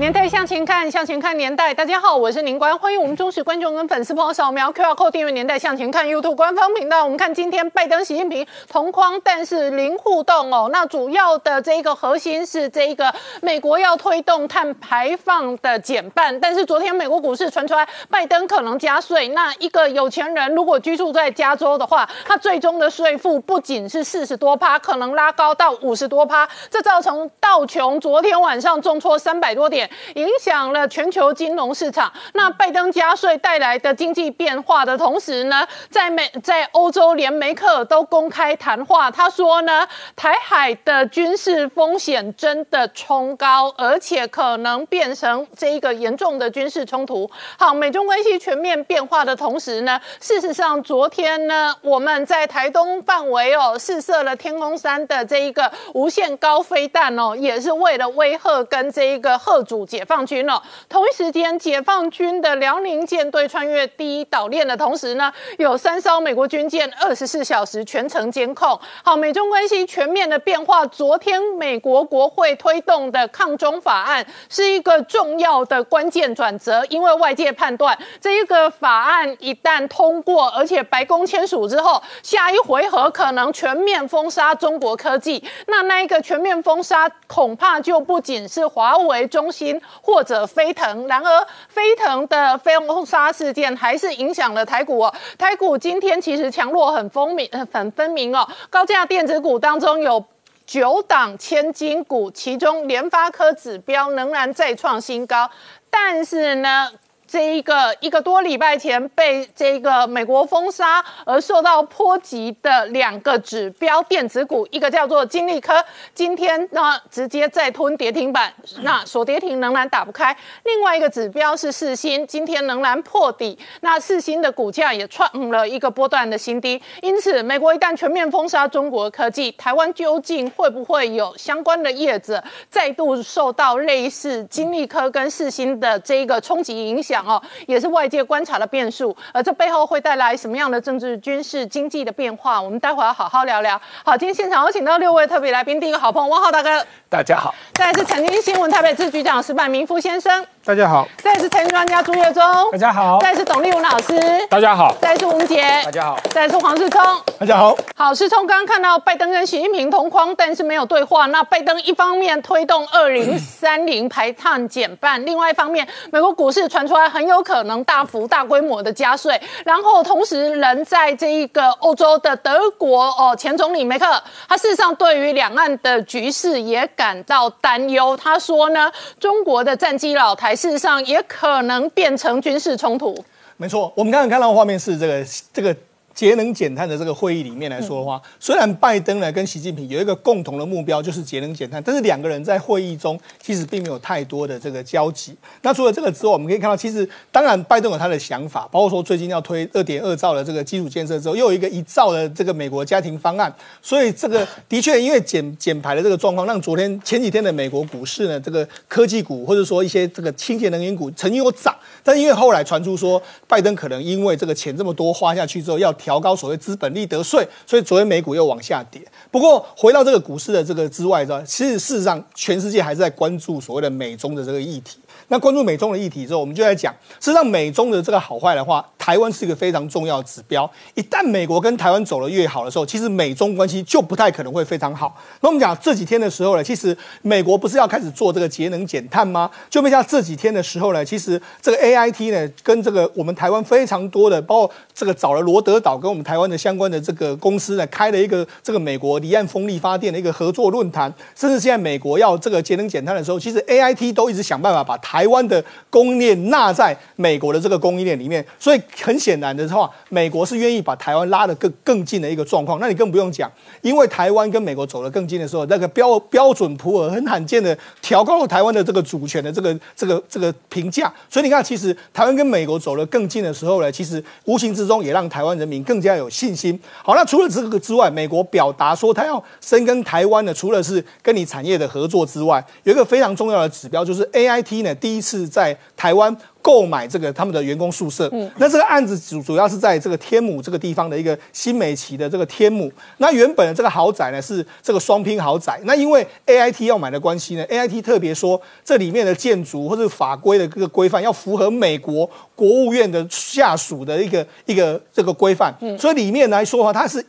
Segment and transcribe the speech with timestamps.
[0.00, 1.74] 年代向前看，向前看年代。
[1.74, 7.04] 大家好，我是宁官，欢迎我们忠实观众跟粉丝朋友扫描 QR Code 订阅《年代向前看》YouTube 官方频道。
[7.04, 10.70] 我们看今天拜登、习近平同框，但是零互动哦。
[10.72, 19.28] 那主要的这一个核心是这一个美国要推动碳排放的减半，但是昨天美国股市传出来，拜登可能加税。
[19.28, 29.89] 那一个有钱人如果居住在加州的话，他最终的税负不仅是四十多趴，可能拉高到五十多趴，这造成道琼昨天晚上重挫三百多点。
[30.14, 32.12] 影响了全球金融市场。
[32.34, 47.30] 那拜登加税带来的经济变化的同时呢，在美在欧洲连梅克都公开谈话，他说呢，台海的军事风险真的冲高，而且可能变成这一个严重的军事冲突。
[47.58, 59.79] 好，美中关系全面变化的同时呢，事实上昨天呢，我们在台东范围哦试射了天空山的这一个无限高飞弹哦，也是为了威吓跟这一个贺主。
[59.84, 60.60] 解放军哦。
[60.88, 68.78] 同一时间，解放军的辽宁舰队穿越第一岛链的同时呢，有三艘美国军舰二十四小时全程监控。
[69.04, 70.86] 好，美中关系全面的变化。
[70.86, 85.44] 昨天，美国国会推动的抗中法案是一个重要的关键转折，因为外界判断这一个法案一旦通过，而且白宫签署之后，下一回合可能全面封杀中国科技。
[85.66, 89.69] 那那一个全面封杀，恐怕就不仅是华为、中兴。
[90.00, 95.14] 或者飞腾，然而飞腾的飞龙杀事件还是影响了台股哦。
[95.36, 98.48] 台股今天其实强弱很分明，很分明哦。
[98.70, 100.24] 高价电子股当中有
[100.64, 105.50] 九档千金股，其中联发科指标仍然再创新高，
[105.90, 106.90] 但是呢。
[107.30, 120.36] 这一个一个多礼拜前被这个美国封杀而受到波及的两个指标电子股，一个叫做金利科，今天呢直接再吞跌停板，那锁跌停仍然打不开。
[120.64, 126.82] 另外一个指标是四星，今天仍然破底，那四星的股价也创了一个波段的新低。
[127.00, 137.19] 因此，美国一旦全面封杀中国科技，台湾究竟会不会有相关的业者再度受到类似金利科跟四星的这一个冲击影响？
[137.26, 142.60] 哦，也是外界观察的变数，而这背后会带来什么样的政治、军事、经济的变化？
[142.60, 143.80] 我们待会儿要好好聊聊。
[144.04, 152.40] 好，今天现场有请到六位特别来宾，第一个好朋友汪浩大哥，大家好；再是财经新闻台北支局长石柏明夫先生，大家好；再是财经专家朱月忠，
[152.70, 154.16] 大家好；再是董立文老师，
[154.48, 157.02] 大家好；再是吴杰，大家好；再是黄世聪，
[157.40, 157.76] 大家好。
[157.96, 161.26] 好，世聪刚刚看到拜登跟习近平同框，但是没有对话。
[161.26, 167.42] 那拜登一方面推动二零三零排碳减半，另外一方面，美国股市传出来很有。
[167.42, 174.06] 可能大幅大规模的加税，然后同时人在这一个欧洲的德国哦，前总理梅克，
[174.46, 178.14] 他事实上对于两岸的局势也感到担忧。
[178.14, 183.16] 他说呢，中国的战机老台事实上也可能变成军事冲突。
[183.56, 185.74] 没错，我们刚刚看到画面是这个这个。
[186.20, 195.34] 节能减碳的这个会议里面来说的话，虽然拜登呢跟习近平有一个共同的目标，就是节能减碳，但是两个人在会议中其实并没有太多的这个交集。
[195.62, 216.09] 那除了这个之后，我们可以看到，其实当然拜登有他的想法，包括说最近要推二点二兆的这个基础建设之后，又有一个一兆的这个美国家庭方案，所以这个的确因为减减排的这个状况，让昨天前几天的美国股市呢，这个科技股或者说一些这个清洁能源股曾经有涨，但因为后来传出说拜登可能因为这个钱这么多花下去之后要调。
[216.10, 219.00] 调高所谓资本利得税，所以昨天美股又往下跌。
[219.30, 224.98] 不过回到这个股市的这个之外，其实事实上全世界还是在关注所谓的美中的这个议题。
[225.30, 230.68] 那关注美中的议题之后，我们就在讲，实际上美中的这个好坏的话，台湾是一个非常重要的指标。
[230.94, 235.16] 一旦美国跟台湾走得越好的时候，其实美中关系就不太可能会非常好。
[235.40, 239.48] 那我们讲这几天的时候呢，其实美国不是要开始做这个节能减碳吗？
[239.70, 251.14] 就没像这几天的时候呢，其实这个 A I T 呢，跟这个我们台湾非常多的，包括这个找了罗德岛跟我们台湾的相关的这个公司呢，开了一个这个美国离岸风力发电的一个合作论坛。
[251.36, 258.42] 甚至现在美国要这个节能减碳的时候，其实 A I T 都一直想办法把台台湾的供应链纳在美国的这个供应链里面。
[258.58, 262.80] 所以很显然的话，美国是愿意把台湾拉得更更近的一个状况。
[262.80, 263.52] 那你更不用讲，
[263.82, 271.12] 因为台湾跟美国走得更近的时候，那个标标准普尔很罕见的调高了台湾的这个主权的这个这个这个评价。
[271.28, 276.80] 所以你看，其实台湾跟美国走得更近的时候呢，其实无形之中也让台湾人民更加有信心。
[277.04, 286.36] 好，那除了这个之外，美国表达说他要深耕台湾的，除了是跟你产业的合作之外，有一个非常重要的指标，就是 A I T 呢一次在台湾。
[286.62, 292.92] 购买这个他们的员工宿舍，嗯，那这个案子主主要是在这个天母这个地方的一个新美琪的这个天母。
[293.16, 307.24] 那原本的这个豪宅呢是这个双拼豪宅，那因为 A I T 要买的关系呢，A I T 特别说这里面的建筑或者法规的这个规范要符合美国国务院的下属的一个一个这个规范，嗯，所以里面来说的话它是。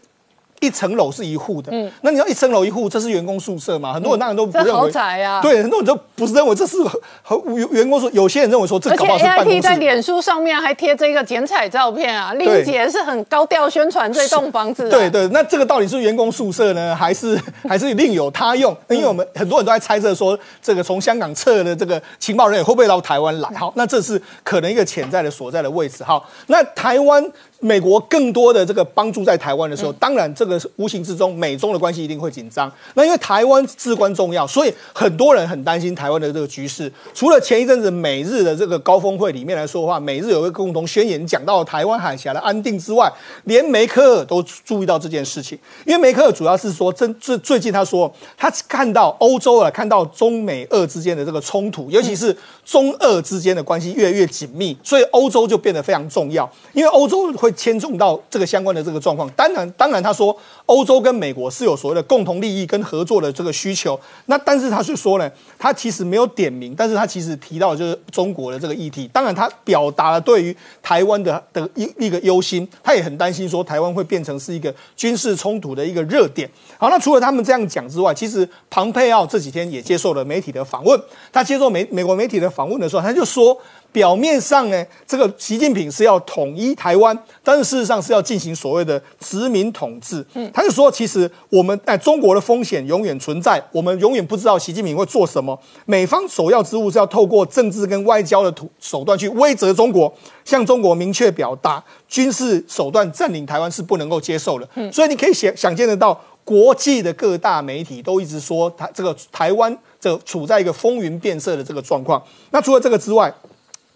[0.62, 3.94] 一层楼是一户的，嗯，那你要一层楼一户，这是员工宿舍嘛？
[3.94, 6.78] 很多人当然都不认为豪宅啊，对，很多人都不是认为这是
[7.24, 9.62] 和员员工宿，有些人认为说这搞不好是办公室。
[9.62, 14.88] 在脸书上面还贴这个剪彩照片啊，丽姐是很高调宣传这栋房子。
[14.88, 17.36] 对对，那这个到底是员工宿舍呢，还是
[17.68, 18.78] 还是另有他用？
[18.90, 23.50] 因为我们很多人都在猜测说，这个从香港撤的这个情报人员会不会到台湾来？
[23.58, 26.04] 好，那这是可能一个潜在的所在的位置。
[26.04, 27.32] 好，那台湾。
[27.64, 32.70] 美国更多的这个帮助在台湾的时候，当然这个无形之中美中的关系一定会紧张。
[32.96, 36.92] 那因为台湾至关重要，所以很多人很担心台湾的这个局势。
[37.14, 43.08] 除了前一阵子美日的这个高峰会里面来说的话，美日有个共同宣言讲到台湾海峡的安定之外，
[43.44, 45.56] 连梅克尔都注意到这件事情。
[45.86, 52.36] 因为梅克尔主要是说，真最最近他说他看到欧洲啊，看到中美俄之间的这个冲突，尤其是
[52.66, 56.52] 中俄之间的关系越来越紧密，所以欧洲就变得非常重要。
[56.74, 57.51] 因为欧洲会。
[57.54, 64.00] 牵重到这个相关的这个状况，当然，当然，他说欧洲跟美国是有所谓的共同利益跟合作的这个需求。
[64.26, 69.10] 那但是他是说呢，他其实没有点名，但是他其实提到就是中国的这个议题。
[69.14, 76.50] 当然，他表达了对于台湾的的一一个忧心，他也很担心说台湾会变成是一个军事冲突的一个热点。
[76.78, 81.00] 好，那除了他们这样讲之外，其实庞佩奥这几天也接受了媒体的访问。
[81.32, 83.58] 他接受美美国媒体的访问的时候，他就说。
[83.92, 90.26] 表面上呢，这个习近平是要统一台湾，但是事实上是要进行所谓的殖民统治。
[90.34, 95.60] 嗯，他就说，其实我们哎，中国的风险永远存在，我们永远不知道习近平会做什么。
[95.86, 100.12] 美方首要之务是要透过政治跟外交的土手段去威责中国，
[100.46, 104.68] 向中国明确表达军事手段占领台湾是不能够接受的。
[104.76, 112.22] 嗯，所以你可以想想见得到，国际的各大媒体都一直说，台这个台湾这处在一个风云变色的这个状况。
[112.52, 113.34] 那除了这个之外，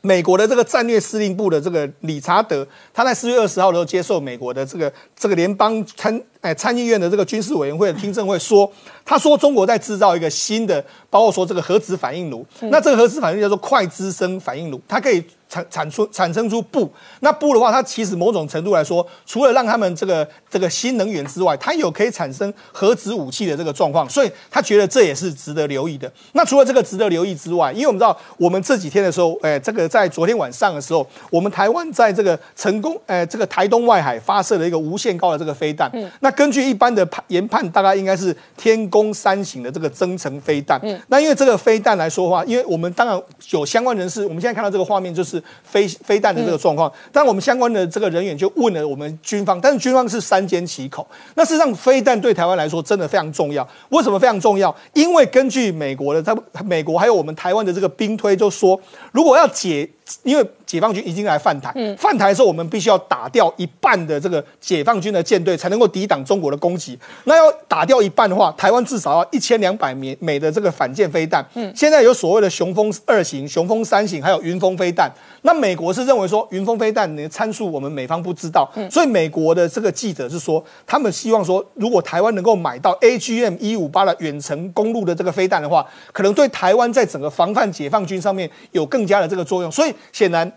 [0.05, 8.71] 美国的这个战略司令部的这个理查德，他在四月二十号的时候接受美国的这个这个联邦参哎参议院的这个军事委员会的听证会说，
[9.03, 15.23] 他说中国在制造一个新的，包括说这个核子反应炉，那这个核子反应叫做快滋生反应炉，它可以。
[15.47, 26.11] 产产出产生出布，那布的话，它其实某种程度来说，除了让他们这个这个新能源之外，它有可以产生核子武器的这个状况，所以他觉得这也是值得留意的。
[26.33, 35.87] 那除了这个值得留意之外，因为我们知道，我们这几天的时候，哎，这个在昨天晚上的时候，我们台湾在这个成功，哎，这个台东外海发射了一个无限高的这个飞弹。
[35.93, 36.09] 嗯。
[36.21, 40.79] 那根据一般的判研判，大概应该是天宫三型的这个增程飞弹。
[40.83, 40.99] 嗯。
[41.07, 43.19] 那因为这个飞弹来说的话，因为我们当然
[43.51, 45.41] 有相关人士，我们现在看到这个画面就是。
[45.63, 51.05] 飞飞弹的这个状况，但我们相关的这个人员就问了我们军方，但是军方是三缄其口。
[51.35, 53.67] 那事实上，飞弹对台湾来说真的非常重要。
[53.89, 54.73] 为什么非常重要？
[54.93, 56.23] 因为根据美国的，
[56.53, 58.79] 他美国还有我们台湾的这个兵推，就说
[59.11, 59.89] 如果要解。
[60.23, 66.97] 因为解放军已经来犯台，嗯犯台的时候，我们必须要打掉一半的这个解放军的舰队，才能够抵挡中国的攻击。
[67.23, 71.43] 那要打掉一半的话，台湾至少要一千两百枚美的这个反舰飞弹。
[71.55, 75.11] 嗯，现在有所谓的雄风二型、雄风三型，还有云峰飞弹。
[75.45, 89.71] 那美国是认为说，云峰飞弹的参数我们美方不知道，所以美国的这个记者是说，他们希望说，如果台湾能够买到 AGM 一五八的远程公路的这个飞弹的话，可能对台湾在整个防范解放军上面有更加的这个作用。
[89.71, 90.51] 所以显然，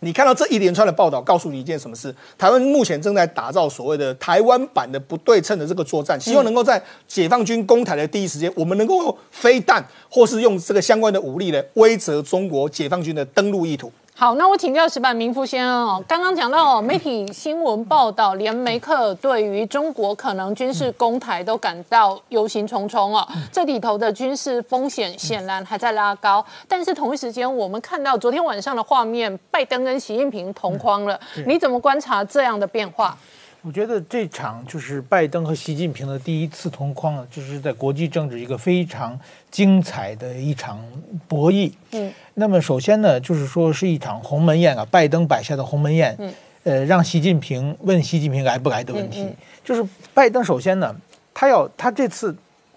[0.00, 2.14] 你看到这一连串的报道，告诉你一件什么事？
[2.38, 13.92] 台湾目前正在打造所谓的台湾版的不对称的这个作战，希望能够在解放军攻台的第一时间，我们能够用飞弹或是用这个相关的武力来威慑中国解放军的登陆意图。
[14.22, 16.04] 好，那我请教石板明夫先生哦。
[16.06, 23.26] 刚刚讲到哦，媒体新闻报道，连梅克尔对于中国可能军事攻台都感到忧心忡忡哦。
[23.50, 26.46] 这里头的军事风险显然还在拉高。
[26.68, 31.18] 但是同一时间，我们看到昨天晚上的画面，拜登跟习近平同框了。
[31.48, 33.18] 你怎么观察这样的变化？
[33.64, 39.16] 我觉得这场就是拜登和习近平的第一次同框啊，就是在国际政治一个非常
[39.52, 40.80] 精彩的一场
[41.28, 41.70] 博弈。
[41.92, 46.16] 嗯，那么首先呢，就是说是一场鸿门宴啊，拜登摆下的鸿门宴。
[46.18, 49.28] 嗯，呃，让习近平问习近平来不来的问题，
[49.64, 50.92] 就是拜登首先呢，
[51.32, 52.34] 他要他这次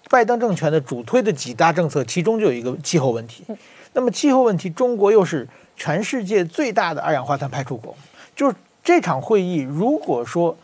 [0.08, 3.44] 拜登政权的主推的几大政策，其中就有一个气候问题。
[3.92, 7.92] 那么气候问题，中国又是全世界最大的二氧化碳排出国，
[8.36, 10.56] 就是这场会议如果说。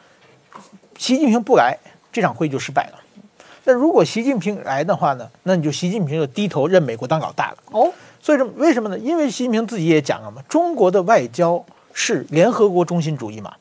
[0.99, 1.77] 习近平不来，
[2.13, 2.99] 这场会议就失败了。
[3.65, 5.31] 那如果习近平来的话呢？
[5.45, 7.59] 那你就习近平就低头认美国当老大了。
[7.71, 8.99] 哦，所以说为什么呢？
[8.99, 13.55] 因为习近平自己也讲了嘛，中国的外交是联合国中心主义嘛，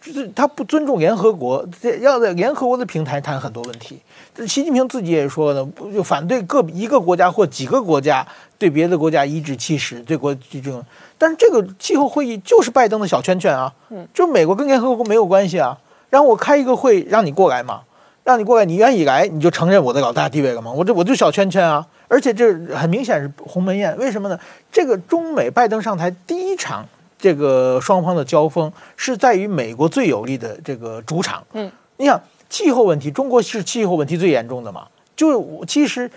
[0.00, 1.66] 就是他不尊重联合国，
[2.00, 4.00] 要在联合国的平台谈很多问题。
[4.46, 8.24] 习近平自己也说呢，就反对个一个国家或几个国家
[8.58, 10.80] 对别的国家颐指气使，对国这种。
[11.18, 15.76] 但是这个气候会议就是拜登的小圈圈啊，嗯，就美国跟联合国没有关系啊。
[16.10, 17.82] 然后我开一个会让你过来嘛，
[18.24, 20.70] 让你过来，你愿意来你就承认我的老大地位了吗？
[20.70, 24.38] 我这我就小圈圈啊，而且这很明显是鸿门宴，为什么呢？
[24.70, 26.86] 这个中美拜登上台第一场
[27.18, 31.42] 这个双方的交锋是在于美国最有利的这个主场。
[31.52, 34.86] 嗯，你想气候问题，中国是气候问题最严重的嘛？
[35.16, 36.10] 就是我其实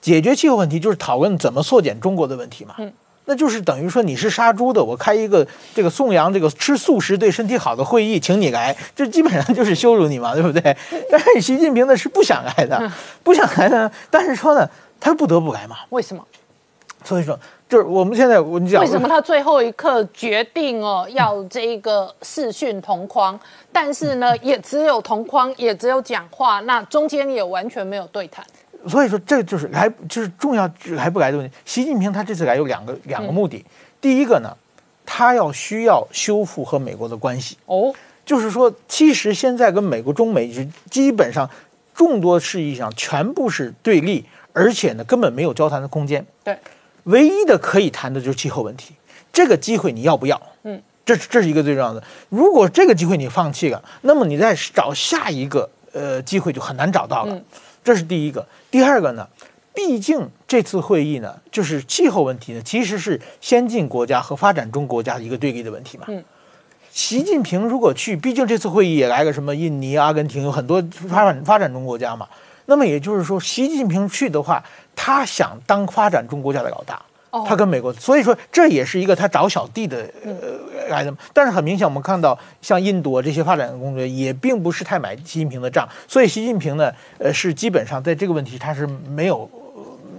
[0.00, 2.74] 解决气候问题就是讨论怎么缩减中国的问题嘛。
[2.78, 2.92] 嗯。
[3.30, 10.76] 那就是等于说你是杀猪的，我开一个这个颂扬这个吃素食对身体好的会议，请你来，这基本上就是羞辱你嘛，对不对？
[11.08, 12.90] 但是习近平呢是不想来的，
[13.22, 14.68] 不想来呢，但是说呢，
[14.98, 15.76] 他不得不来嘛。
[15.90, 16.26] 为什么？
[17.04, 23.38] 所以说，就是我们现在我讲，为什么他最后一刻决定哦要这个视讯同框，
[23.72, 28.44] 但是呢也只有同框，也只有讲话，那中间也完全没有对谈。
[28.86, 31.54] 所以说，这就是来就是重要还不来的问题。
[31.64, 33.64] 习近平他这次来有两个两个目的，
[34.00, 34.56] 第一个呢，
[35.04, 37.58] 他要需要修复和美国的关系。
[37.66, 37.92] 哦，
[38.24, 41.48] 就是说，其实现在跟美国中美是基本上
[41.94, 46.24] 众多事宜上全部是对立，而且呢根本没有交谈的空间。
[46.42, 46.56] 对，
[47.04, 48.94] 唯一的可以谈的就是气候问题，
[49.32, 50.40] 这个机会你要不要？
[50.62, 52.02] 嗯，这这是一个最重要的。
[52.28, 57.38] 如果这个机会你放弃了，那么你再找下一个呃机会就很难找到了。
[57.84, 58.46] 这是第一个。
[58.70, 59.28] 第二个呢，
[59.74, 66.04] 毕竟这次会议呢，就是气候问题呢，其实是先进国家和发展中国家一个对立的问题嘛。
[66.08, 66.22] 嗯，
[66.90, 72.28] 习近平如果去，毕竟这次会议也来个什么印尼、阿根廷，有很多发展发展中国家嘛。
[72.66, 74.62] 那么也就是说，习近平去的话，
[74.94, 77.02] 他想当发展中国家的老大。
[77.46, 80.32] 他跟美国，所以说这也是一个他找小弟的呃
[80.88, 81.14] 来的。
[81.32, 85.88] 但是很明显，我们看到像印度啊这些发展工作也并不是太买习近平的账。
[86.08, 89.48] 所以习近平呢，呃，是基本上在这个问题他是没有，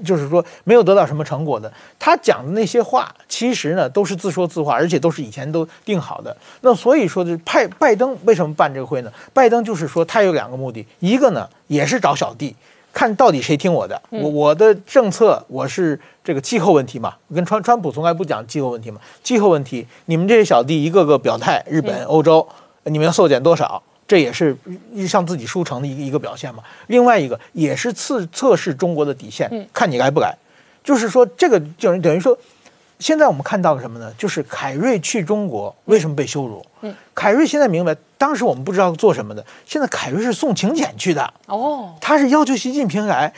[0.05, 1.71] 就是说没有得到什么成果的。
[1.99, 6.35] 他讲的那些话，其实呢都是自说自话，而且都是以前都定好的。
[6.61, 9.11] 那所以说，就派拜登为什么办这个会呢？
[9.33, 12.55] 拜登就是说他有两个目的，一个呢也是找小弟。
[12.93, 14.01] 看到底谁听我的？
[14.09, 18.99] 我我的政策我是这个气候问题嘛，跟川川普从来不讲气候问题嘛。
[19.23, 22.47] 气候问题，你们这些小弟一个个表态，日本、欧洲，
[22.83, 23.81] 你们要缩减多少？
[24.07, 24.55] 这也是
[25.07, 26.63] 向自己输成的一个一个表现嘛。
[26.87, 30.37] 另外一个也是测测试中国的底线，看你来不来。
[30.83, 32.37] 就是说，这个就等于说。
[33.01, 34.13] 现在我们看到了什么呢？
[34.17, 36.65] 就是凯瑞去中国为什么被羞辱？
[36.81, 41.33] 嗯，凯瑞现在明白，当时我们不知道做什么的，现在凯瑞是送请柬去的。
[41.47, 43.33] 哦，他是要求习近平来，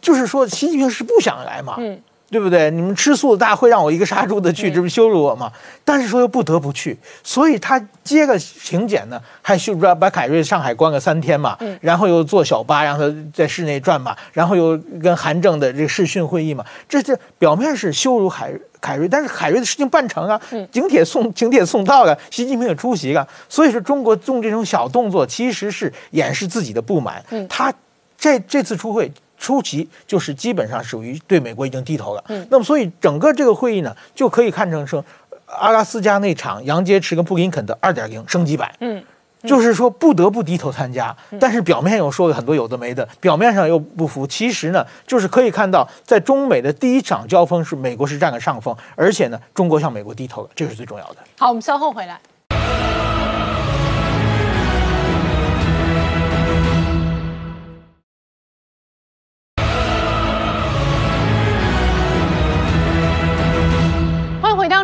[0.00, 1.76] 就是说习近平是不想来嘛。
[1.78, 2.02] 嗯。
[2.28, 2.70] 对不对？
[2.72, 5.52] 你们吃素的大会让我一个杀猪的去，这不羞辱我吗？
[5.84, 20.40] 但是说又不得不去，所以他接个请柬呢，还羞把把凯瑞上海关个三天嘛，然后又坐小巴让他在室内转嘛，然后又跟韩正的这个视讯会议嘛，这这表面是羞辱海凯瑞，但是凯瑞的事情办成啊，
[20.72, 27.72] 请帖送请帖送到了，习近平也出席了，所以说中国用这种小动作其实是掩饰自己的不满，他
[28.18, 29.12] 这这次出会。
[29.38, 35.02] 初期就是基本上属于对美国已经低头了，嗯，那么所以整个这个会议呢，就可以看成是
[35.46, 39.02] 阿拉斯加那场杨洁篪跟布林肯的二点零升级版，嗯，
[39.42, 51.16] 就是说不得不低头参加，但是表面又说了很多有的没的，表面上又不服，其实呢，就是可以看到在中美的第一场交锋是美国是占了上风，而且呢，中国向美国低头了，这是最重要的。
[51.38, 52.18] 好，我们稍后回来。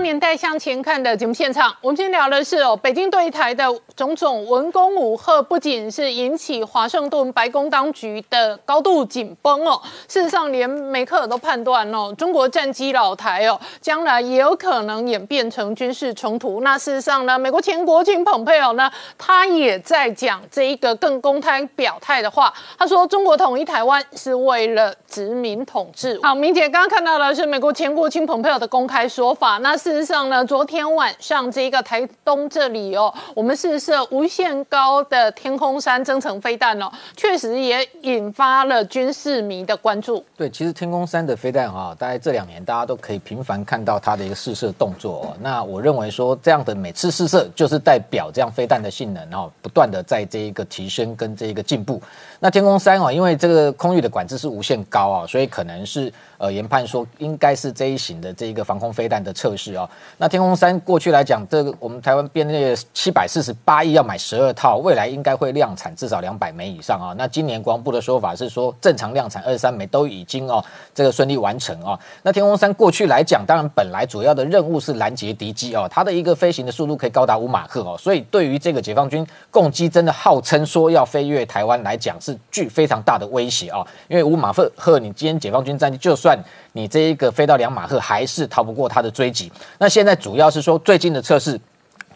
[0.03, 16.63] 年代向前看的节目现场，我们今天聊的是哦，北京对台的种种文攻武赫，不仅是引起华盛顿白宫当局的高度紧绷哦，事实上连梅克尔都判断哦，中国战机老台哦，将来也有可能演变成军事冲突。
[16.63, 26.19] 那事实上呢，美国前国情蓬佩奥呢，他也在讲这一个更公开表态的话，他说中国统一台湾是为了殖民统治。
[26.25, 29.77] 好，明姐刚刚看到的是美国前国情蓬佩奥的公开说法，那。
[29.93, 40.25] 事实上呢，昨天晚上这一个台东这里哦，我们试射无限高的天空山增程飞弹哦，确实也引发了军事迷的关注。
[40.35, 45.37] 对，其实天空山的飞弹啊，大概这两年大家都可以频繁看到它的一个试射动作哦。
[45.43, 52.01] 那我认为说这样的每次试射，就是代表这样飞弹的性能哦，不断的在这一个提升跟这一个进步。
[52.41, 59.72] 那天空山哦，因为这个空域的管制是无限高啊，所以可能是呃研判说应该是这一型的这一个防空飞弹的测试。
[59.75, 59.89] 啊，
[60.19, 67.15] 那天空三过去来讲，这个我们台湾编列七百四十八亿要买十二套，未来应该会量产至少两百枚以上啊。
[67.17, 70.65] 那今年国防部的说法是说，正常量产二十三枚都已经哦，
[70.95, 71.99] 这个顺利完成啊。
[72.23, 83.87] 那天空三过去来讲，当然本来主要的任务是拦截敌机哦，它的一个飞行的速度可以高达五马赫哦，所以对于这个解放军攻击真的号称说要飞越台湾来讲，是具非常大的威胁啊。
[84.09, 86.39] 因为五马赫，你今天解放军战机就算。
[86.75, 89.53] 你这一个飞到两马赫，还是逃不过它的追击。
[89.79, 91.61] 那现在主要是说，最近的测试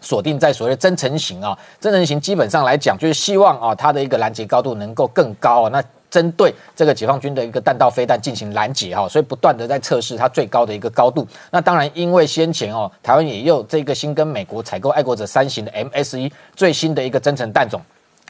[0.01, 5.69] 锁定在所谓的增程型啊，增程型基本上来讲，就是希望啊，它的一个拦截高度能够更高啊。
[5.69, 11.27] 那针对这个解放军的一个弹道飞弹进行拦截哈，所以不断的在测试它最高的一个高度。
[11.51, 17.81] 那当然，因为先前哦，台湾也有这个新跟美国采购爱国者三型的 MS 一最新的一个增程弹种。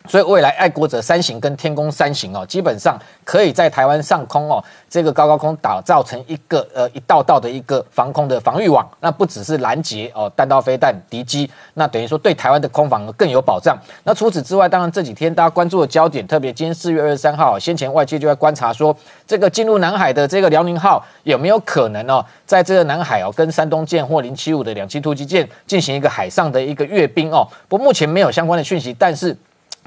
[0.07, 8.87] 所以未来爱国者三型跟天宫三型哦，基本上可以在台湾上空哦，这个高高空打造成一个呃一道道的一个防空的防御网。
[9.01, 13.77] 那不只是拦截哦弹道飞弹敌机，那等于说对台湾的空防更有保障。
[14.05, 18.95] 那除此之外，当然这几天大家关注的焦点，特别今天四月二十三号，先前外界就在观察说，
[19.27, 27.45] 这个进入南海的这个辽宁号有没有可能哦，在这个南海哦跟山东舰或零七五的两栖突击舰进行一个海上的一个阅兵哦。
[27.67, 29.35] 不，目前没有相关的讯息，但是。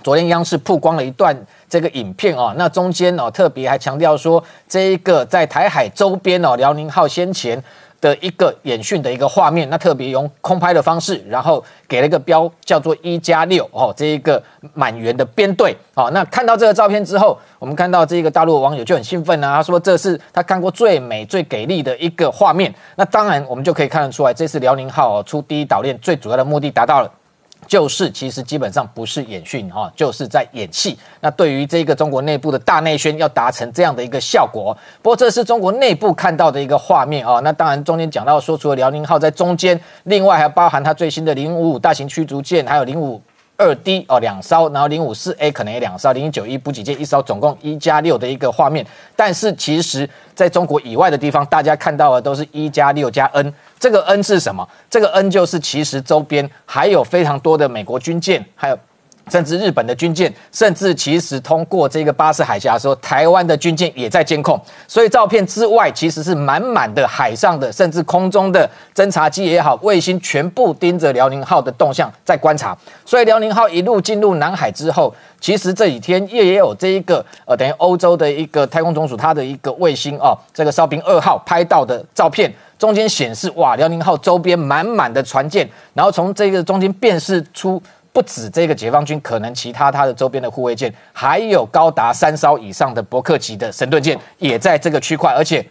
[0.03, 1.37] 昨天央视曝光了一段
[1.69, 7.63] 这个影片哦，那中间哦特别还强调说，这一个在台海周边哦，辽宁号先前
[8.01, 14.43] 的一个演训的一个画面，那特别用空拍的方式，然后给了一个标叫做一加六哦，这一个
[14.73, 22.75] 满员的编队哦，那看到这个照片之后，我们看到这个大陆网友就很兴奋啊，他说这是他看过最美最给力的一个画面。
[22.97, 27.13] 那当然我们就可以看得出来，这次辽宁号出第一岛链最主要的目的达到了。
[27.71, 30.99] 就是其实基本上不是演训哈，就是在演戏。
[31.21, 37.39] 那对于这个中国内部的大内宣要达成这样的一个效果，不过这是中国内部看到的一个画面啊。
[37.45, 43.23] 那当然中间讲到说，除了辽宁号在中间，另外还包含它最新的零五五大型驱逐舰，还有零五。
[43.61, 48.87] 二 D 哦两艘，然后零五四 A 可能也两艘，零九一补给舰一艘，总共一加六的一个画面。
[49.15, 53.53] 但是其实在中国以外的地方，大家看到的都是一加六加 N。
[53.79, 54.67] 这个 N 是什么？
[54.89, 58.79] 这个 N 就是其实周边还有非常多的美国军舰，还有。
[59.31, 64.61] 甚至日本的军舰，甚至其实通过这个巴士海峡的时候，台湾的军舰也在监控。
[64.89, 72.77] 所以照片之外，其实是满满的海上的，甚至空中的侦察机也好，卫星全部盯着辽宁号的动向在观察。
[73.07, 87.81] 所以辽宁号一路进入南海之后，其实这几天也也有这一个呃，等于欧洲的一个太空总署它的一个卫星哦，这个哨兵二号拍到的照片，中间显示哇，辽宁号周边满满的船舰，然后从这个中间辨识出。
[88.13, 95.65] 不止这个解放军，可能其他它的周边的护卫舰，还有高达三艘以上的伯克级的神盾舰，也在这个区块，而且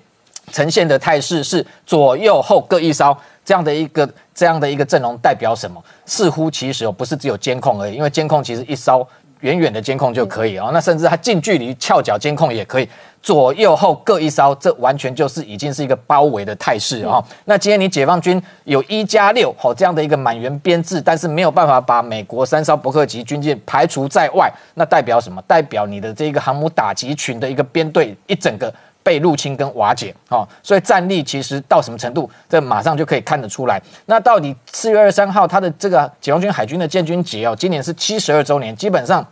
[0.51, 5.83] 呈现的态势是左右后各一艘这样的一个这样的一个阵容，代表什么？
[6.05, 9.07] 似乎其实哦，不是只有监控而已，因为监控其实一艘。
[9.41, 12.87] 远远的监控就可以哦，那甚至它近距离翘脚监控也可以，
[13.21, 17.23] 左右后各一艘，这完全就是已经是一个包围的态势哦。
[17.45, 25.41] 那今天你解放军有一加六哦这样的一个满员编制，但是没有办法把美国三艘伯克级军舰排除在外，那代表什么？
[25.47, 28.73] 代表你的这个航母打击群的一个编队一整个
[29.03, 30.47] 被入侵跟瓦解哦。
[30.61, 33.81] 所以战力其实到什么程度，这马上就可以看得出来。
[34.05, 39.25] 那到底四月二十三号它的这个解放军海军的建军节哦，今年是七十二周年，基本上。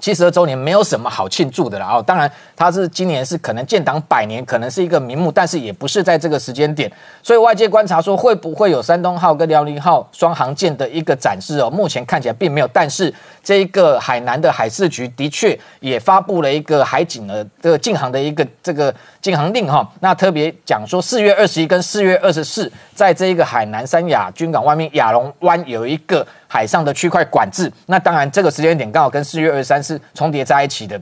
[0.00, 6.90] 七十二周年没有什么好庆祝的了哦，当然它是今年是可能建党百年，可能是一个名目，但是也不是在这个时间点，
[7.22, 19.86] 所以外界观察说会不会有山东号跟辽宁号双航舰的一个展示哦，目前看起来并没有，但是这一个海南的海事局的确也发布了一个海警的这个禁航的一个这个禁航令哈。
[20.00, 27.70] 那特别讲说，四月二十一跟四月二十四，在这一个海南三亚军港外面亚龙湾有一个海上的区块管制。
[27.86, 31.00] 那当然，这个时间点刚好跟四月二十三是重叠在一起的。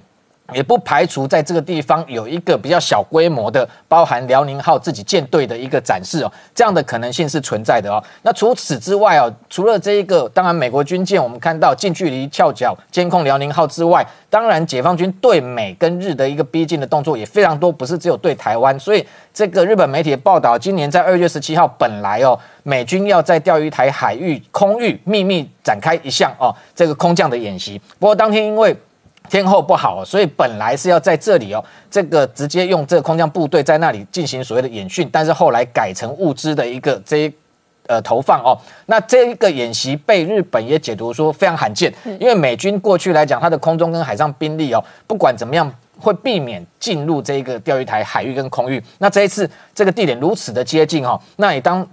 [0.52, 8.02] 也不排除在这个地方有一个比较小规模的，包含辽宁号自己舰队的一个展示哦，这样的可能性是存在的哦。
[8.22, 18.78] 那除此之外哦，除了这一个，当然美国军舰我们看到近距离翘脚监控辽宁号之外，当然解放军对美跟日的一个逼近的动作也非常多，不是只有对台湾。
[18.78, 27.80] 所以这个日本媒体的报道，今年在二月十七号，本来哦，美军要在钓鱼台海域空域秘密展开一项哦，这个空降的演习。
[27.98, 28.76] 不过当天因为
[29.30, 37.32] 天候不好，所以本来是要在这里哦，这个直接用这个空降部队在那里进行所谓的演训，但是后来改成物资的一个这
[37.86, 38.58] 呃投放哦。
[38.86, 48.82] 那这一个演习被日本也解读说非常罕见，因为美军过去来讲，它的空中跟海上兵力哦，不管怎么样会避免进入这个钓鱼台海域跟空域。
[48.98, 51.86] 那这一次这个地点如此的接近哦，那也当。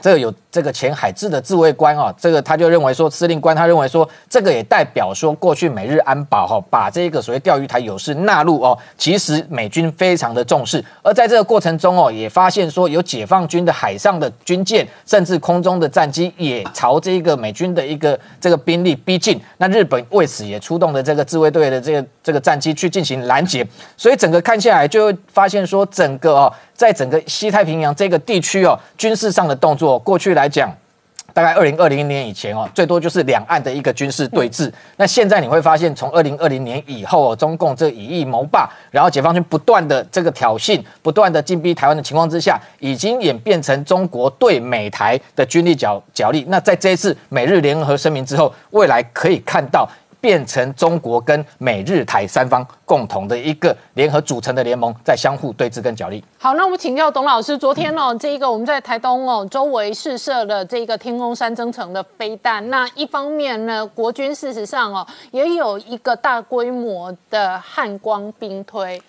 [0.00, 26.52] 这个有这个前海自的自卫官啊，这个他就认为说，司令官他认为说，这个也代表说，过去美日安保哈，把这个所谓钓鱼台有事纳入哦，其实美军非常的重视，而在这个过程中哦，也发现说，有解放军的海上的军舰，甚至空中的战机也朝这个美军的一个这个兵力逼近，那日本为此也出动了这个自卫队的这个这个战机去进行拦截，所以整个看下来就会发现说，整个哦。
[26.78, 30.72] 在整个西太平洋这个地区哦，军事上的动作，过去来讲，
[31.34, 34.72] 大概二零二零年以前哦，最多就是两岸的一个军事对峙。
[34.96, 46.44] 那现在你会发现，从二零二零年以后哦，中共这以役谋霸，然后解放军不断的这个挑衅，不断的进逼台湾的情况之下，已经演变成中国对美台的军力角角力。
[46.48, 49.88] 那在这一次美日联合声明之后，未来可以看到。
[50.20, 56.22] 变成中国跟美日台三方共同的一个联合组成的联盟，在相互对峙跟角力。
[56.38, 62.68] 好，那我们请教董老师，昨天哦，这一个我们在台东哦周围试射了这个天空山增程的飞弹。
[62.70, 69.00] 那一方面呢，国军事实上哦也有一个大规模的汉光兵推。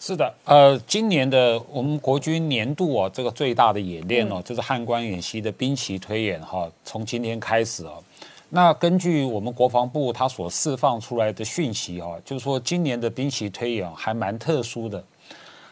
[0.00, 7.94] 是的，呃，今年的我们国军年度哦这个最大的演练哦，就是汉光演习的兵棋推演哈，从今天开始哦。
[8.50, 15.04] 那根据我们国防部它所释放出来的讯息啊，就是说今年的兵棋推演还蛮特殊的。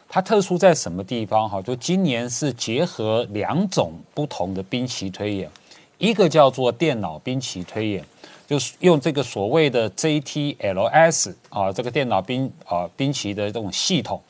[0.09, 1.61] 它特殊在什么地方哈？
[1.61, 5.51] 就今年是结合两种不同的兵棋推演，
[5.99, 8.05] 一个叫做电脑兵棋推演，
[8.47, 14.23] 就是用这个所谓的 JTLS 啊，这个电脑兵啊兵棋的这种系统，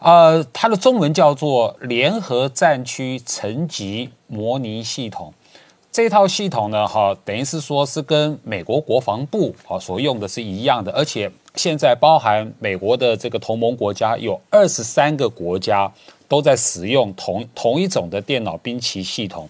[0.00, 5.32] 呃，它的中文叫做联合战区层级模拟系统。
[5.92, 15.92] 这套系统呢，哈，等于是说是跟美国国防部啊所用的是一样的，而且现在包含美国的这个同盟国家有二十三个国家
[16.28, 19.48] 都在使用同同一种的电脑兵棋系统，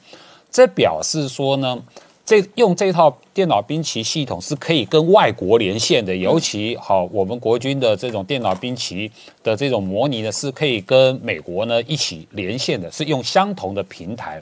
[0.51, 1.79] 这表示说呢，
[2.25, 14.41] 这用这套电脑兵棋系统是可以跟外国连线的，尤其好我们国军的这种电脑兵棋的这种模拟呢，是可以跟美国呢一起连线的，是用相同的平台，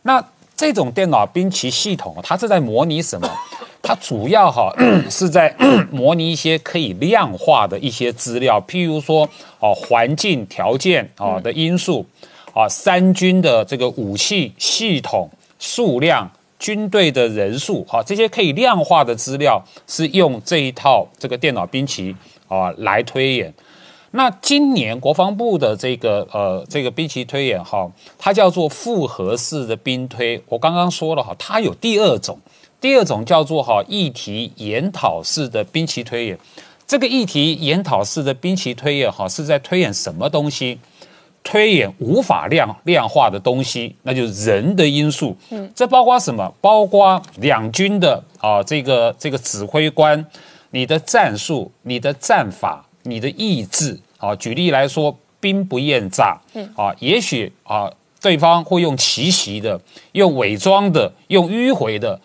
[0.00, 0.24] 那。
[0.58, 3.30] 这种电脑兵棋系统，它是在模拟什么？
[3.80, 4.74] 它主要哈
[5.08, 5.54] 是在
[5.92, 9.26] 模拟一些可以量化的一些资料，譬如说
[9.60, 12.04] 哦环境条件啊的因素
[12.52, 22.14] 啊，三军的这个武器系统数量、军队的人数，哈这些可以量化的资料是用这一套这个电脑兵棋
[22.48, 23.54] 啊来推演。
[24.12, 30.42] 那今年国防部的这个呃这个兵棋推演哈，它叫做复合式的兵推。
[30.48, 32.38] 我刚刚说了哈，它有第二种，
[32.80, 36.38] 第二种叫做哈议题研讨式的兵棋推演。
[36.86, 40.78] 这个议题研讨式的兵棋推演哈，是在推演什么东西？
[41.44, 45.36] 推演无法量量化的东西，那就是人的因素。
[45.50, 46.52] 嗯，这包括什么？
[46.60, 50.24] 包括两军的啊这个这个指挥官，
[50.70, 52.84] 你的战术，你的战法。
[53.02, 59.80] 你的意志啊，举例来说，兵不厌诈，嗯啊，也许啊，对方会用奇袭的，
[60.12, 62.20] 用伪装的，用迂回的，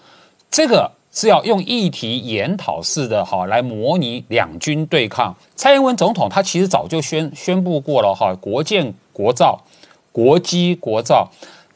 [0.50, 5.36] 这个是要用议题研讨式的哈来模拟两军对抗。
[5.56, 9.64] 蔡英文总统他其实早就宣宣布过了哈，国建国造，
[10.12, 11.30] 国基国造，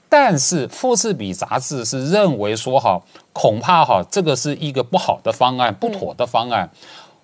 [0.09, 2.99] 但是富士比杂志是认为说哈，
[3.31, 6.67] 恐怕哈这个是一个不好的方案，不妥的方案。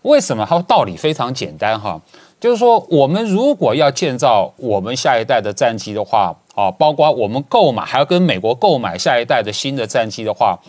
[0.03, 0.45] 为什么？
[0.47, 1.99] 它道理非常简单哈，
[2.39, 10.59] 就是说，我们如果要建造我们下一代的战机的话，啊，包括我们购买还要跟美国购买下一代的新的战机的话，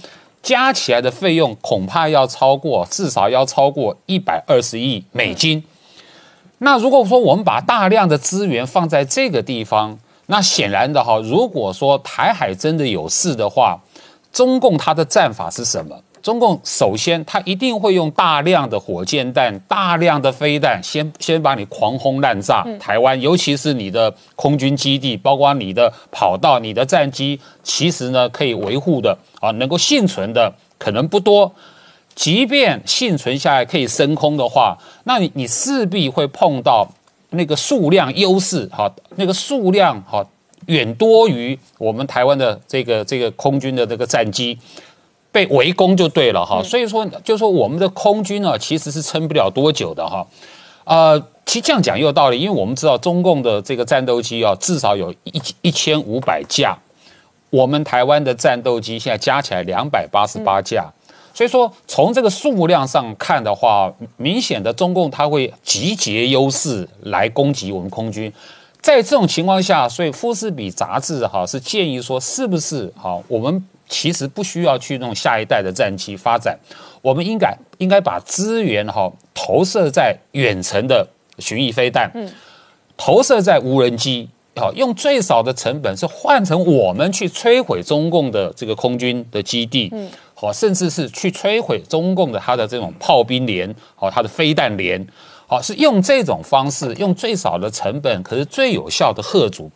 [0.42, 5.64] 加起来的费用恐怕要超过，至少要超过一百二十亿美金。
[6.58, 13.80] 那如果说我们把大量的资源放在这个地方，那显然的哈，如果说台海真的有事的话，
[14.32, 16.00] 中共它的战法是什么？
[16.24, 31.52] 中共首先，他一定会用大量的火箭弹、大量的飞弹，先先把你狂轰滥炸台湾，尤其是你的空军基地，包括你的跑道、你的战机，其实呢可以维护的啊，能够幸存的可能不多。
[32.14, 36.88] 即便幸存下来可以升空的话，那你你势必会碰到
[37.28, 40.24] 那个数量优势，哈，那个数量哈
[40.68, 44.58] 远多于我们台湾的这个这个空军的这个战机。
[45.34, 50.24] 被围攻就对了哈，所以说就说我们的空军呢，其实是撑不了多久的哈。
[50.84, 56.78] 呃，其实这样讲也有道理，因为我们知道中共的这个战斗机啊，至少有一一千五百架，
[57.50, 60.88] 我们台湾的战斗机现在加起来两百八十八架，
[61.34, 68.32] 所以说从这个数量上看的话，明显的中共它会集结优势来攻击我们空军。
[68.80, 73.66] 在这种情况下，所以《富士比》杂志哈是建议说，是不是哈我们。
[73.88, 76.58] 其实不需要去弄下一代的战机发展，
[77.02, 81.06] 我们应该应该把资源哈投射在远程的
[81.38, 82.30] 巡弋飞弹，嗯，
[82.96, 95.06] 投射在无人机，好用最少的成本是换成我们去摧毁中共的这个空军的基地，嗯，好，甚至是去摧毁中共的它的这种炮兵连，好，它的飞弹连，
[95.46, 99.70] 好，是用这种方式，用最少的成本，可是最有效的贺阻。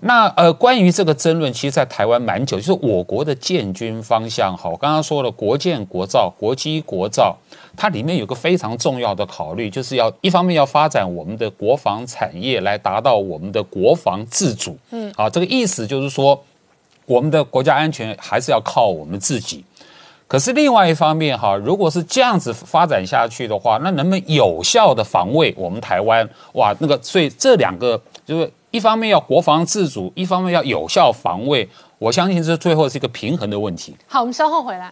[0.00, 4.56] 那呃，关于这个争论，其实，在台湾蛮久，就是我国的建军方向。
[4.56, 7.36] 哈，我刚刚说了，国建国造，国机国造，
[7.76, 14.76] 它里面有个非常重要的考虑，就是要一方面要发展我们的国防产业，来达到我们的国防自主。
[14.90, 16.42] 嗯，啊，这个意思就是说，
[17.06, 19.64] 我们的国家安全还是要靠我们自己。
[20.28, 26.26] 可是另外一方面，哈，如果是这样子发展下去的话，那能不能有效的防卫我们台湾？
[26.54, 28.52] 哇，那个，所以这两个就是。
[28.72, 33.94] 一方面要国防自主，一方面要有效防卫，我相信这最后是一个平衡的问题。
[34.06, 34.90] 好，我们稍后回来。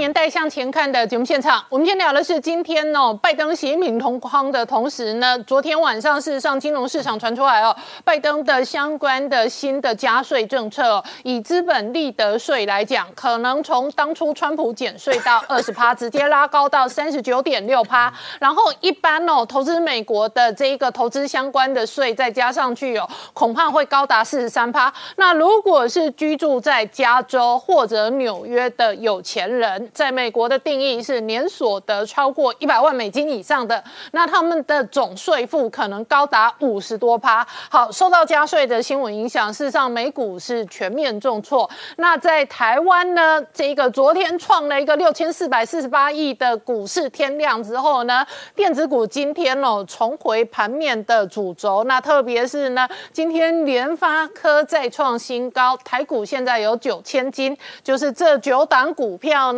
[0.00, 24.90] 年代向前看的节目现场，我们先聊的是今天哦，拜登、习近平同框的同时呢，昨天晚上事实上金融市场传出来哦，拜登的相关的新的加税政策，以资本利得税来讲，可能从当初川普减税到二十趴，直接拉高到三十九点六趴，然后一般哦，投资美国的这一个投资相关的税再加上去哦，恐怕会高达四十三趴。
[25.16, 37.46] 那如果是居住在加州或者纽约的有钱人，在美国的定义是年所得超过一百万美金以上的，那他们的总税负可能高达五十多趴。
[37.68, 41.68] 好，受到加税的新闻影响，事实上美股是全面重挫。
[41.96, 51.84] 那在台湾呢，这个昨天创了一个六千四百四十八亿的股市天量之后呢，电子股今天哦重回盘面的主轴。
[51.84, 59.52] 那特别是呢，今天联发科再创新高，台股现在有九千金，就是这九档股票。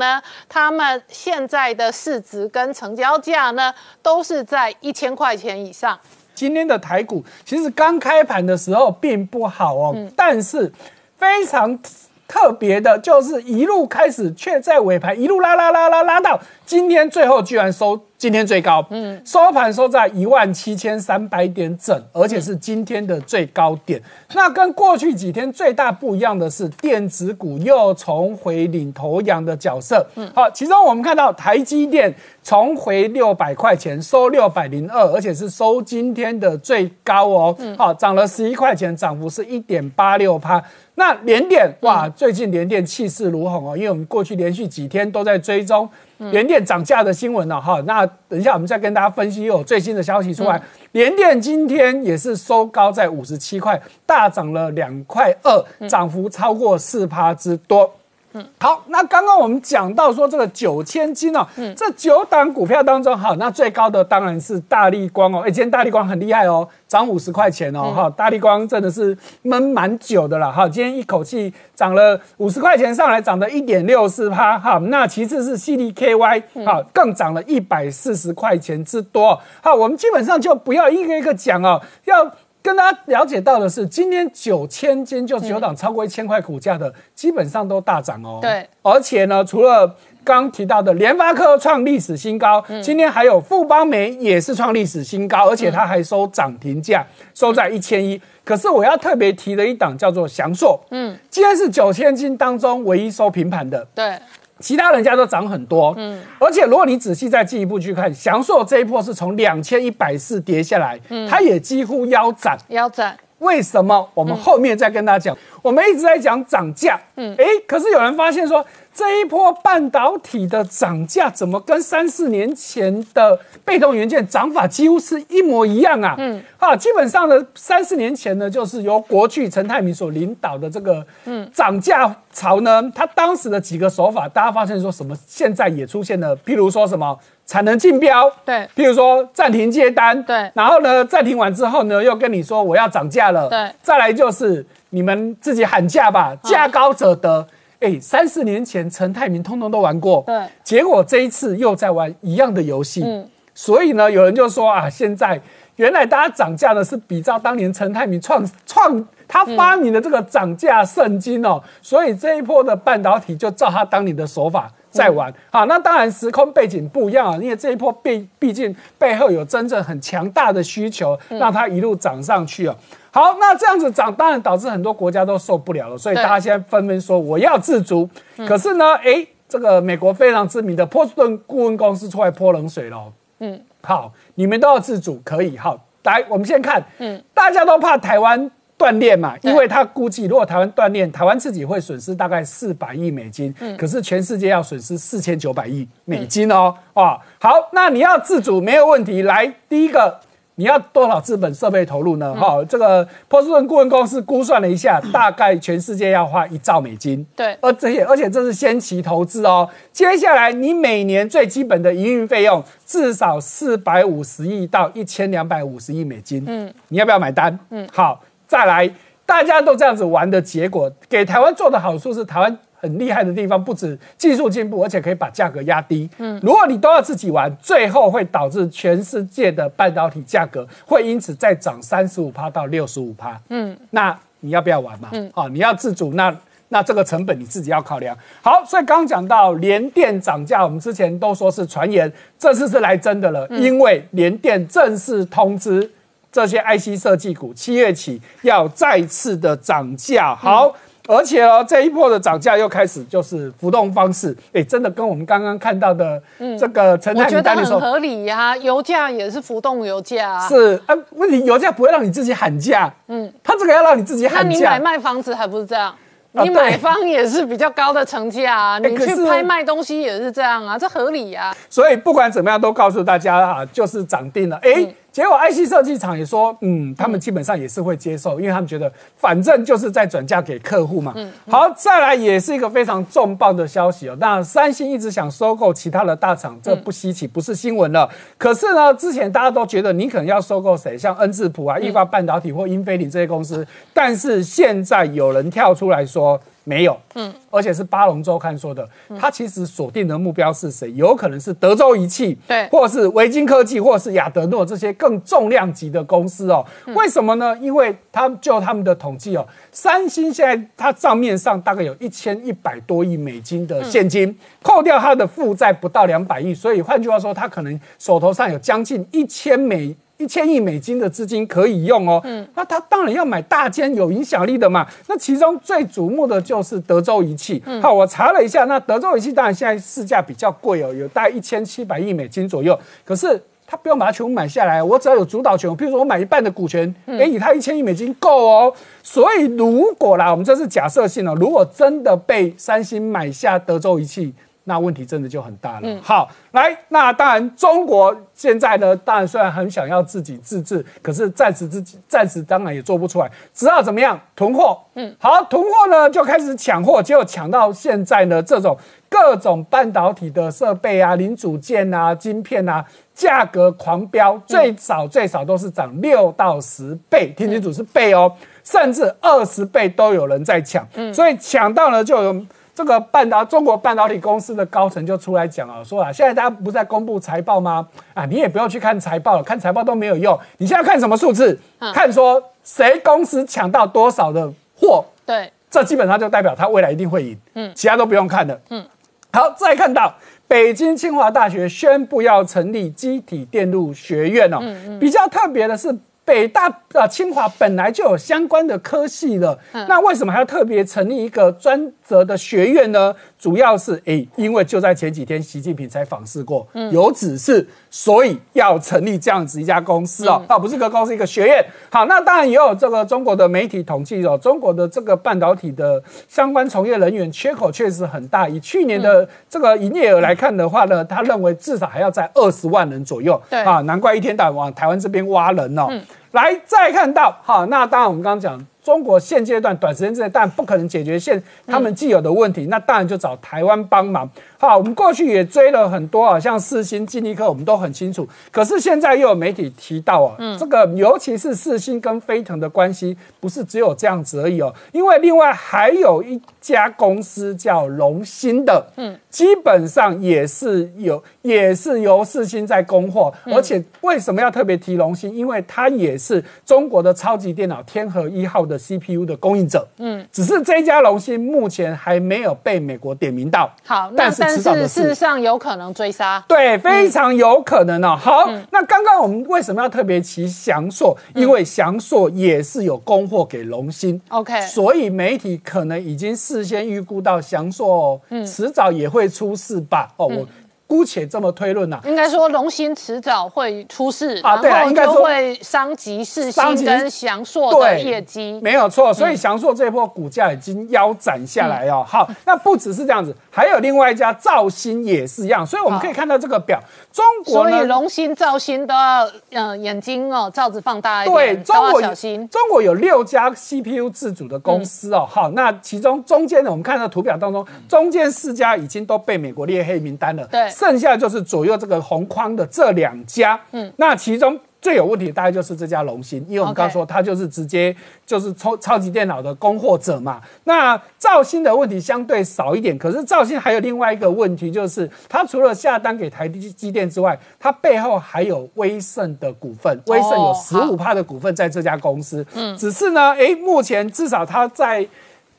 [0.48, 5.98] 他们现在的市值跟成交价呢，都是在一千块钱以上。
[6.34, 10.72] 今天的台股其实刚开盘的时候并不好哦，但是
[11.18, 11.78] 非常
[12.26, 18.00] 特别的就是一路开始，却在尾盘一路拉拉拉拉拉到今天，最后居然收。
[18.22, 24.00] 今天最高，嗯，收盘收在一万七千三百点整，而且是今天的最高点。
[24.34, 30.06] 那跟过去几天最大不一样的是，电子股又重回领头羊的角色。
[30.14, 37.56] 嗯，好，其中我们看到台积电重回六百块钱，收六百零二，而且是收今天的最高哦。
[37.58, 40.62] 嗯，好，涨了十一块钱，涨幅是一点八六趴。
[40.94, 45.88] 那联电哇，最近联电气势如虹哦，因为我们过去连续几天都在追踪。
[46.30, 50.62] 联电涨价的新闻了哈，那等一下我们再跟大家分析有最新的消息出来。
[50.92, 57.90] 联电今天也是收高在五十七块，大涨了两块二，涨幅超过四趴之多。
[58.34, 61.74] 嗯，好，那刚刚我们讲到说这个九千金哦，嗯。
[61.74, 82.32] 这九档股票当中，好，那最高的当然是大力光哦，哎，今天大力光很厉害哦，涨五十块钱哦，哈，大力光真的是闷蛮久的了，哈，今天一口气涨了五十块钱上来，涨了一点六四趴，哈，那其次是 C D K Y，好，更涨了一百四十块钱之多，好，我们基本上就不要一个一个讲哦，要。
[82.62, 88.38] 跟大家了解到的是，今天九千斤就九档超过一千块股价的，基本上都大涨哦。
[88.40, 98.20] 对，而且呢，除了刚提到的联发科创历史新高，今天还有富邦煤也是创历史新高，而且它还收涨停价，收在一千一。
[98.44, 104.16] 可是我要特别提的一档叫做翔硕，嗯，今天是九千金当中唯一收平盘的，对，
[104.62, 113.14] 其他人家都涨很多，嗯，而且如果你仔细再进一步去看，翔硕这一波是从两千一百四跌下来，嗯，它也几乎腰斩，腰斩。
[113.40, 114.08] 为什么？
[114.14, 115.36] 我们后面再跟大家讲。
[115.62, 126.14] 我们一直在讲涨价，嗯，哎，可是有人发现说，这一波半导体的涨价怎么跟三四年前的被动元件涨法几乎是一模一样啊？
[126.18, 135.16] 嗯，啊，基本上呢，三四年前呢，就是由国巨陈泰明所领导的这个嗯涨价潮呢，他当时的几个手法，大家发现说什么？
[135.26, 137.18] 现在也出现了，譬如说什么？
[137.44, 147.46] 产能竞标，对，譬如说暂停接单，对，然后呢，暂停完之后呢，又跟你说我要涨价了，对，再来就是你们自己喊价吧，价高者得。
[147.82, 155.40] 哎，三四年前陈泰明通通都玩过，对，结果这一次又在玩一样的游戏，嗯，所以呢，有人就说啊，现在
[155.76, 164.70] 原来大家涨价的是比照当年陈泰明创创他发明的这个涨价圣经哦，所以这一波的半导体就照他当年的手法。
[164.92, 165.32] 在玩。
[165.50, 172.76] 好，那当然时空背景不一样啊，因为这一波毕毕竟背后有真正很强大的需求，让它一路涨上去啊。
[173.12, 178.08] 好，那这样子涨，当然导致很多国家都受不了了，所以大家现在纷纷说我要自足。
[178.48, 183.12] 可是呢，哎，这个美国非常知名的波士顿顾问公司出来泼冷水了。
[183.38, 185.78] 嗯，好，你们都要自主，可以好。
[186.02, 188.50] 来，我们先看，嗯，大家都怕台湾。
[188.78, 196.74] 锻炼嘛，因为他估计如果台湾锻炼，台湾自己会损失大概四百亿美金，可是全世界要损失四千九百亿美金哦。
[196.92, 199.22] 啊，好，那你要自主没有问题。
[199.22, 200.18] 来，第一个
[200.56, 202.34] 你要多少资本设备投入呢？
[202.34, 207.26] 哈，这个波士顿顾问公司估算了一下， 大概全世界要花一兆美金。
[207.34, 209.68] 对，而这些而且这是先期投资哦。
[209.92, 216.44] 接下来你每年最基本的营运费用至少四百五十亿到一千两百五十亿美金。
[216.46, 217.58] 嗯，你要不要买单？
[217.70, 218.22] 嗯，好。
[218.46, 218.90] 再来，
[219.24, 226.10] 大家都这样子玩的结果，给台湾做的好处是，台湾很厉害的地方不止技术进步，而且可以把价格压低。
[226.18, 233.40] 嗯，如果你都要自己玩，最后会导致全世界的半导体价格会因此再涨三十五趴到六十五趴。
[233.50, 235.08] 嗯，那你要不要玩嘛？
[235.12, 236.36] 嗯，好，你要自主，那
[236.70, 238.16] 那这个成本你自己要考量。
[238.42, 245.88] 好，所以刚刚讲到联电涨价，我们之前都说是传言，这次是来真的了，因为联电正式通知。
[246.32, 250.74] 这些 IC 设计股七月起要再次的涨价，好，
[251.08, 256.22] 而且哦，这一波的涨价又开始就是浮动方式，哎，真的跟我们刚刚看到的
[256.58, 265.94] 这个陈太明单的时候合理呀，油价也是浮动油价，是啊，问题油价不会让你自己喊价，嗯，他这个要让你自己喊价，那你买卖房子还不是这样？
[266.34, 271.54] 你买方也是比较高的成价啊，你去拍卖东西也是这样啊，这合理呀。
[271.68, 274.94] 所以不管怎么样，都告诉大家啊，就是涨定了，哎。
[275.12, 281.14] 结果，IC 设计厂也说，嗯，他们基本上也是会接受，因为他们觉得反正就是在转嫁给客户嘛。
[281.48, 284.16] 好，再来也是一个非常重磅的消息哦。
[284.18, 288.08] 那三星一直想收购其他的大厂，这不稀奇，不是新闻了。
[288.38, 296.40] 可是呢，之前大家都觉得你可能要收购谁，像恩智浦啊、易发半导体或英飞凌这些公司，但是现在有人跳出来说。
[296.64, 300.92] 没有，嗯，而且是巴龙周刊说的，他其实锁定的目标是谁？
[300.92, 306.64] 有可能是德州仪器，对，或是维京科技，或是亚德诺这些更重量级的公司哦。
[306.94, 307.56] 为什么呢？
[307.60, 319.96] 因为他就他们的统计哦，三星现在它账面上大概有一千一百多亿美金的现金，扣掉它的负债不到两百亿，所以换句话说，它可能手头上有将近一千美。
[320.22, 324.86] 一千亿美金的资金可以用哦，嗯，那他当然要买大间有影响力的嘛。
[325.08, 327.60] 那其中最瞩目的就是德州仪器。
[327.82, 332.78] 好，我查了一下，那德州仪器当然现在市价比较贵哦，有大概一千七百亿美金左右。
[333.04, 338.72] 可是他不用把它全部买下来，我只要有主导权，譬如说我买一半的股权，给以他一千亿美金够哦。
[339.02, 344.32] 所以如果啦，我们这是假设性哦，如果真的被三星买下德州仪器。
[344.64, 346.00] 那问题真的就很大了。
[346.02, 354.78] 好，来，那当然，中国现在呢，当然虽然很想要自己自治，可是暂时自己暂时当然也做不出来，只好怎么样囤货。
[354.94, 358.76] 嗯，好，囤货呢就开始抢货，结果抢到现在呢，这种
[359.08, 370.86] 各种半导体的设备啊、零组件啊、晶片啊，价格狂飙，最少最少都是涨六到十倍，听清楚是倍哦，甚至二十倍都有人在抢。
[370.94, 372.46] 嗯，所以抢到了就有。
[372.74, 377.86] 这个半导中国半导体公司的高层就出来讲了，说啊，现在大家不是在公布财报吗？
[378.14, 380.38] 啊，你也不要去看财报了，看财报都没有用。
[380.56, 381.58] 你现在看什么数字？
[381.92, 387.38] 看说谁公司抢到多少的货，对，这基本上就代表他未来一定会赢。
[387.54, 388.58] 嗯，其他都不用看了。
[388.70, 388.84] 嗯，
[389.32, 390.14] 好，再看到
[390.48, 394.58] 北京清华大学宣布要成立机体电路学院哦。
[394.62, 395.94] 嗯嗯，比较特别的是。
[396.24, 399.58] 北大啊，清华本来就有相关的科系了，
[399.88, 403.14] 那为什么还要特别成立一个专责的学院呢？
[403.42, 411.66] 主要是诶，因为就在前几天，习近平才访视过，有指示，所以要成立这样子一家公司哦，啊，不是个公司，一个学院。
[411.90, 418.48] 好，那当然也有这个中国的媒体统计哦，中国的这个半导体的相关从业人员缺口确实很大。
[418.48, 423.42] 以去年的这个营业额来看的话呢，他认为至少还要在二十万人左右。
[423.50, 425.88] 对啊，难怪一天到晚往台湾这边挖人哦。
[426.30, 428.64] 来，再看到好，那当然我们刚刚讲。
[428.82, 434.28] 中国现阶段短时间之内，但不可能解决现他们既有的问题，那当然就找台湾帮忙。
[434.58, 438.28] 好，我们过去也追了很多啊，像四星、金立科，我们都很清楚。
[438.50, 455.34] 可是现在又有媒体提到啊，这个尤其是四星跟飞腾的关系，不是只有这样子而已哦，因为另外还有一家公司叫龙芯的，嗯，基本上也是有，也是由四星在供货，而且为什么要特别提龙芯？
[455.34, 463.68] 因为它也是中国的超级电脑天河一号的 CPU 的供应者，嗯，只是这家龙芯目前还没有被美国点名到。
[463.84, 464.42] 好，但是。
[464.42, 468.14] 但是事实上有可能追杀，对，非常有可能哦。
[468.20, 471.16] 好，那刚刚我们为什么要特别提翔硕？
[471.34, 480.12] 因为翔硕也是有供货给龙芯，OK，所以媒体可能已经事先预估到翔硕，嗯，迟早也会会出事吧？
[480.16, 480.48] 哦，我。
[480.92, 489.10] 姑且这么推论呐，应该说龙芯迟早会出事啊，对啊，应该说会伤及世芯跟翔硕的业绩，没有错。
[489.14, 492.04] 所以翔硕这一波股价已经腰斩下来哦。
[492.06, 495.64] 好，那不只是这样子，还有另外一家兆芯也是一样。
[495.64, 496.78] 所以我们可以看到这个表，
[497.10, 502.46] 中国所以龙芯、兆芯都要嗯眼睛哦罩子放大一点，对，中国小心。
[502.50, 505.26] 中国有六家 CPU 自主的公司哦。
[505.26, 510.46] 好，那其中中间呢，我们看到图表当中，中间四家已经都被美国列黑名单了。
[510.48, 510.68] 对。
[510.82, 517.94] 剩下就是左右这个红框的这两家，嗯，那其中最有问题大概就是这家龙芯，因为我们刚说它就是直接
[518.26, 520.40] 就是超超级电脑的供货者嘛。
[520.64, 535.06] 那兆芯的问题相对少一点，可是兆芯还有另外一个问题，就是它除了下单给台积机电之外，它背后还有威盛的股份，威盛有十五帕的股份在这家公司，嗯，只是呢，哎，目前至少它在。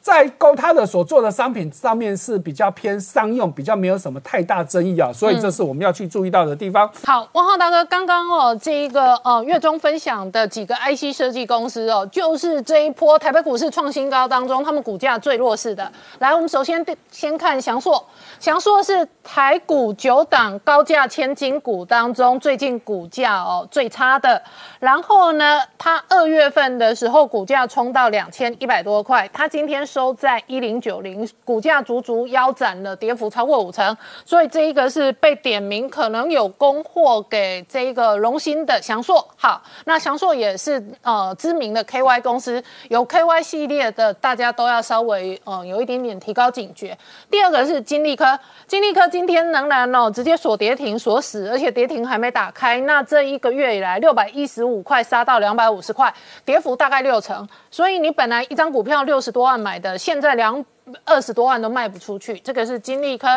[0.04, 6.92] 在勾它的所做的商品上面是比较偏商用，比较没有什么太大争议啊，所以这是我们要去注意到的地方。
[7.06, 15.90] 好，汪浩大哥，刚刚哦，这一个呃月中分享的几个 IC 设计公司哦，就是这一波台北股市创新高当中，他们股价最弱势的。
[16.20, 18.06] 来，我们首先先看翔硕，
[18.42, 24.44] 翔硕是台股九档高价千金股当中最近股价哦最差的。
[24.84, 29.84] 然后呢，它二月份的时候股价冲到两千一百多块，它今天。
[29.94, 39.24] 收在一零九零，股价足足腰斩了，跌幅超过五成，所以这一个是被点名，可能有供货给这个荣兴的翔硕。
[39.36, 46.98] 好，那翔硕也是呃知名的 KY 公司，有 KY 系列的，大家都要稍微呃有一点点提高警觉。
[47.30, 52.80] 第二个是金利科，金利科今天仍然哦直接锁跌停锁死，而且跌停还没打开。
[52.82, 56.14] 那这一个月以来，六百一十五五块杀到两百五十块，
[56.44, 57.48] 跌幅大概六成。
[57.70, 60.66] 所以你本来一张股票六十多万买的，现在两
[61.06, 63.28] 二十多万都卖不出去，这个是金利科。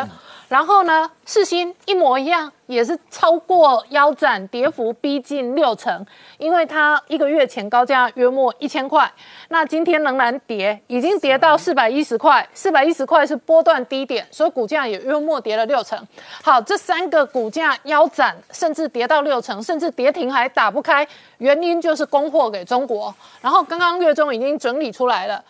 [0.49, 6.05] 然后呢，世新一模一样，也是超过腰斩，跌幅逼近六成，
[6.37, 9.11] 因为它一个月前高价约莫一千块，
[9.49, 16.01] 那今天仍然跌，已经跌到四百一十块，四百一十块是波段低点，所以股价也约莫跌了六成。
[16.41, 21.05] 好，这三个股价腰斩，甚至跌到六成，甚至跌停还打不开，
[21.39, 23.13] 原因就是供货给中国。
[23.41, 25.43] 然后刚刚月中已经整理出来了。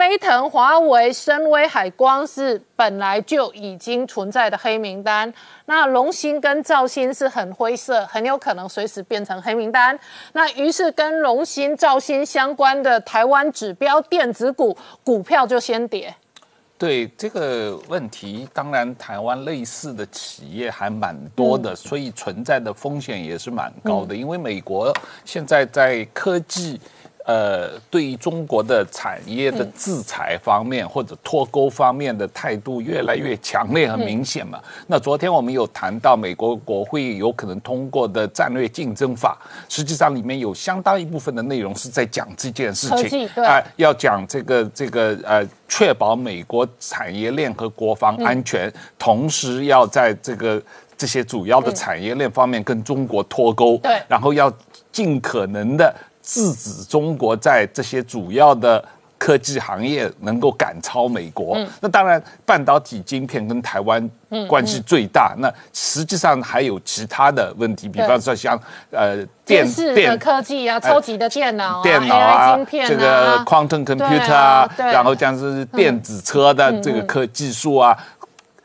[0.00, 5.30] 飞腾、华为、深威、海光是本来就已经存在的黑名单，
[5.66, 9.98] 那龙芯跟兆芯是很灰色，很有可能随时变成黑名单。
[10.32, 14.74] 那于是跟龙芯、兆芯相关的台湾指标电子股
[15.04, 16.14] 股票就先跌。
[16.78, 24.16] 对这个问题，当然台湾类似的企业还蛮多的，所以存在的风险也是蛮高的。
[24.16, 24.90] 因为美国
[25.26, 26.80] 现在在科技。
[27.26, 34.58] 呃，对于中国的产业的制裁方面或者脱钩方面的态度越来越强烈和明显嘛。
[34.86, 43.44] 那昨天我们有谈到美国国会有可能通过的战略竞争法，实际上里面有相当一部分的内容是在讲这件事情，对。
[43.44, 50.60] 啊、要讲这个这个呃，确保美国产业链和国防安全，同时要在这个
[50.96, 54.00] 这些主要的产业链方面跟中国脱钩，对。
[54.08, 54.52] 然后要
[54.90, 58.84] 尽可能的制止中国在这些主要的。
[59.20, 64.10] 科技行业能够赶超美国，那当然半导体晶片跟台湾
[64.48, 65.34] 关系最大。
[65.36, 68.58] 那实际上还有其他的问题，比方说像
[68.90, 77.94] 呃电电视的电科技啊，超级的电脑啊电脑啊晶，片这个啊，quantum computer 对啊然后像是电子车的这个科技术啊。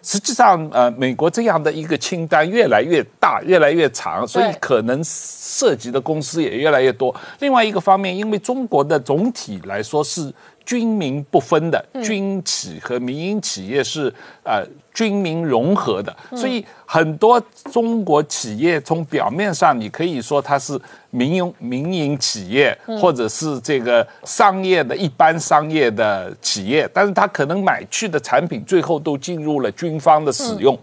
[0.05, 7.13] 实际上，呃，美国这样的一个清单越来越大，越来越长，所以可能涉及的公司也越来越多。
[7.39, 10.31] 另外一个方面，因为中国的总体来说是
[10.65, 14.11] 军民不分的，军企和民营企业是
[14.43, 17.39] 呃军民融合的，所以很多
[17.71, 20.79] 中国企业从表面上你可以说它是
[21.11, 30.77] 民营民营企业，或者是这个商业的一般商业的企业，但是它可能买去的产品最后都进入了军方的使用，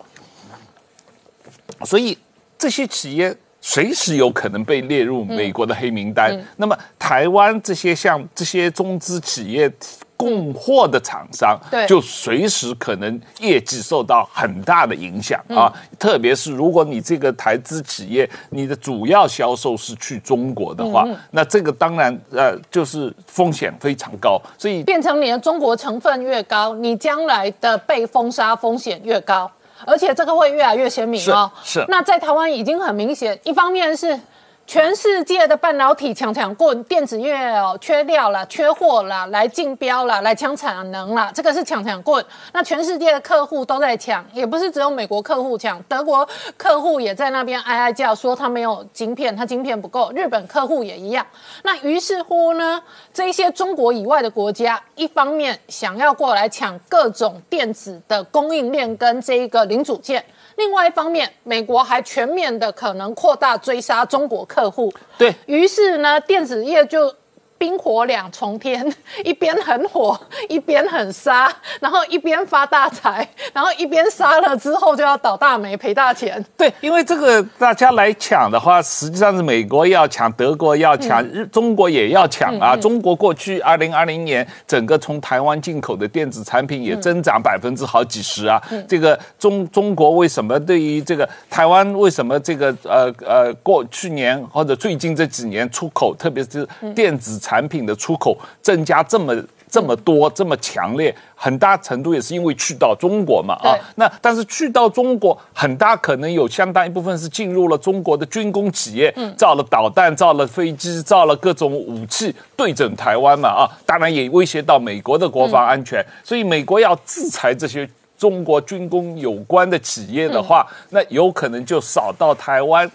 [1.84, 2.16] 所以
[2.56, 3.36] 这些企业。
[3.62, 6.36] 随时有可能被列入美国的黑名单。
[6.56, 9.72] 那么，台湾这些像这些中资企业
[10.16, 15.72] 供货的厂商，对就随时可能业绩受到很大的影响啊。
[15.98, 24.40] 特别是如果你这个台资企业，你的主要销售是去中国的话，那这个当然呃就是风险非常高。
[24.58, 29.50] 所以变成你的中国成分越高，你将来的被封杀风险越高，
[29.86, 31.50] 而且这个会越来越鲜明哦。
[31.62, 34.18] 是是那在台湾已经很明显，一方面是。
[34.64, 42.24] 全世界的半导体抢抢棍，电子业哦缺料啦、缺货啦，来竞标啦，来抢产能啦，这个是抢抢棍。
[42.52, 50.10] 那全世界的客户都在抢，也不是只有美国客户抢，德国客户也在那边哀哀叫，说他没有晶片，他晶片不够。
[50.12, 51.26] 日本客户也一样。
[51.64, 52.80] 那于是乎呢，
[53.12, 60.24] 这些中国以外的国家，一方面想要过来抢各种电子的供应链跟这一个零组件。
[60.56, 65.34] 另外一方面，美国还全面的可能扩大追杀中国客户，对。
[65.46, 67.14] 于是呢，电子业就
[67.62, 68.84] 冰火两重天，
[69.22, 71.48] 一边很火，一边很杀，
[71.78, 76.44] 然后一边发大财，然后一边杀了之后就要倒大霉赔大钱。
[76.58, 82.76] 对，因为这个大家来抢的话，实际上是美国要抢，德国要抢，日中国也要抢啊。
[82.76, 88.60] 中国过去二零二零年整个从台湾进口的电子产品也增长百分之好几十啊。
[88.88, 99.34] 这个中中国为什么对于这个台湾为什么这个呃呃过去年或者最近这几年出口，特别是电子产品的出口增加这么。
[99.72, 103.72] 这么多这么强烈，很大程度也是因为去到中国嘛啊。
[103.94, 117.88] 那但是去到中国，很大可能有相当一部分是进入了中国的军工企业，造了导弹，造了飞机，造了各种武器，对准台湾嘛啊，当然也威胁到美国的国防安全，所以美国要制裁这些。
[118.18, 122.88] 中国军工有关的企业的话，那有可能就扫到台湾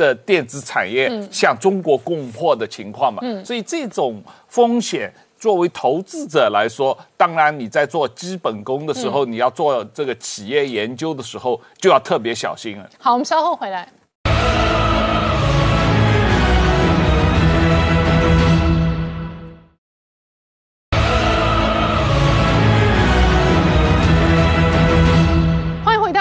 [0.00, 3.20] 这电子产业向中国供货的情况嘛。
[3.44, 12.88] 所以这种风险作为投资者来说，当然你在做基本功的时候，你要做这个企业研究的时候，就要特别小心了。
[12.98, 13.86] 好，我们稍后回来。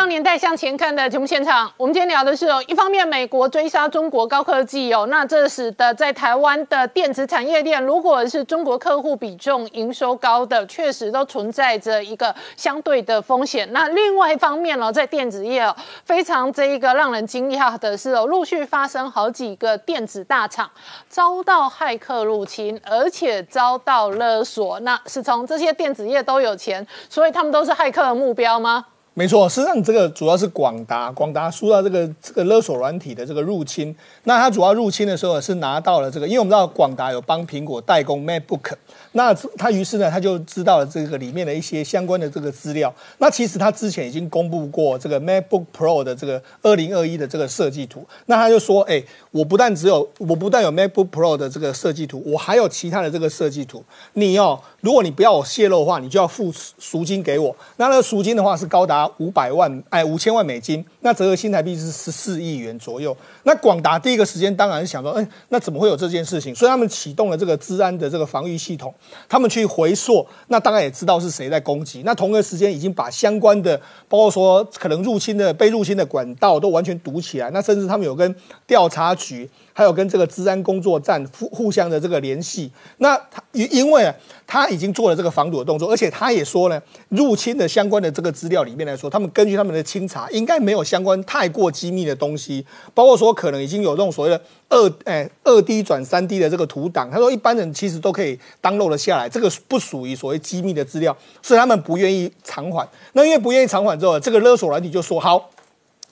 [0.10, 1.72] 年代向前看》的节目现场。
[1.78, 13.72] 我们今天聊的是哦，一方面美国追杀中国高科技哦，那这使得在台湾的电子产业链，如果是中国客户比重营收高的，确实都存在着一个相对的风险。
[13.72, 20.68] 那另外一方面呢，在电子业哦，非常这一个让人惊讶的是哦，陆续发生好几个电子大厂
[21.08, 24.80] 遭到骇客入侵，而且遭到勒索。
[24.80, 28.88] 那是从这些电子业都有钱，所以他们都是骇客的目标吗？
[29.20, 33.94] 没错，实际上这个主要是广达，广达受到这个这个勒索软体的这个入侵。
[34.24, 38.72] 那它主要入侵的时候是拿到了这个，因为我们知道广达有帮苹果代工 MacBook，
[39.14, 42.94] 那他于是呢他就知道了这个里面的一些相关的这个资料。
[43.18, 48.06] 那其实他之前已经公布过这个 MacBook Pro 的这个二零二一的这个设计图。
[48.28, 53.84] 那他就说，哎，我不但只有我不但有 MacBook Pro 的这个设计图，我还有其他的这个设计图。
[54.14, 57.56] 你哦，如果你不要我泄露的话，你就要付赎金给我。
[57.78, 60.86] 那那个赎金的话是高达五百万，哎，五千万美金。
[61.02, 63.16] 那折合新台币是十四亿元左右。
[63.44, 66.54] 那广达第一个时间当然是想说，哎，那怎么会有这件事情？
[66.54, 68.94] 所以他们启动了这个治安的这个防御系统，
[69.28, 72.04] 他们去回溯，那当然也知道是谁在攻击。
[72.06, 73.78] 那同个时间已经把相关的，
[74.08, 77.50] 包括说可能入侵的被入侵的管道都完全堵起来。
[77.52, 78.36] 那甚至他们有跟
[78.66, 79.50] 调查局。
[79.80, 84.14] 还有跟这个治安工作站互互相的这个联系，那他因因为
[84.46, 102.86] 他已经做了这个防堵的动作，而且他也说呢，入侵的相关的这个资料里面来说，他们根据他们的清查，应该没有相关太过机密的东西，包括说可能已经有这种所谓的二哎二 D 转三 D 的这个图档，他说一般人其实都可以当漏了下来，这个不属于所谓机密的资料，所以他们不愿意偿还。
[103.14, 105.50] 那因为不愿意偿还之后，这个勒索软体就说好。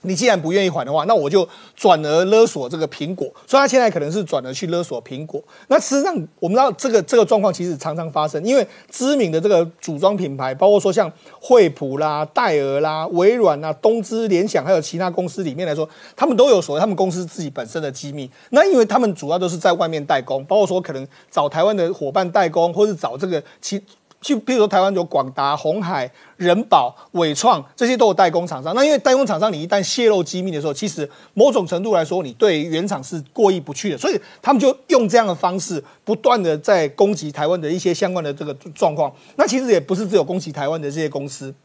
[0.03, 5.43] 你既然不愿意还的话，那我就转而勒索这个苹果，所以他现在可能是转而去勒索苹果。
[5.67, 18.29] 那事实上，我们知道这个这个状况其实常常发生，因为知名的这个组装品牌，包括说像惠普啦、戴尔啦、微软啦、东芝、联想，还有其他公司里面来说，他们都有所谓他们公司自己本身的机密。
[18.51, 23.81] 那因为他们主要都是在外面代工，包括说可能找台湾的伙伴代工，或是找这个其。
[24.27, 28.75] 就比如说台湾有广达、红海、人保、伟创这些都有代工厂商。
[28.75, 33.97] 那因为代工厂商你一旦泄露机密的时候，其实某种程度来说，你对原厂是过意不去的。
[33.97, 39.09] 所以他们就用这样的方式，不断的在攻击台湾的一些相关的这个状况。
[39.37, 41.55] 那其实也不是只有攻击台湾的这些公司。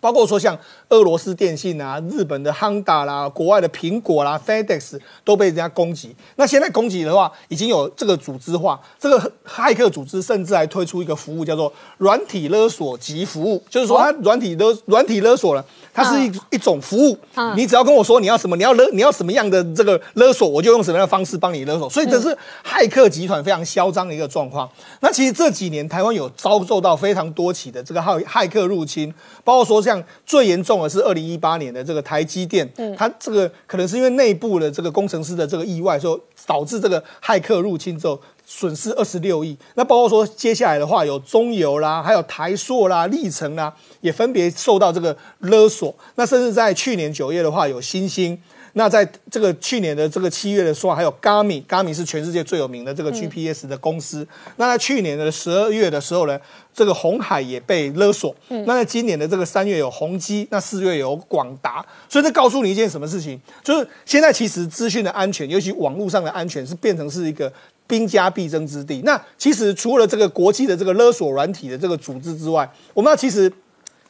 [0.00, 0.56] 包括说像
[0.90, 6.14] 俄罗斯电信啊、日本的 Honda 啦、国外的苹果啦、FedEx 都被人家攻击。
[6.36, 17.18] 那现在攻击的话，已经有这个组织化，这个骇客组织甚至还推出一个服务，叫做软体勒索及服务，就是说它软体勒软体勒索了，它是一一种服务。
[17.56, 21.90] 你只要跟我说你要什么，你要勒你要什么样的这个勒索，我就用什么样的方式帮你勒索。
[21.90, 24.68] 所以这是骇客集团非常嚣张的一个状况。
[25.00, 29.87] 那其实这几年台湾有遭受到非常多起的这个骇骇客入侵，包括说。
[29.88, 39.56] 像最严重的是二零一八年的这个台积电，它这个可能是因为内部的这个工程师的这个意外，说导致这个骇客入侵之后损失二十六亿。
[39.76, 43.72] 那包括说接下来的话，有中油啦，还有台塑啦、历程啦，
[44.02, 45.94] 也分别受到这个勒索。
[46.16, 48.38] 那甚至在去年九月的话，有新兴。
[48.74, 54.26] 那在这个去年的这个七月的时候，还有 Garmin，Garmin 是全世界最有名的这个 GPS 的公司。
[54.56, 56.38] 那在去年的十二月的时候呢，
[56.72, 58.34] 这个红海也被勒索。
[58.48, 61.84] 那在今年的这个三月有宏基，那四月有广达。
[62.08, 63.40] 所以这告诉你一件什么事情？
[63.64, 67.52] 就是现在其实资讯的安全，尤其网络上的安全，是变成是一个
[67.86, 69.00] 兵家必争之地。
[69.04, 73.52] 那其实除了这个国际的这个勒索软体的这个组织之外，我们要其实。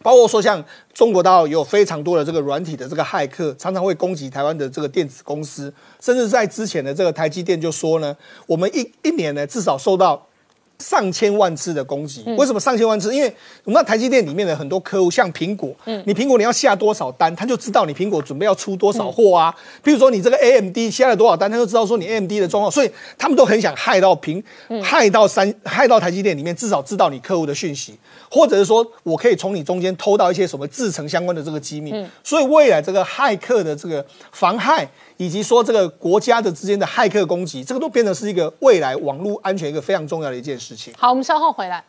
[0.03, 10.25] 包括说，像中国大陆有非常多的这个软体的这个骇客，常常会攻击台湾的这个电子公司，甚至在之前的这个台积电就说呢，我们一一年呢至少受到。
[10.81, 13.13] 上千万次的攻击，为什么上千万次？
[13.13, 13.35] 因为
[13.65, 15.75] 我们台积电里面的很多客户，像苹果，
[16.07, 19.53] 你苹果你要下多少单，他就知道你苹果准备要出多少货啊。
[19.83, 24.41] 比如说你这个 AMD 下了多少单，他就知道说你 AMD 的状况，所以他们都很想害到苹，
[24.81, 27.99] 害到三，害到台积电里面，至少知道你客户的讯息，
[28.31, 32.07] 或者是说我可以从你中间偷到一些什么制成相关的这个机密。
[32.23, 34.89] 所以未来这个骇客的这个防害。
[35.21, 40.95] 以及说这个国家的之间的骇客攻击，这个都变成是一个未来网络安全一个非常重要的一件事情。
[40.97, 41.85] 好，我们稍后回来。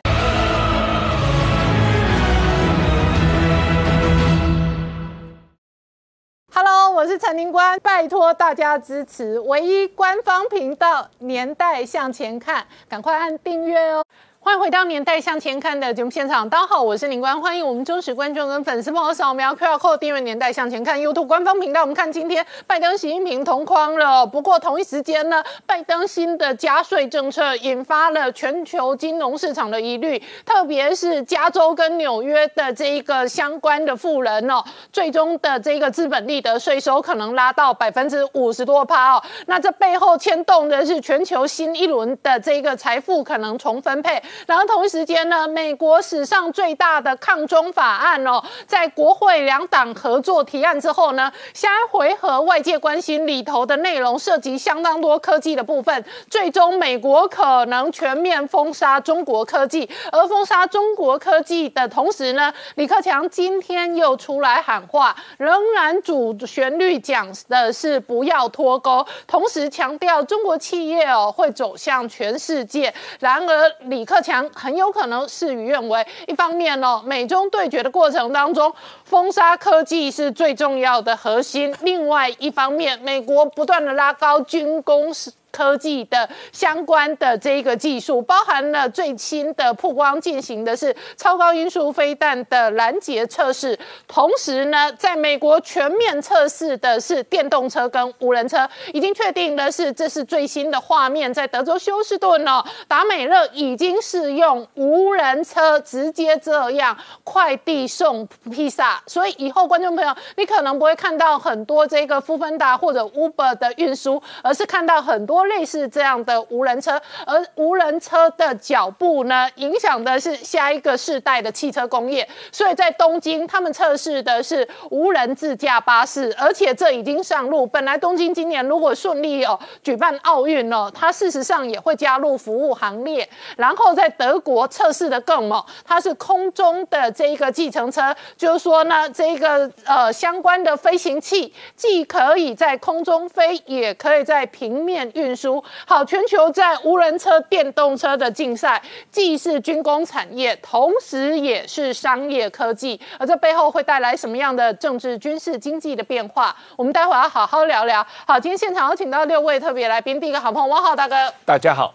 [6.52, 14.04] Hello，我是陈宁官，拜托大家支持唯一官方频道《年代向前看》，赶快按订阅哦。
[14.42, 21.82] 欢迎回到年代向前看的节目现场，大家好，我是林官，欢迎我们忠实观众跟粉丝朋友扫描 QR Code 订阅年代向前看 YouTube 官方频道。
[21.82, 44.20] 我们看今天拜登、习近平同框了，不过同一时间呢，拜登新的加税政策引发了全球金融市场的疑虑，特别是加州跟纽约的这一个相关的富人哦，最终的这个资本利得税收可能拉到百分之五十多趴哦，那这背后牵动的是全球新一轮的这个财富可能重分配。
[44.46, 59.90] 然后同一时间呢，美国史上最大的抗中法案哦，在国会两党合作提案之后呢，下一回合外界关心里头的内容涉及相当多科技的部分，最终美国可能全面封杀中国科技。
[60.12, 72.94] 而封杀中国科技的同时呢，李克强今天又出来喊话，仍然主旋律讲的是不要脱钩，同时强调中国企业哦会走向全世界。
[73.20, 74.19] 然而李克。
[74.22, 76.06] 强很有可能事与愿违。
[76.28, 93.78] 一方面呢，美中对决的过程当中，封杀科技是最重要的核心；另外一方面，美国不断的拉高军工是科技的相关的这个技术，包含了最新的曝光进行的是超高音速飞弹的拦截测试，
[94.08, 122.28] 同时呢，在美国全面测试的是电动车跟无人车，已经确定的是这是最新的画面，在德州休斯顿哦，达美乐已经是用无人车直接这样快递送披萨，所以以后观众朋友，你可能不会看到很多这个富芬达或者 Uber 的运输，而是看到很多类似这样的无人车，而无人车的脚步呢，影响的是下一个世代的汽车工业。
[122.52, 127.66] 所以在东京，他们测试的是无人自驾巴士，而且这已经上路。
[127.66, 133.28] 本来东京今年如果顺利哦举办奥运哦，它事实上也会加入服务行列。
[133.58, 145.64] 然后在德国测试的更猛，它是空中的这一个计程车，就是说呢，这个呃相关的飞行器既可以在空中飞，也可以在平面运输。
[145.86, 153.00] 好，全球在无人车、电动车的竞赛，既是军工产业，同时也是商业科技。
[153.18, 156.56] 而这背后会带来什么样的政治、军事、经济的变化？
[156.76, 158.06] 我们待会儿要好好聊聊。
[158.26, 161.16] 好，今天现场有请到六位特别来宾，第一个好朋友汪浩大哥，
[161.46, 161.94] 大家好，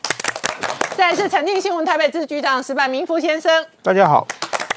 [0.97, 4.26] 再来是财经新闻台北支局长石柏明夫先生，大家好，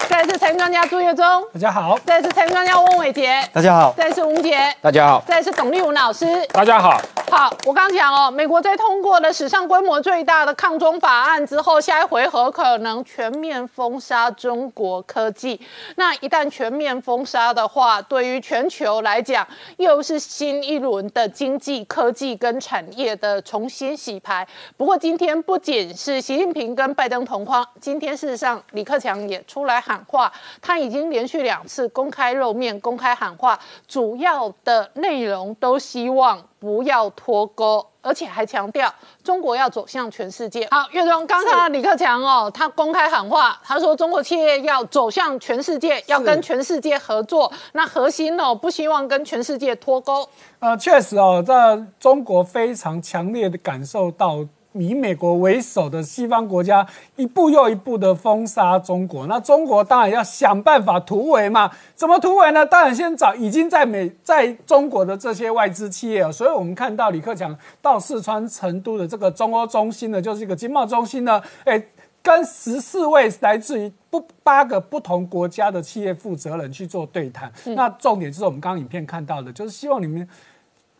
[0.09, 6.25] 再来是财经专家朱月忠，大家好，再来是财经专家翁伟杰，大家好，再来是吴杰，大家好，再来是董立武老师。
[6.47, 15.59] 大家好，好，我刚讲哦，美国在通过了史上规模最大的抗中法案之后，下一回合可能全面封杀中国科技。
[15.97, 19.45] 那一旦全面封杀的话，对于全球来讲，
[19.75, 24.47] 又是新一轮的经济、科技跟产业的重新洗牌。
[24.77, 30.31] 不过今天不仅是习近平跟拜登同框，今天事实上李克强也出来喊话，
[30.61, 36.41] 他已经连续两次公开露面、公开喊话，主要的内容都希望。
[36.59, 38.91] 不要脱钩，而且还强调
[39.23, 40.67] 中国要走向全世界。
[40.71, 47.53] 好，岳总，刚刚李克强哦，他公开喊话，他说中国企业要走向全世界，要跟全世界合作。
[47.73, 50.27] 那核心哦，不希望跟全世界脱钩。
[50.57, 54.43] 呃，确实哦，在中国非常强烈的感受到。
[54.79, 61.71] 以美国为首的西方国家一步又一步的封杀中国，那中国当然要想办法突围嘛？
[61.95, 62.65] 怎么突围呢？
[62.65, 71.81] 当然先找已经在美在中国的这些外资企业，所以我们看到李克强到四川成都的这个中欧中心呢，就是一个经贸中心呢，哎，
[72.21, 77.51] 跟十四位来自于不八个不同国家的企业负责人去做对谈。
[77.65, 80.27] 那重点就是我们刚刚影片看到的，就是希望你们。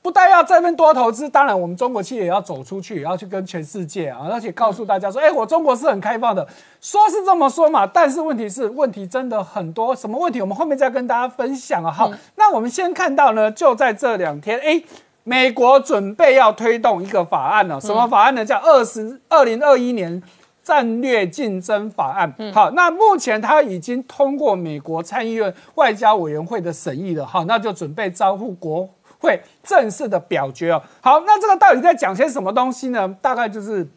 [0.08, 6.48] 不但要这边多投资，当然我们中国企业也要走出去，也要去跟全世界啊，而且告诉大家说，哎，我中国是很开放的，
[6.80, 10.40] 说是这么说嘛，但是问题是，问题真的很多，什么问题？
[10.40, 11.92] 我们后面再跟大家分享啊。
[11.92, 14.82] 好，那我们先看到呢，就在这两天，哎，
[15.26, 18.46] 美国准备要推动一个法案了，什么法案呢？
[18.46, 20.24] 叫二十二零二一年
[20.64, 22.34] 战略竞争法案。
[22.54, 28.88] 好，那目前它已经通过美国参议院外交委员会的审议了，好，那就准备招呼国。
[29.20, 30.82] 会正式的表决哦。
[31.02, 33.16] 好，那这个到底在讲些什么东西呢？
[33.22, 33.88] 大概就是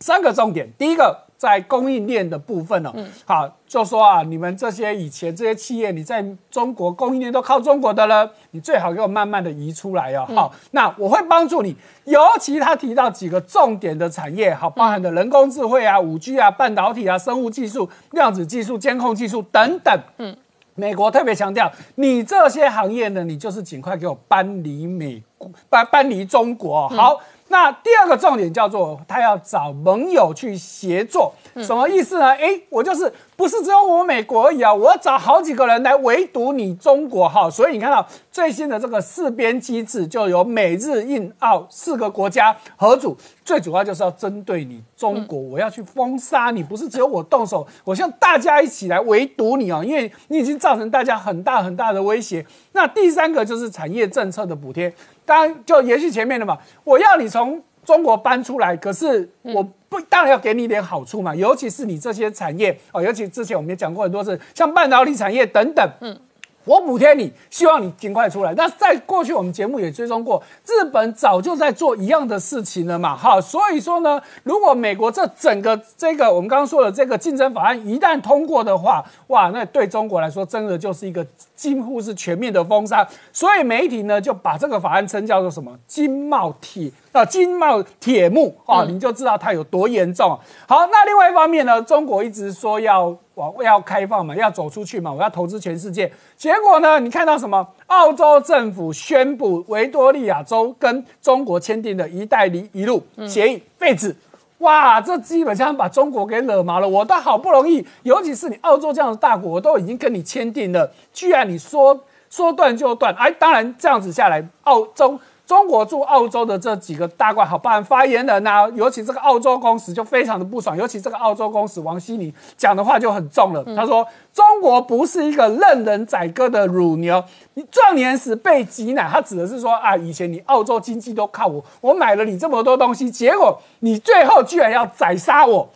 [0.00, 0.72] 三个重点。
[0.78, 2.92] 第一个，在供应链的部分哦，
[3.24, 10.26] 好，就说啊，你们这些以前这些企业，你在中国供应链都靠中国的了，你最好给我慢慢的移出来哦。
[10.34, 11.76] 好，那我会帮助你。
[12.04, 19.98] 尤其他提到几个重点的产业，好，包含的人工智慧啊、五 G 啊、半导体啊、生物技术、量子技术、监控技术等等。
[20.18, 20.36] 嗯。
[20.80, 26.88] 美国特别强调，你这些行业呢，你就是尽快给我搬离美国，搬搬离中国。
[26.88, 32.28] 好，那第二个重点叫做，他要找盟友去协作，什么意思呢？
[32.28, 33.12] 哎，我就是。
[33.40, 34.74] 不是只有我美国而已啊！
[34.74, 52.44] 我要找好几个人来围堵你中国哈，所以你看到最新的这个四边机制，就由美日印澳四个国家合组，最主要就是要针对你中国，我要去封杀你，不是只有我动手，我向大家一起来围堵你哦，因为你已经造成大家很大很大的威胁。
[52.72, 54.92] 那第三个就是产业政策的补贴，
[55.24, 59.66] 当然就延续前面的嘛，我要你从中国搬出来，可是我。
[59.90, 66.16] 不，当然要给你一点好处嘛，尤其是你这些产业哦，尤其之前我们也讲过很多次，像半导体产业等等，嗯，
[66.64, 68.54] 我补贴你，希望你尽快出来。
[68.54, 83.06] 那在过去我们节目也追踪过，日本早就在做一样的事情了嘛，哈，所以说呢，如果美国这整个这个我们刚刚说的这个竞争法案一旦通过的话，哇，那对中国来说真的就是一个几乎是全面的封杀。
[83.32, 90.38] 所以媒体呢就把这个法案称叫做什么“金贸铁”啊，“金贸铁幕”啊，你就知道它有多严重。
[90.68, 96.12] 好，那另外一方面呢，中国一直说要往要开放嘛，要走出去嘛，我要投资全世界。
[96.36, 97.66] 结果呢，你看到什么？
[97.86, 104.14] 澳洲政府宣布维多利亚州跟中国签订的一带一路协议废止。
[104.58, 106.86] 哇，这基本上把中国给惹毛了。
[106.88, 113.14] 我都好不容易，尤其是你澳洲这样的大国，我都已经跟你签订了，居然你说说断就断。
[113.14, 115.18] 哎，当然这样子下来，澳洲。
[115.50, 123.64] 中国驻澳洲的这几个大官，好办发言人呐，尤其这个澳洲公使就非常的不爽，尤其这个澳洲公使王希宁讲的话就很重了。
[123.74, 127.20] 他说：“中国不是一个任人宰割的乳牛，
[127.54, 135.68] 你壮年时被挤奶。”他指的是说啊，以前你澳洲经济都靠我，我买了你这么多东西，结果你最后居然要宰杀我。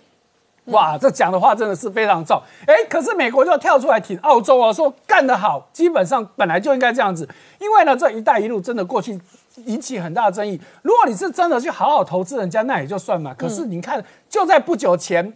[0.67, 2.41] 哇，这讲的话真的是非常重。
[2.67, 7.29] 哎，可是美国就跳出来挺澳洲啊，说干得好，基本上本来就应该这样子。
[7.59, 9.21] 因为呢，这一带一路真的过去
[9.67, 10.61] 引起很大的争议。
[10.83, 13.35] 如果你是真的去好好投资人家，那也就算嘛。
[13.37, 15.33] 可是你看，就在不久前，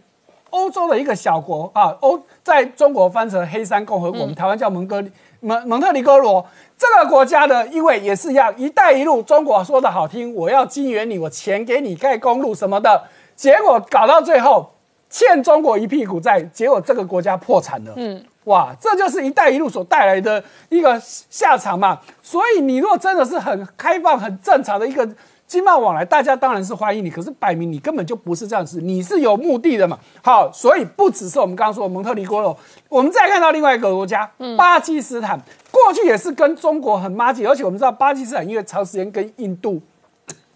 [0.49, 5.03] 欧洲的一个小国啊，欧在中国翻成黑山共和国，我们台湾叫蒙哥
[5.39, 6.45] 蒙蒙特尼哥罗
[6.77, 13.03] 这个国家的，因为也是一样，一带一路，中国说的好听，我要金援你，我钱给你盖公路什么的，
[13.35, 14.71] 结果搞到最后。
[15.11, 17.91] 欠中国一屁股债，结果这个国家破产了。
[17.95, 21.99] 嗯，哇，这就是“一带一路”所带来的一个下场嘛。
[22.23, 25.07] 所以，你若真的是很开放、很正常的一个
[25.45, 27.11] 经贸往来，大家当然是欢迎你。
[27.11, 29.99] 可是，摆明你根本就不是这样子，你是有目的的嘛。
[30.23, 32.57] 好，所以不只是我们刚刚说的蒙特尼哥罗，
[32.89, 35.39] 我们再看到另外一个国家——巴基斯坦，
[35.69, 39.79] 过去也是跟中国很妈近，而且我们知道巴基斯坦因为长时间跟印度。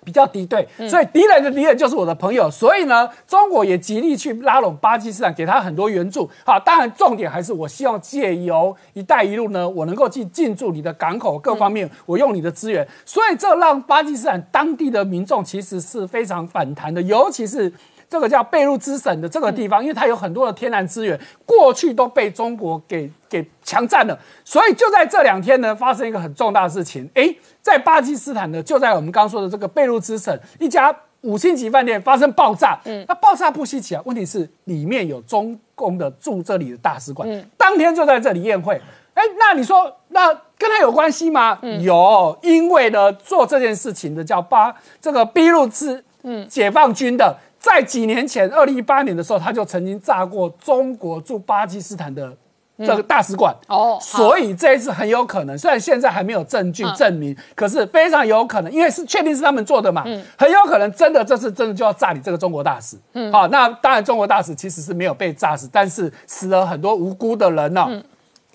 [0.03, 2.49] 比较敌对，所以敌人的敌人就是我的朋友。
[2.51, 6.29] 所以呢，中国也极力去拉拢巴基斯坦，给他很多援助。
[6.45, 12.87] 好，当然重点还是我希望借由“一带一路”呢，我能够去进驻你的港口各方面，我用你的资源。
[13.05, 17.71] 所以这让巴基斯坦当地的民众其实是非常反弹的，尤其是。
[18.13, 27.09] 这个叫贝鲁兹省的这个地方，因为它有很多的天然资源，过去都被中国给给强占了，所以就在这两天呢，发生一个很重大的事情。
[27.15, 32.79] 哎，在巴基斯坦呢，就在我们刚说的这个贝鲁兹省一家五星级饭店发生爆炸。
[32.85, 38.79] 嗯，那爆炸不稀奇啊，问题是里面有中共的驻这里的大使馆，嗯当天就在这里宴会。
[39.15, 41.57] 哎，那你说那跟他有关系吗？
[41.81, 47.35] 有，因为呢做这件事情的叫巴这个俾路支嗯解放军的。
[47.63, 52.35] 在几年前，二零一八年的时候，他就曾经炸过中国驻巴基斯坦的
[52.79, 53.55] 这个大使馆。
[53.69, 60.03] 哦，所以这一次很有可能，虽然现在还没有证据证明，可是非常有可能，因为是确定是他们做的嘛，
[60.37, 62.97] 很有可能真的这次真的就要炸你这个中国大使。
[63.13, 67.87] 嗯，好，那当然中国大使其实是没有被炸死，但是死了很多无辜的人呢。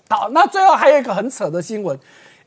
[0.07, 1.99] 好，那最后还有一个很扯的新闻。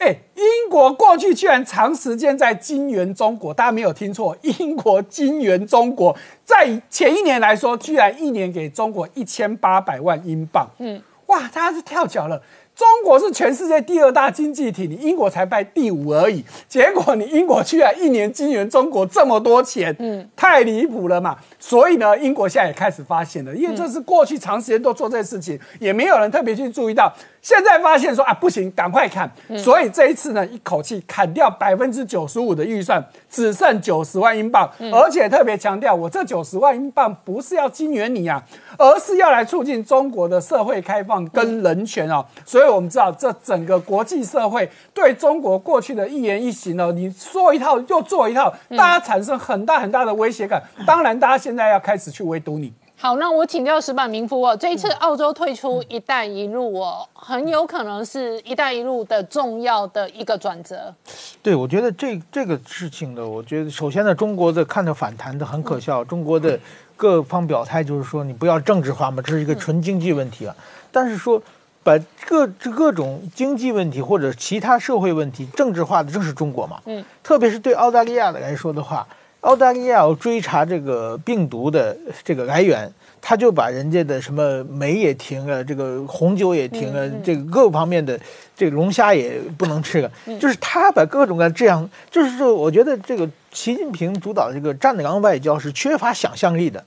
[0.03, 10.69] 哎，英国过去居然长时间在金援中国，大家没有听错，英国金援中国，在前一年来说，居然一年给中国一千八百万英镑。
[10.81, 12.43] 嗯，哇，大家是跳脚了。
[12.75, 16.43] 中国是全世界第二大经济体，你英国才排第五而已。
[16.67, 21.37] 结果你英国居然一年金援中国这么多钱，嗯，太离谱了嘛。
[21.61, 27.13] 所以呢，英国现在也开始发现了，因为这是过去长时间都做这事情，也没有人特别去注意到。
[27.43, 29.31] 现在发现说啊，不行，赶快砍。
[29.59, 34.69] 所以这一次呢，一口气砍掉百分之九十五的预算，只剩九十万英镑。
[34.93, 38.43] 而且特别强调，我这九十万英镑不是要金援你啊，
[38.77, 42.27] 而是要来促进中国的社会开放跟人权哦。
[42.45, 42.73] 所以。
[42.73, 50.63] 我们知道，这整个国际社会对中国过去的一言一行呢，你说一套又做一套，大家产生很大很大的威胁感。
[50.87, 52.73] 当然，大家现在要开始去围堵你。
[53.03, 60.95] 好，那我请教石板民夫哦，这一次澳洲退出“一带一路”哦，很有可能是一带一路的重要的一个转折。
[61.43, 66.57] 对，我觉得这这个事情呢，我觉得首先呢，中国的看着反弹的很可笑，中国的
[66.97, 70.55] 各方表态就是说，你不要政治化嘛，这是一个纯经济问题啊。
[70.93, 71.43] 但是说。
[71.85, 71.99] 把
[72.29, 76.81] 各各种经济问题或者其他社会问题政治化的正是中国嘛？
[76.85, 79.05] 嗯，特别是对澳大利亚的来说的话，
[79.43, 82.91] 澳大利亚要追查这个病毒的这个来源，
[83.21, 88.19] 他就把人家的什么煤也停了，这个红酒也停了，这个各方面的
[88.57, 96.83] 这个龙虾也不能吃了，就是他把各种各这样，就是说，我觉得这个习近平主导的这个战狼外交是缺乏想象力的。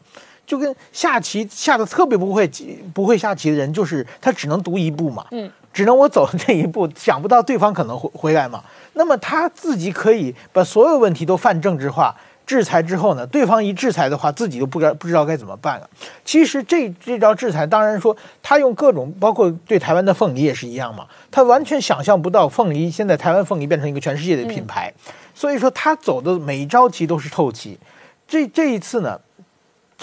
[0.47, 2.47] 就跟下棋下的特别不会
[2.93, 8.63] 不会下棋的人，就是他只能读一步嘛，嗯，只能我走这一步，想不到对方可能回回来嘛。
[8.93, 12.15] 那么他自己可以把所有问题都泛政治化，
[12.45, 15.89] 制裁之后呢，对方一制裁的话，自己就不知道不知道该怎么办了。
[16.23, 24.93] 其实这这招制裁，当然说他用各种，包括对台湾的凤梨也是一样嘛，他完全想象不到凤梨现在台湾凤梨变成一个全世界的品牌，
[25.33, 27.77] 所以说他走的每一招棋都是透棋。
[28.27, 29.19] 这这一次呢，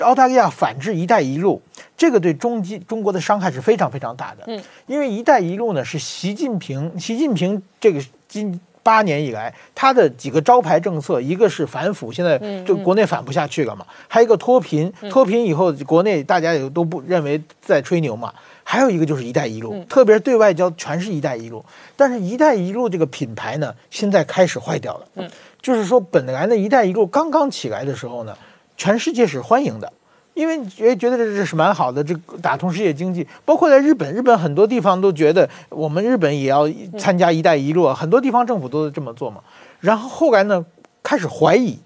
[0.00, 1.60] 澳大利亚反制“一带一路”，
[1.96, 4.44] 这个对中基中国的伤害是非常非常大的。
[4.46, 18.28] 嗯，因为“一带一路”呢是习近平，习近平这个今八年以来他的几个招牌政策，一个是反腐，现在就国内反不下去了嘛；还有一个脱贫，脱贫以后国内大家也都不认为在吹牛嘛；
[18.64, 21.64] 还有一个就是“一带一路”，特别是对外交全是一带一路。
[21.96, 25.06] 但是“一带一路”这个品牌呢，现在开始坏掉了。
[25.14, 25.30] 嗯，
[25.60, 28.36] 就是说本来呢，“一带一路”刚刚起来的时候呢，
[28.76, 29.92] 全世界是欢迎的。
[30.34, 36.66] 因为觉觉得这这是蛮好的，这打通世界经济，包括在日本，日本很多地方都觉得我们日本也要
[36.98, 39.42] 参加“一带一路”，很多地方政府都这么做嘛。
[39.80, 40.64] 然后后来呢，
[41.02, 41.78] 开始怀疑，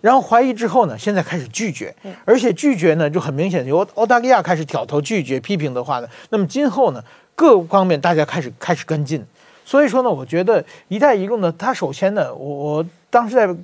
[0.00, 7.02] 然后怀疑之后呢，现在开始拒绝，而且拒绝呢就很明显，由澳大利亚开始挑头拒绝批评的话呢，那么今后呢
[7.34, 9.22] 各方面大家开始开始跟进。
[9.66, 13.54] 所以说呢，我觉得“一带一路”呢，它首先呢，我我当时在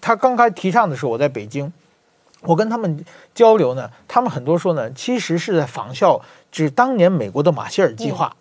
[0.00, 1.72] 他刚开提倡的时候，我在北京。
[2.42, 6.20] 我跟他们交流呢，他们很多说呢，其实是在仿效，
[6.52, 8.34] 就是当年美国的马歇尔计划。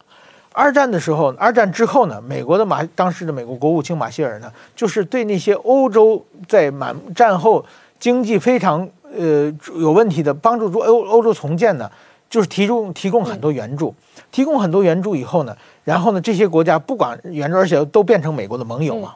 [0.51, 7.63] 二战的时候，二战之后呢，美国的马当时的美国国务卿马歇尔呢，就是对那些欧洲在满战后
[7.99, 11.89] 经济非常呃有问题的，帮助欧欧洲重建呢，
[12.29, 13.93] 就是提供提供很多援助，
[14.31, 19.13] 提供很多援助以后呢，然后呢，这些国家不管援助，而且都变成美国的盟友嘛。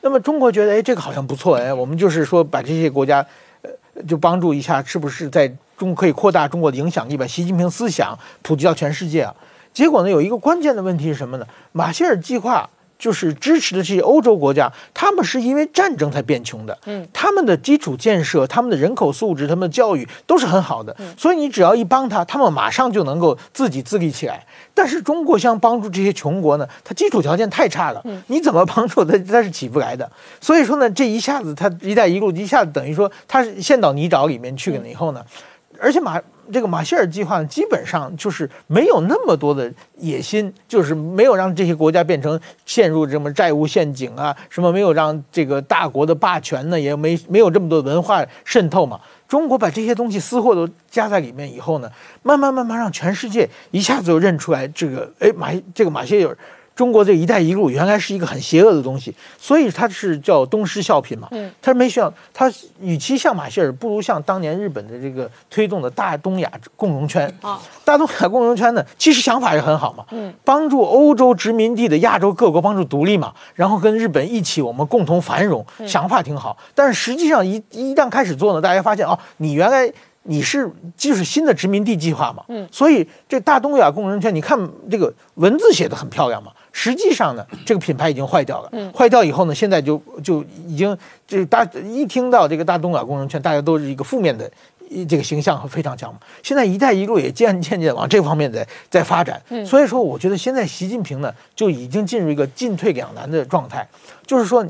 [0.00, 3.24] 那么中国觉得，哎，这个好像不错，哎，我们就是说把这些国家。
[4.06, 9.34] 就帮助一下，是不是在中可以扩大中国的影响力，把习近平思想普及到全世界啊？
[9.72, 11.46] 结果呢，有一个关键的问题是什么呢？
[11.72, 12.68] 马歇尔计划。
[12.98, 16.76] 就是支持的这些欧洲国家，他们是因为战争才变穷的。
[16.86, 20.94] 嗯，他们的基础建设、他们的人口素质、他们的教育都是很好的。
[21.16, 24.44] 所以你只要一帮他，他们马上就能够自己自立起来。
[24.74, 28.04] 但是中国想帮助这些穷国呢，它基础条件太差了。
[28.26, 29.16] 你怎么帮助他？
[29.18, 30.10] 他是起不来的。
[30.40, 35.24] 所以说呢，这一下子他“一带一路”一下子等于说他陷到泥沼里面去了以后呢，
[35.80, 36.20] 而且马。
[36.50, 48.98] 这个马歇尔计划基本上就是没有那么多的野心，就是没有让这些国家变成陷入什么债务陷阱啊，什么没有让这个大国的霸权呢，也没没有这么多文化渗透嘛。
[49.28, 51.90] 中国把这些东西私货都加在里面以后呢，
[52.22, 56.34] 慢慢慢慢让全世界一下子就认出来这个，哎，马这个马歇尔。
[56.78, 61.26] 中国这“一带一路”原来是一个很邪恶的东西，所以它是叫东施效颦嘛。
[61.32, 62.48] 嗯，他没想，他
[62.80, 67.60] 与其像马歇尔，不如像当年日本的这个推动的大东亚共荣圈啊。
[67.84, 70.04] 大东亚共荣圈呢，其实想法也很好嘛。
[70.12, 76.56] 嗯，帮助欧洲殖民地的亚洲各国帮助独立嘛，然后跟日本一起，我们共同繁荣，想法挺好。
[76.76, 82.44] 但是实际上一一旦开始做呢，大家发现哦，你原来你是就是新的殖民地计划嘛。
[82.46, 84.56] 嗯，所以这大东亚共荣圈，你看
[84.88, 86.52] 这个文字写的很漂亮嘛。
[86.80, 88.68] 实际上呢，这个品牌已经坏掉了。
[88.70, 94.48] 嗯，坏掉以后呢，现在就就已经就大一听到这个大东亚工程圈，大家都是一个负面的
[95.08, 96.20] 这个形象非常强嘛。
[96.40, 99.42] 现在“一带一路”也渐渐渐往这方面在在发展。
[99.48, 103.84] 嗯，所以说我觉得现在习近平呢就已经进入一个进退两难的状态，
[104.24, 104.64] 就是说。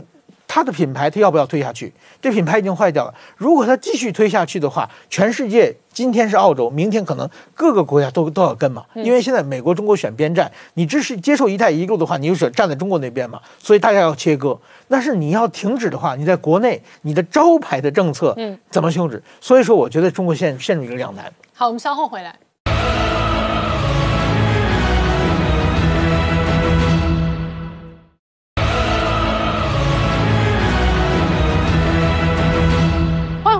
[0.48, 1.92] 他的品牌，它要不要推下去？
[2.20, 3.14] 这品牌已经坏掉了。
[3.36, 8.82] 如果它继续推下去的话，全世界今天是澳洲，明天可能各个国家都都要跟嘛。
[8.94, 13.40] 因为现在美国、中国选边站，你支持接受“一带一路”的话，你就是站在中国那边嘛。
[13.58, 14.58] 所以大家要切割。
[14.88, 19.22] 但是你要停止的话，你在国内你的招牌的政策，嗯，怎么停止？
[19.40, 21.30] 所以说，我觉得中国现陷入一个两难。
[21.52, 22.34] 好，我们稍后回来。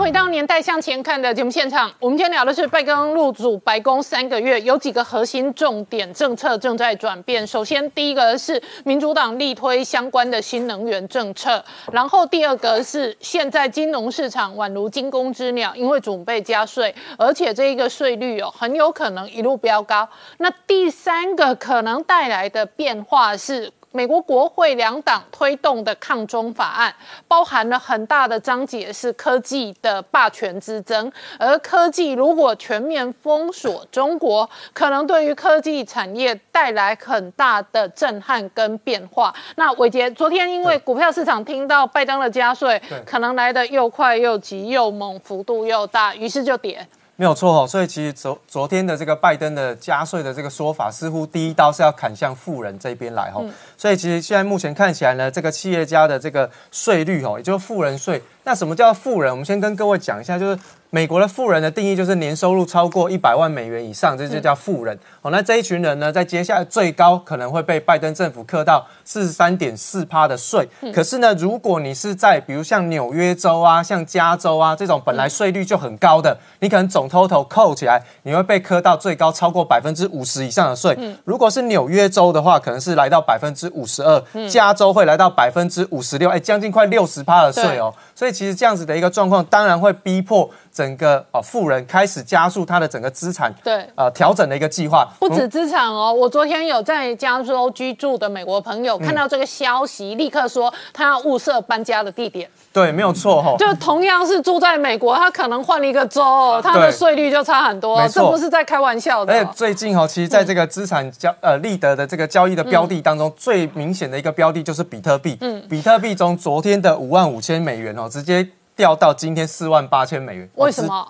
[0.08, 7.46] 回到年代向前看的节目现场，我们今天聊的是拜登入主白宫三个月，有几个核心重点政策正在转变。
[7.46, 20.08] 首先，第一个是民主党力推相关的新能源政策，然后第二个是现在金融市场宛如惊弓之鸟，因为准备加税，而且这一个税率哦很有可能一路飙高。
[20.38, 23.70] 那第三个可能带来的变化是。
[23.98, 26.94] 美国国会两党推动的抗中法案，
[27.26, 39.34] 包含了很大的章节是科技的霸权之争，而科技如果全面封锁中国，可能对于科技产业带来很大的震撼跟变化。
[39.56, 46.86] 那伟杰昨天因为股票市场听到拜登的加税，可能来的又快又急又猛，幅度又大，于是就跌。
[47.20, 53.42] 没有错哦，所以其实昨昨天的这个拜登的加税的这个说法，似乎第一刀是要砍向富人这边来哈。
[53.76, 58.22] 所以其实现在目前看起来呢，这个企业家的这个税率哦，也就是富人税。
[58.48, 59.30] 那什么叫富人？
[59.30, 64.98] 我们先跟各位讲一下，就是美国的富人的定义就是年收入超过一百万美元以上，这就叫富人。
[65.20, 70.66] 哦，那这一群人呢，在接下来最高可能会被拜登政府课到四十三点四趴的税。
[70.94, 80.96] 可是呢，如果你是在比如像纽约州啊、像加州啊这种本来税率就很高的，你可能总 total 扣起来，你会被课到最高超过百分之五十以上的税。
[81.26, 87.92] 如果是纽约州的话，可能是来到百分之五十二，加州会来到百分之五十六，哎，将近快六十趴的税哦。
[88.14, 95.08] 所以其实这样子的一个状况，当然会逼迫整个哦富人开始加速他的整个资产对呃调整的一个计划。
[95.18, 102.48] 不止资产哦，我昨天有在加州居住的美国朋友看到这个消息，立刻说他要物色搬家的地点。
[102.72, 103.56] 对，没有错哈、哦。
[103.58, 109.52] 就同样是住在美国，他可能换了一个州，他的对税率就差很多，这不是在开玩笑的而且哦。
[109.52, 115.36] 最近哦，其实在这个资产交呃利得的这个交易的标的当中，最明显的一个标的就是比特币。
[115.40, 120.46] 嗯，比特币从昨天的五万五千美元哦，直接掉到今天四万八千美元。
[120.54, 120.84] 哦为什？
[120.84, 121.06] 么？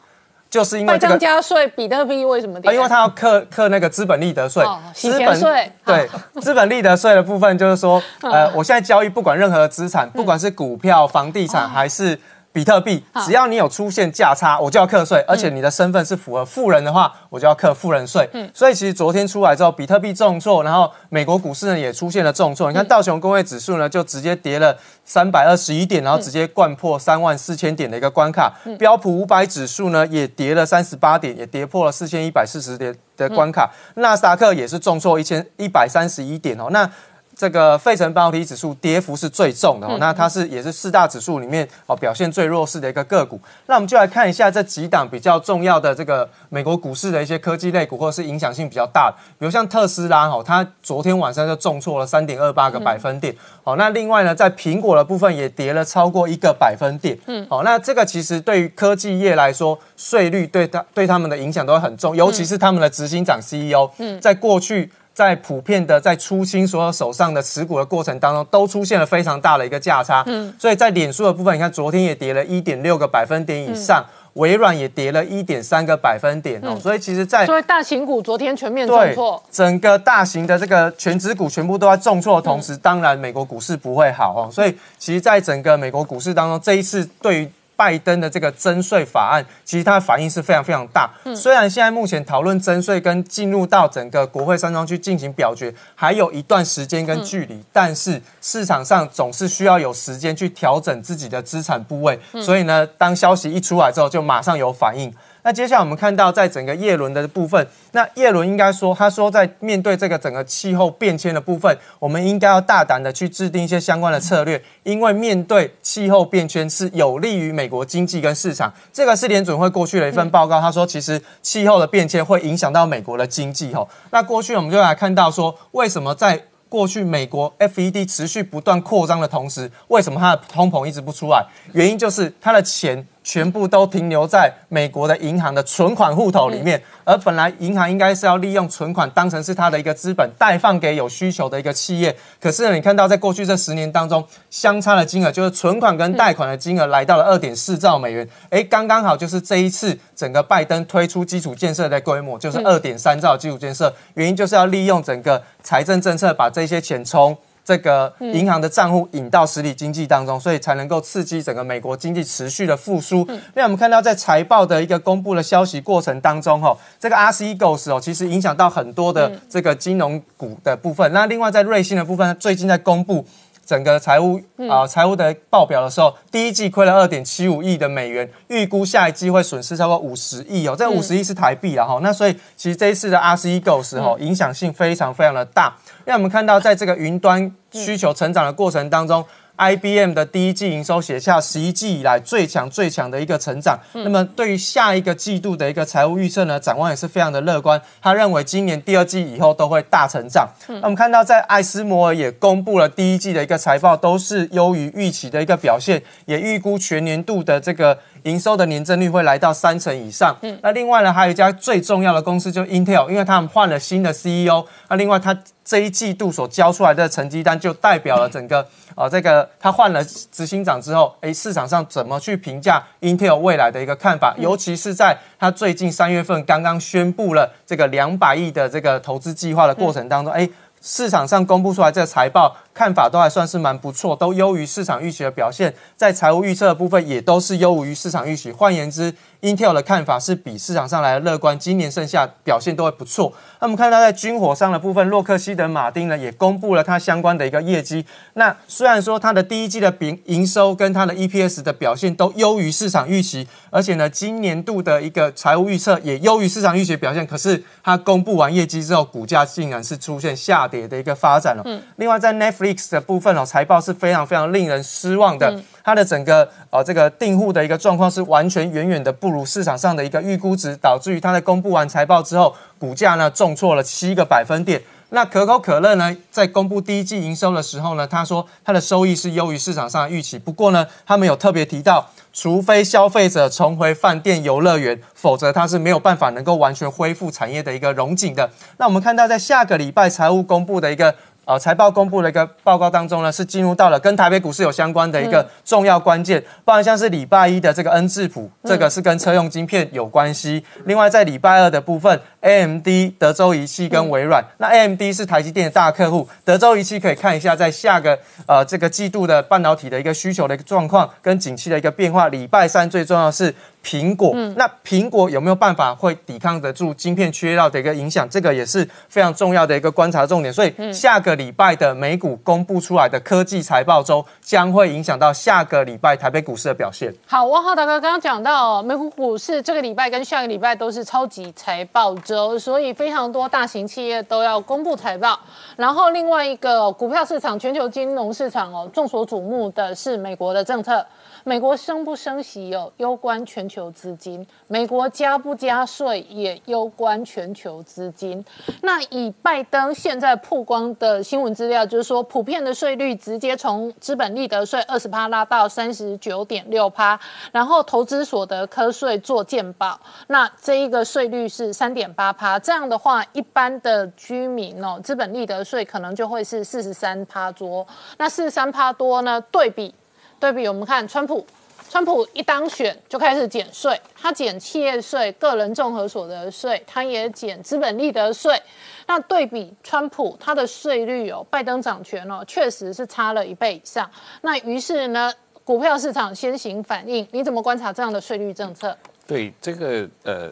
[0.50, 1.18] 就是因为这个。
[1.18, 6.09] 加税，比特币为什么因为他要课课那个资本利得税哦，资本税对
[6.40, 12.18] 资本利得税的部分，就是说，呃，我现在交易不管任何资产，不管是股票、房地产还是
[12.59, 18.28] 比特币，只要你有出现价差，我就要课税，而且你的身份是符合富人的话，我就要课富人税。
[18.52, 22.68] 所以其实昨天出来之后，比特币重挫，然后美国股市呢也出现了重挫。
[22.68, 28.52] 你看道琼工业指数呢就直接跌了三百二十一点，然后直接灌破三万四千点的一个关卡。
[28.76, 33.70] 标普五百指数呢也跌了三十八点，也跌破了四千一百四十点的关卡。
[33.94, 36.66] 纳斯达克也是重挫一千一百三十一点哦。
[36.72, 36.90] 那
[37.39, 43.41] 这个费城半导体指数跌幅是最重的哦，那它是也是四大指数里面哦表现最弱势的一个个股。
[43.66, 53.32] 那我们就来看一下这几档比较重要的这个美国股市的一些科技类股，或者是影响性比较大的，比如像特斯拉哦，它昨天晚上就重挫了三点二八个百分点。
[53.62, 57.16] 哦，那另外呢，在苹果的部分也跌了超过一个百分点。
[57.26, 64.91] 嗯，好、那这个其实对于科技业来说，税率对它对他们的影响都会很重，尤其是他们的执行长 CEO，嗯，在过去。
[65.19, 70.23] 在普遍的在出清所有手上的持股的过程当中，都出现了非常大的一个价差。
[70.29, 76.79] 嗯，所以在脸书的部分，你看昨天也跌了一点六个百分点以上，微软也跌了一点三个百分点哦。
[76.81, 84.49] 所以其实，在所以大型股昨天全面重对挫，整个大型的这个全指股全部都在重挫的同时，当然美国股市不会好哦。
[84.53, 91.09] 所以其实，在整个美国股市当中，这一次对于拜登的这个征税法案，其实它的反应是非常非常大。
[91.37, 105.14] 虽然现在目前讨论征税跟进入到整个国会山庄去进行表决还有一段时间跟距离，但是市场上总是需要有时间去调整自己的资产部位，所以呢，当消息一出来之后，就马上有反应。
[105.49, 118.70] 那接下来我们看到，在整个叶伦的部分，那叶伦应该说，他说在面对这个整个气候变迁的部分，我们应该要大胆的去制定一些相关的策略，因为面对气候变迁是有利于美国经济跟市场。
[118.92, 123.88] 这个是联准会过去的一份报告，他说其实气候的变迁会影响到美国的经济吼。
[124.11, 126.38] 那过去我们就来看到说，为什么在
[126.68, 131.42] 过去美国 FED 持续不断扩张的同时，为什么它的通膨一直不出来？
[131.72, 142.16] 原因就是它的钱全部都停留在美国的银行的存款户头里面，而本来银行应该是要利用存款当成是它的一个资本，贷放给有需求的一个企业。
[142.41, 157.37] 可是呢，你看到在过去这十年当中，相差的金额就是存款跟贷款的金额来到了二点四兆美元，诶，刚刚好就是这一次整个拜登推出基础建设的规模就是二点三兆基础建设，原因就是要利用整个财政政策把这些钱从
[157.69, 163.29] 这个银行的账户引到实体经济当中，所以才能够刺激整个美国经济持续的复苏。
[163.53, 171.12] 那我们看到在财报的一个公布的消息过程当中，哈，这个 RCEGOS 哦，其实影响到很多的这个金融股的部分。
[171.12, 173.27] 那另外在瑞信的部分，最近在公布。
[173.69, 182.01] 整个财务啊、财务的报表的时候，第一季亏了二点七五亿的美元，预估下一季会损失超过五十亿哦，这五十亿是台币了哈。
[182.03, 185.77] 那所以其实这一次的 RCE GOS 哈、影响性非常非常的大。
[186.09, 189.22] 那我们看到在这个云端需求成长的过程当中。
[189.61, 193.76] IBM 的第一季营收写下十一季以来最强最强的一个成长。
[193.92, 197.82] 那么对于下一个季度的一个财务预测呢，展望也是非常的乐观。
[198.00, 200.48] 他认为今年第二季以后都会大成长。
[200.68, 210.37] 那我们看到在艾斯摩尔也公布了第一季的一个财报，都是优于预期的一个表现，也预估全年度的这个营收的年增率会来到三成以上。
[210.43, 214.64] 嗯那另外呢，还有一家最重要的公司就是 Intel，因为他们换了新的 CEO。
[214.89, 224.35] 那另外他这一季度所交出来的成绩单，就代表了整个呃这个他换了执行长之后，诶，市场上怎么去评价 Intel 未来的一个看法？
[224.39, 230.51] 尤其是在他最近三月份刚刚宣布了这个两百亿的这个投资计划的过程当中，诶。
[230.81, 238.53] 市场上公布出来这个财报，看法都还算是蛮不错，都优于市场预期的表现，在财务预测的部分也都是优于市场预期。
[238.53, 243.33] 换言之，Intel 的看法是比市场上来的乐观，今年剩下表现都会不错。
[243.59, 248.07] 那我们看到在军火商的部分，洛克希德马丁呢也公布了它相关的一个业绩。
[248.35, 261.62] 那虽然说它的第一季的营营收跟它的 EPS 的表现都优于市场预期，而且呢，今年度的一个财务预测也优于市场预期表现，可是它公布完业绩之后，股价竟然是出现下跌的一个发展了。
[261.66, 261.83] 嗯。
[261.97, 265.61] 另外在 Netflix 的部分哦，财报是非常非常令人失望的。
[265.85, 274.83] 它的整个呃这个订户的一个状况是完全远远的不如市场上的一个预估值，导致于它在公布完财报之后，股价呢重挫了七个百分点。
[275.11, 280.39] 那可口可乐呢，在公布第一季营收的时候呢，他说它的收益是优于市场上的预期。
[280.39, 288.51] 不过呢，他们有特别提到，除非消费者重回饭店、游乐园，否则它是没有办法能够完全恢复产业的一个荣景的。
[288.77, 291.14] 那我们看到在下个礼拜财务公布的一个。
[291.49, 300.62] 呃，财报公布的一个报告当中呢，是进入到了跟台北股市有相关的一个重要关键，包含像是礼拜一的这个恩智浦，这个是跟车用晶片有关系。
[300.85, 302.86] 另外在礼拜二的部分，AMD、
[303.18, 312.28] 德州仪器跟微软，那 AMD 是台积电的大客户，德州仪器可以看一下在下个呃这个季度的半导体的一个需求的一个状况跟景气的一个变化。
[312.28, 313.55] 礼拜三最重要是。
[313.84, 318.28] 苹果，那苹果有没有办法会抵抗得住晶片缺料的一个影响？
[318.28, 320.52] 这个也是非常重要的一个观察重点。
[320.52, 327.14] 所以下个礼拜的美股公布出来的科技财报周，将会影响到下个礼拜台北股市的表现。
[327.26, 335.38] 好，汪浩大哥刚刚讲到，美股股市这个礼拜跟下个礼拜都是超级财报周，所以非常多大型企业都要公布财报。
[335.76, 341.05] 然后另外一个股票市场、全球金融市场哦，众所瞩目的是美国的政策。
[341.49, 348.45] 美国升不升息有攸关全球资金，美国加不加税也攸关全球资金。
[348.83, 357.19] 那以拜登现在曝光的新闻资料，就是说普遍的税率直接从资本利得税二十趴拉到三十九点六趴，
[357.51, 362.59] 然后投资所得科税做健保，那这一个税率是三点八趴。
[362.59, 367.87] 这样的话，一般的居民哦，资本利得税可能就会是四十三趴多。
[368.19, 369.41] 那四十三趴多呢？
[369.51, 369.95] 对比。
[370.40, 371.44] 对比我们看，川普，
[371.89, 378.60] 川普一当选就开始减税，他减企业税、个人综合所得税，他也减资本利得税。
[379.06, 384.09] 那对比川普，他的税率哦，拜登掌权哦，确实是差了一倍以上。
[384.43, 385.32] 那于是呢，
[385.65, 387.27] 股票市场先行反应。
[387.32, 388.97] 你怎么观察这样的税率政策？
[389.28, 390.48] 对这个呃，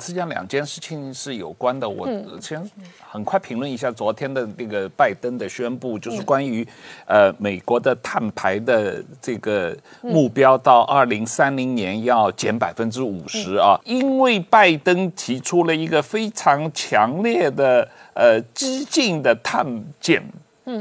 [0.00, 1.88] 实际上两件事情是有关的。
[1.88, 2.08] 我
[2.40, 2.60] 先
[3.08, 6.66] 很快评论一下昨天的那个拜登的宣布，就是关于
[7.06, 13.80] 呃美国的碳排的这个目标到二零三零年要减百分之五十啊。
[13.84, 19.64] 因为拜登提出了一个非常强烈的呃激进的碳
[20.00, 20.20] 减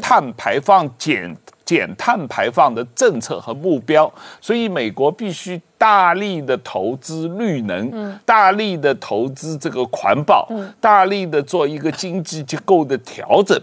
[0.02, 1.38] 碳排放减。
[1.66, 10.48] 减碳排放的政策和目标，所以美国必须大力的投资绿能，大力的投资这个环保，
[10.80, 13.60] 大力的做一个经济结构的调整。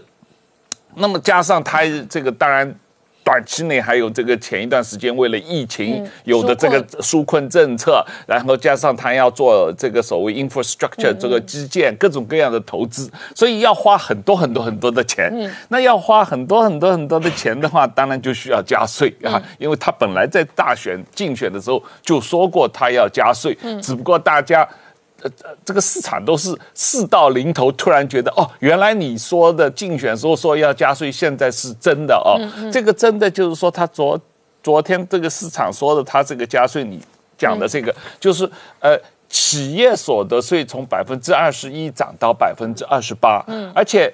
[0.95, 2.75] 那么加上它这个，当然。
[3.23, 15.31] 短期内还有这个前一段时间为了疫情有的这个纾困政策，然后加上他要做这个所谓 infrastructure 这个基建各种各样的投资，所以要花很多很多很多的钱。
[15.69, 24.67] 那要花很多很多很多的钱的话，当然就需要加税啊，因为他本来在大选竞选的时候就说过他要加税，只不过大家。
[25.23, 32.37] 呃呃，这个市场都是事到临头，突然觉得哦，原来你说的竞选时候说要加税，现在是真的哦。
[32.71, 34.19] 这个真的就是说，他昨
[34.61, 37.01] 昨天这个市场说的，他这个加税，你
[37.37, 44.13] 讲的这个就是呃，企业所得税从百分之二十一涨到百分之二十八，嗯，而且。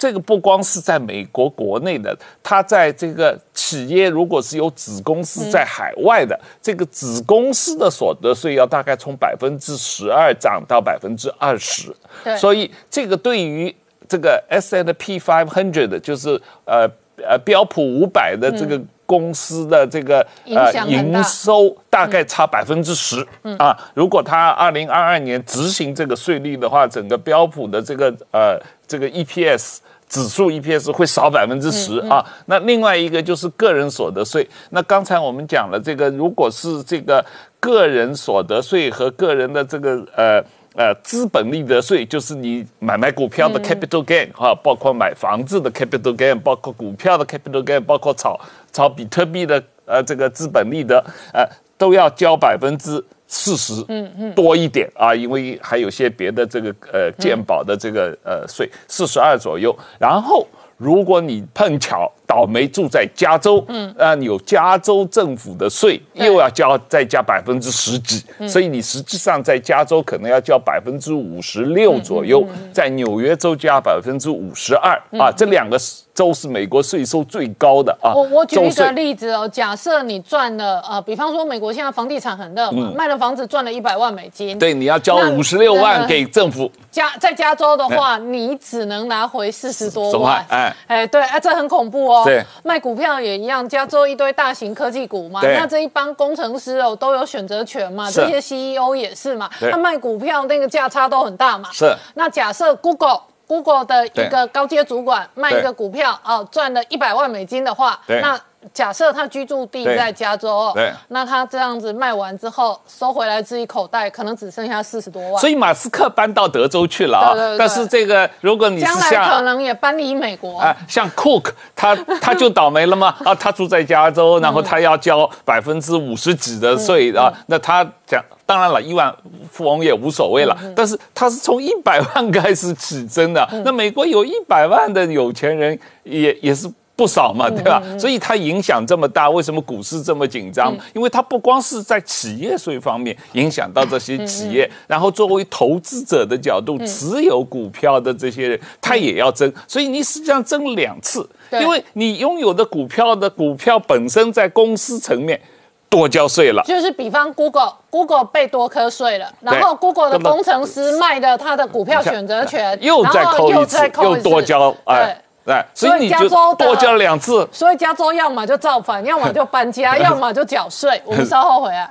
[0.00, 11.94] 这个不光是在美国国内的，它在这个企业如果是有子公司在海外的，这个子公司的所得税要大概从百分之十二涨到百分之二十。
[12.38, 13.76] 所以这个对于
[14.08, 23.22] 这个 S and P five hundred 就是呃呃标普五百的这个公司的这个呃营收大概差百分之十
[23.58, 23.76] 啊。
[23.92, 28.58] 如果它二零二二年执行这个税率的话，整个标普的这个呃
[28.88, 29.80] 这个 EPS。
[30.10, 34.46] 指数 EPS 会少百分之十啊，那另外一个就是个人所得税。
[34.70, 37.24] 那刚才我们讲了，这个如果是这个
[37.60, 48.38] 个人所得税和个人的这个呃呃资本利得税，就是你买卖股票的 capital gain 哈，包括买房子的 capital gain，包括股票的 capital gain，包括炒
[48.72, 50.98] 炒比特币的呃这个资本利得，
[51.32, 53.02] 呃都要交百分之。
[53.32, 59.74] 四十，嗯嗯，多一点啊，因为还有些别的这个呃鉴宝的这个呃税，四十二左右。
[60.00, 60.44] 然后
[60.76, 75.78] 如果你碰巧倒霉住在加州，嗯，啊，有加州政府的税又要交再加百分之十几，所以你实际上在加州可能要交百分之五十六左右，在纽约州加百分之五十二啊，这两个
[76.14, 78.12] 州是美国税收最高的啊。
[78.14, 90.44] 我我举一个例子哦，假设你赚了呃，比方说美国现在房地产很热嘛，卖了房子赚了一百万美金，嗯对，你要交五十六那万给政府，加在加州的话，你只能拿回四十多万。
[90.48, 92.22] 哎哎，对，哎，这很恐怖哦。
[92.24, 101.68] 对，卖股票也一样，加州一堆大型科技股嘛，那这一帮工程师哦都有选择权嘛，是这些 CEO 也是嘛，对他卖股票那个价差都很大嘛。
[101.72, 103.20] 是那假设 Google。
[103.50, 108.40] Google 的一个高阶主管卖一个股票哦，赚了一百万美金的话，那
[108.74, 115.40] 假设他居住地在加州哦对，那他这样子卖完之后收回来自己口袋，可能只剩下四十多万。
[115.40, 117.32] 所以马斯克搬到德州去了啊。
[117.32, 120.60] 对对对但是这个，如果你是将来可能也搬离美国。
[120.60, 123.14] 啊，像 Cook，他他就倒霉了嘛？
[123.24, 128.22] 啊，他住在加州，然后他要交百分之五十几的税啊，那他讲。
[128.44, 129.14] 当然了，亿万
[129.48, 133.48] 富翁也无所谓了，但是他是从一百万开始起征的。
[133.64, 136.68] 那美国有一百万的有钱人也也是
[137.00, 137.82] 不少嘛，对吧？
[137.98, 140.76] 所以它影响这么大，为什么股市这么紧张？
[140.92, 155.40] 因为它不光是在企业税方面影响到这些企业，然后作为投资者的角度，持有股票的这些人，他也要争，所以你实际上争两次，因为你拥有的股票的股票本身在公司层面
[155.88, 156.62] 多交税了。
[156.66, 163.90] 就是比方 Google，Google 被多科税了，然后 Google 的工程师卖的他的股票选择权，又再扣一次。
[164.02, 165.06] 又多交，哎。
[165.06, 165.16] 对。
[165.50, 171.00] 哎，所所以以你就加州的多交两次，所以加州要么就造反，要么就搬家， 要么就缴税。
[171.04, 171.90] 我们稍后回来。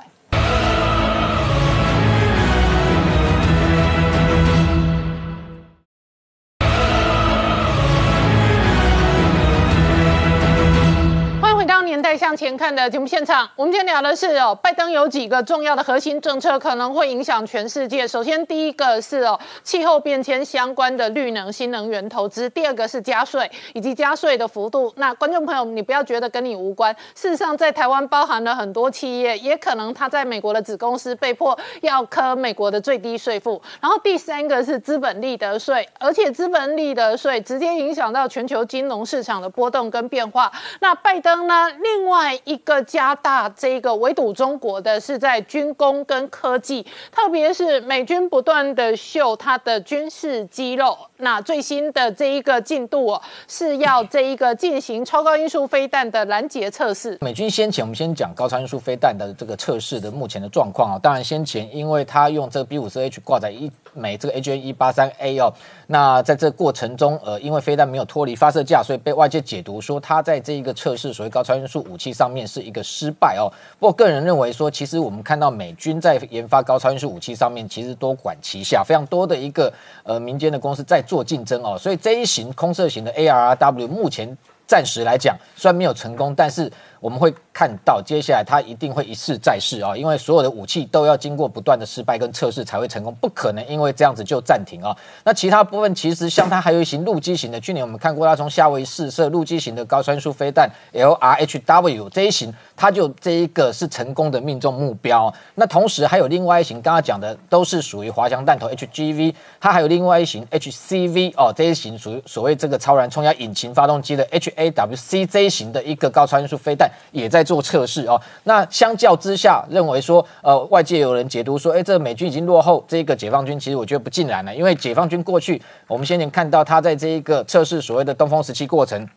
[11.82, 13.48] 《年代向前看》的节目现场。
[13.56, 18.06] 我们今天聊的是哦，拜登有几个重要的核心政策可能会影响全世界。
[18.06, 24.92] 首先，第一个是哦，气候变迁相关的绿能、新能源投资；第二个是加税以及加税的幅度。
[24.96, 33.60] 那观众朋友，你不要觉得跟你无关，事实上在台湾包含了很多企业，也可能他在美国的子公司被迫要科美国的最低税负。
[33.80, 40.52] 然后第三个是资本利得税，而且资本利得税直接影响到全球金融市场的波动跟变化。
[40.80, 41.69] 那拜登呢？
[41.78, 50.96] 另外一个加大这个围堵中国的是在军工跟科技，特别是美军不断的秀它的军事肌肉。
[51.18, 57.18] 那最新的这一个进度哦，是要这一个进行超高音速飞弹的拦截测试。
[57.20, 65.52] 美军先前我们先讲高超音速飞弹的这个测试的目前的状况啊，当然先前因为它用这个 B 五四 H 挂在一美这个 AGN 一八三 A 哦，
[65.86, 73.50] 那在这过程中，呃，因为飞弹没有脱离发射架，所以被外界解读说它在这一个测试所谓高超音速武器上面是一个失败哦。
[73.78, 79.72] 不过个人认为说，其实我们看到美军在研发高超音速武器上面，其实多管齐下，非常多的一个
[80.04, 84.36] 呃民间的公司在做竞争哦，所以这一型空射型的 ARW 目前
[84.66, 94.94] 暂时来讲虽然没有成功，但是我们会看到接下来它一定会一试再试啊，因为所有的武器都要经过不断的失败跟测试才会成功，不可能因为这样子就暂停啊。
[95.24, 105.32] 那其他部分其实像它还有一型陆基型的，去年我们看过它从夏威夷试射陆基型的高穿速飞弹 LRHW 这一型，它就这一个是成功的命中目标。
[105.54, 118.20] 那同时还有另外一型，刚刚讲的都是属于滑翔弹头 HGV，它还有另外一型 HCV 哦，这一型属于所谓这个超燃冲压引擎发动机的 HAWC 这一型的一个高超音速飞弹也在做测试哦。
[118.44, 129.08] 那相较之下，认为说呃外界有人解读说，哎，这个美军已经落后这个解放军，其实我觉得不尽然了，因为解放军过去我们先前看到他在这一个测试所谓的东风十七过程。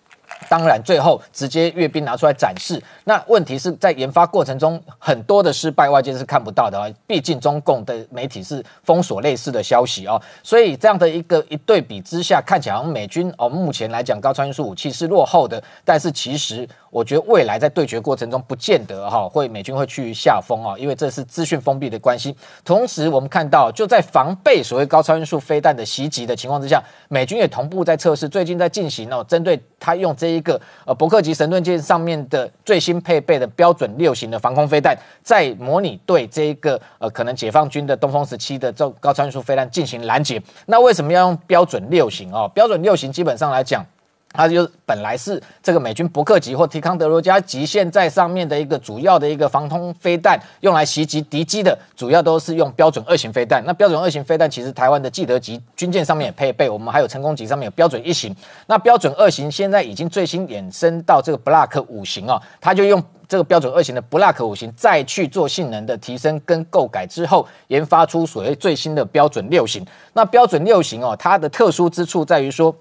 [0.49, 2.81] 当然，最后直接阅兵拿出来展示。
[3.05, 6.87] 那问题是在研发过程中很多的失败，外界是看不到的啊。
[7.07, 22.35] 毕竟中共的媒体是封锁类似的消息哦，所以这样的一个一对比之下，看起来好像美军哦目前来讲高超音速武器是落后的，但是其实我觉得未来在对决过程中不见得哈会美军会趋于下风啊，因为这是资讯封闭的关系。
[22.63, 40.41] 同时，我们看到就在防备所谓高超音速飞弹的袭击的情况之下，美军也同步在测试，最近在进行哦，针对他用这一个呃伯克级神盾舰上面的最新配备的标准六型的防空飞弹，在模拟对这一个呃可能解放军的东风十七的这高超音速飞弹进行拦截。
[40.65, 42.49] 那为什么要用标准六型哦？
[42.53, 43.85] 标准六型基本上来讲。
[44.33, 53.63] 它就本来是这个美军伯克级或提康德罗加级现在上面的一个主要的一个防空飞弹，用来袭击敌机的，主要都是用标准二型飞弹。
[53.65, 58.35] 那标准二型飞弹其实台湾的记得级军舰上面也配备，我们还有成功级上面有标准一型。
[58.65, 69.85] 那标准二型现在已经最新衍生到这个 Block 五型哦，它就用这个标准二型的 Block 五型再去做性能的提升跟构改之后，研发出所谓最新的标准六型。
[70.13, 72.75] 那标准六型哦，它的特殊之处在于说。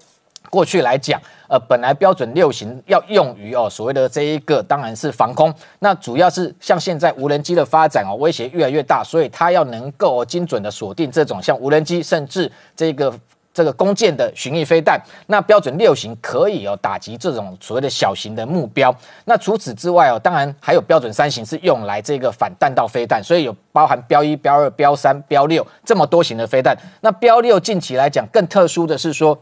[0.53, 1.19] 过去来讲，
[1.49, 13.11] 呃，本来标准六型要用于哦所谓的这一个当然是防空，那主要是像现在无人机的发展哦威胁越来越大，所以它要能够精准的锁定这种像无人机甚至这个
[13.51, 15.01] 这个弓箭的巡弋飞弹。
[15.25, 18.95] 那标准六型可以哦打击这种所谓的小型的目标。
[19.25, 26.77] 那除此之外哦，当然还有标准三型是用来这个反弹道飞弹，所以有包含标一、标二、标三、标六这么多型的飞弹。
[27.01, 29.35] 那标六近期来讲更特殊的是说。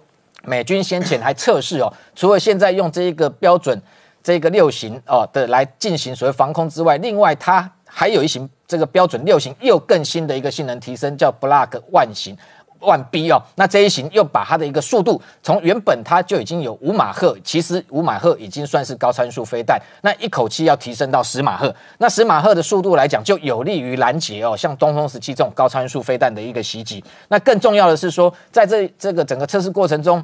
[0.43, 3.79] 美军先前还测试哦，除了现在用这一个标准
[4.23, 12.37] 这个六型哦的来进行所谓防空之外，另外它还有一型这个标准六型又更新的一个性能提升，叫 Block 万型。
[12.81, 13.41] 万 B 哦。
[13.55, 21.73] 那这一型又把它的一个速度从原本它就已经有五马赫，其实五马赫已经算是高参数飞弹，那一口气要提升到十马赫。
[21.97, 27.03] 那十马赫的速度来讲，就有利于拦截哦，像东风十七这种高参数飞弹的一个袭击。
[27.29, 30.23] 那更重要的是说，在这这个整个测试过程中。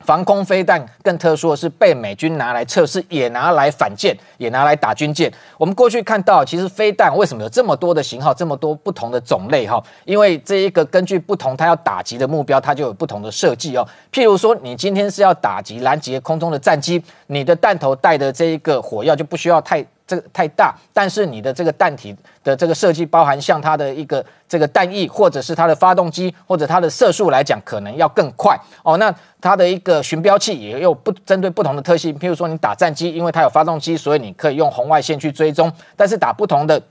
[0.00, 5.30] 防空飞弹更特殊的是被美军拿来测试，也拿来反舰，也拿来打军舰。
[5.58, 9.66] 我们过去看到，其实飞弹为什么有这么多的型号，这么多不同的种类？
[9.66, 13.86] 哈，因为这一个根据不同它要打击的目标，它就有不同的设计哦。
[14.12, 19.84] 譬如说，你今天是要打击拦截空中的战机，你的弹头带的这一个火药就不需要太。
[20.08, 28.96] 这个太大，但是你的这个弹体的这个设计，包含像它的一个这个弹翼，或者是它的发动机，或者它的射速来讲，可能要更快哦。
[28.96, 36.82] 那它的一个巡标器也有不针对不同的特性，譬如说你打战机，因为它有发动机，所以你可以用红外线去追踪，但是打不同的。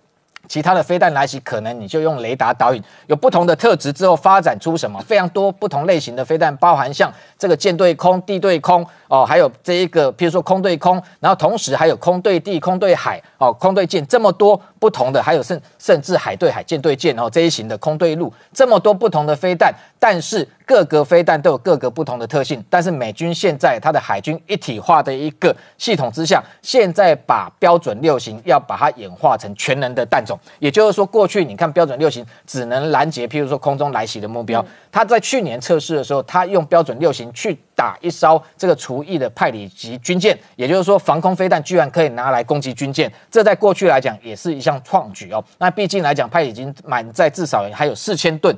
[0.48, 30.38] 其他的飞弹来袭，可能你就用雷达导引，有不同的特质之后发展出什么非常多不同类型的飞弹，包含像这个舰对空、地对空哦，还有这一个，譬如说空对空，然后同时还有空对地、空对海哦、空对舰这么多不同的，还有甚甚至海对海、舰对舰哦这一型的空对陆这么多不同的飞弹，但是各个飞弹都有各个不同的特性，但是美军现在它的海军一体化的一个系统之下，现在把标准六型要把它演化成全能的弹种。
[30.60, 34.64] 也就是说，过去你看标准六型只能拦截，譬如说空中来袭的目标。
[34.92, 45.44] 它在去年测试的时候，它用标准六型去打一艘这个厨役的派里级军舰，也就是说，防空飞弹居然可以拿来攻击军舰，这在过去来讲也是一项创举哦。
[45.60, 48.58] 那毕竟来讲，派已经满载至少还有四千吨。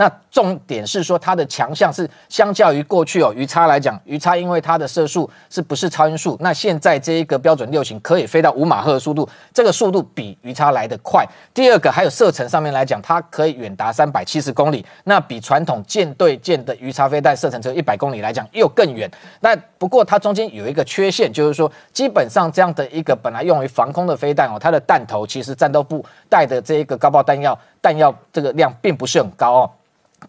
[0.00, 6.38] 那重点是说，它的强项是相较于过去哦，鱼叉来讲，鱼叉因为它的射速是不是超音速？
[6.40, 11.26] 那现在这一个标准六型可以飞到五马赫的速度，这个速度比鱼叉来得快。
[11.52, 19.10] 第二个还有射程上面来讲，它可以远达三百七十公里，那比传统舰对舰的鱼叉飞弹射程只有一百公里来讲又更远。
[19.40, 29.70] 那不过它中间有一个缺陷，就是说基本上这样的一个本来用于防空的飞弹哦，它的弹头其实战斗部带的这一个高爆弹药弹药这个量并不是很高哦。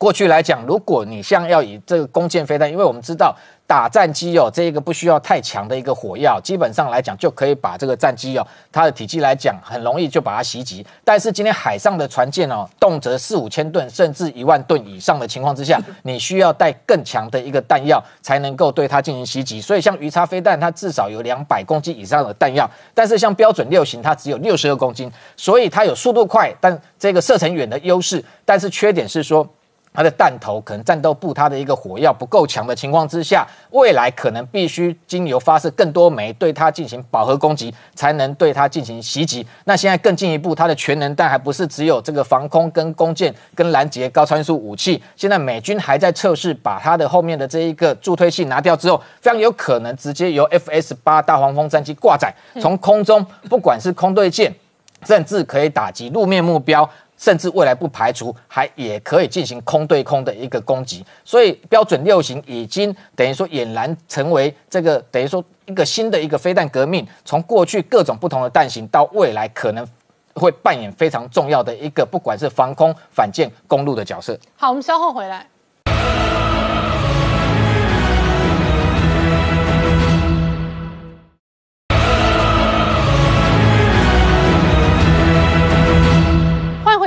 [0.02, 3.38] 过去来讲，如果你像要以这个弓箭飞弹，因为我们知道
[3.68, 10.84] 打战机哦，这一个不需要太强的一个火药，基本上来讲就可以把这个战机哦，它的体积来讲很容易就把它袭击。
[11.04, 19.62] 但是今天海上的船舰哦，动辄四五千吨甚至一万吨以上的情况之下，你需要带更强的一个弹药才能够对它进行袭击。
[19.62, 28.26] 所以像鱼叉飞弹，它至少有两百公斤以上的弹药，但是像标准六型，它只有六十二公斤，所以它有速度快，但这个射程远的优势。
[28.44, 29.48] 但是缺点是说。
[29.94, 39.46] 它的弹头可能战斗部它的一个火药不够强的情况之下，未来可能必须经由发射更多枚对它进行饱和攻击，才能对它进行袭击。
[39.66, 54.56] 那现在更进一步，它的全能弹还不是只有这个防空跟弓箭跟拦截高参数武器，现在美军还在测试把它的后面的这一个助推器拿掉之后，非常有可能直接由 F S 八大黄蜂战机挂载，从空中不管是空对舰，
[55.06, 56.90] 甚至可以打击路面目标。
[57.22, 69.88] 甚至未来不排除还也可以进行空对空的一个攻击，所以标准六型已经等于说俨然成为这个等于说一个新的一个飞弹革命，从过去各种不同的弹型到未来可能
[70.34, 74.36] 会扮演非常重要的一个不管是防空、反舰、公路的角色。
[74.56, 75.48] 好，我们稍后回来。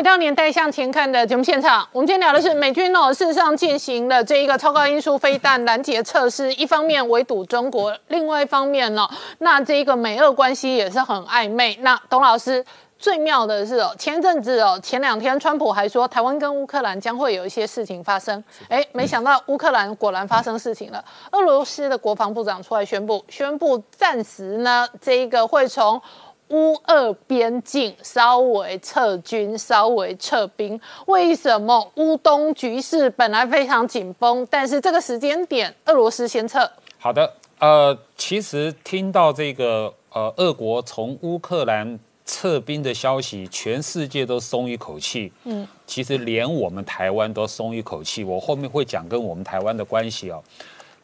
[0.05, 9.09] 到到年代向前看的节目现场，我们今天聊的是美军哦，事实上进行了这一个超高音速飞弹拦截测试，一方面围堵中国，另外一方面呢，
[9.39, 11.77] 那这一个美俄关系也是很暧昧。
[11.81, 12.65] 那董老师
[12.99, 21.03] 最妙的是哦，前阵子哦，前两天川普还说台湾跟乌克兰将会有一些事情发生，哎，没想到乌克兰果然发生事情了。
[21.33, 26.01] 俄罗斯的国防部长出来宣布，宣布暂时呢，这一个会从。
[26.51, 30.79] 乌俄边境稍微撤军，稍微撤兵。
[31.07, 36.71] 为什么乌东局势本来非常紧绷，但是这个时间点，俄罗斯先撤？
[36.99, 45.33] 好的，呃，其实听到这个呃，俄国从乌克兰撤兵的消息，全世界都松一口气。
[45.45, 48.23] 嗯，其实连我们台湾都松一口气。
[48.23, 50.43] 我后面会讲跟我们台湾的关系哦。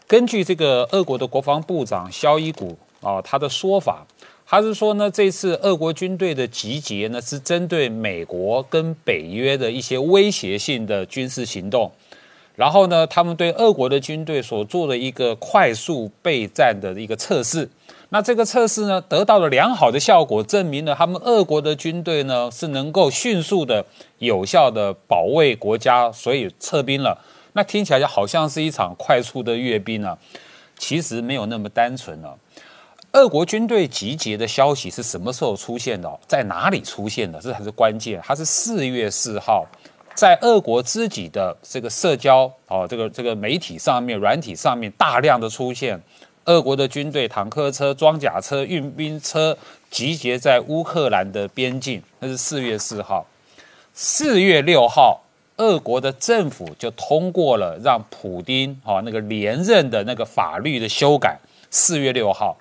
[0.06, 4.06] 根据这个俄国的国防部长肖伊古啊，他的说法。
[4.50, 11.92] 他是说呢，这次俄国军队的集结呢，是针对美国跟北约的一些威胁性的军事行动。
[12.56, 17.70] 然后呢，他们对俄国的军队所做的一个快速备战的一个测试。
[18.08, 23.86] 那这个测试呢，得到了良好的效果，证明了他们俄国的军队呢是能够迅速的、
[24.18, 27.16] 有效的保卫国家，所以撤兵了。
[27.52, 30.18] 那听起来就好像是一场快速的阅兵啊，
[30.76, 32.36] 其实没有那么单纯了。
[33.12, 36.08] 俄国军队集结的消息是什么时候出现的？
[36.28, 37.40] 在哪里出现的？
[37.40, 38.20] 这才是关键。
[38.24, 39.66] 它是四月四号，
[40.14, 46.00] 在俄国自己的这个社交哦，这个这个媒体上面、软体上面大量的出现，
[46.44, 49.58] 俄国的军队坦克车、装甲车、运兵车
[49.90, 52.00] 集结在乌克兰的边境。
[52.20, 53.26] 那是四月四号。
[53.92, 55.20] 四月六号，
[55.56, 61.36] 俄国的政府就通过了让普京哦那个连任的那个法律的修改。
[61.70, 62.56] 四月六号。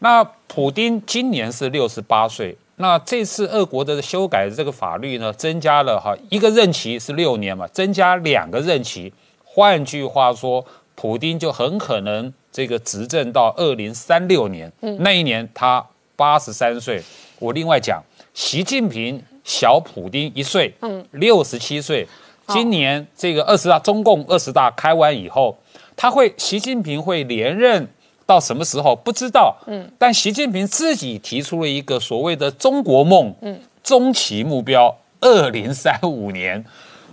[0.00, 9.12] 那普丁今年是六十八岁，那这次俄国的修改的这个法律呢，增加了哈一个任期是六年嘛，增加两个任期，
[9.44, 10.64] 换句话说，
[10.94, 15.84] 普丁就很可能这个执政到二零三六年，那一年他
[16.14, 17.02] 八十三岁。
[17.40, 18.00] 我另外讲，
[18.32, 22.06] 习近平小普丁一岁，嗯，六十七岁，
[22.46, 25.58] 今年这个二十大中共二十大开完以后，
[25.96, 27.88] 他会习近平会连任。
[28.28, 36.62] 到什么时候不知道，嗯，但习近平自己提出了一个所谓的中国梦，嗯，中期目标二零三五年，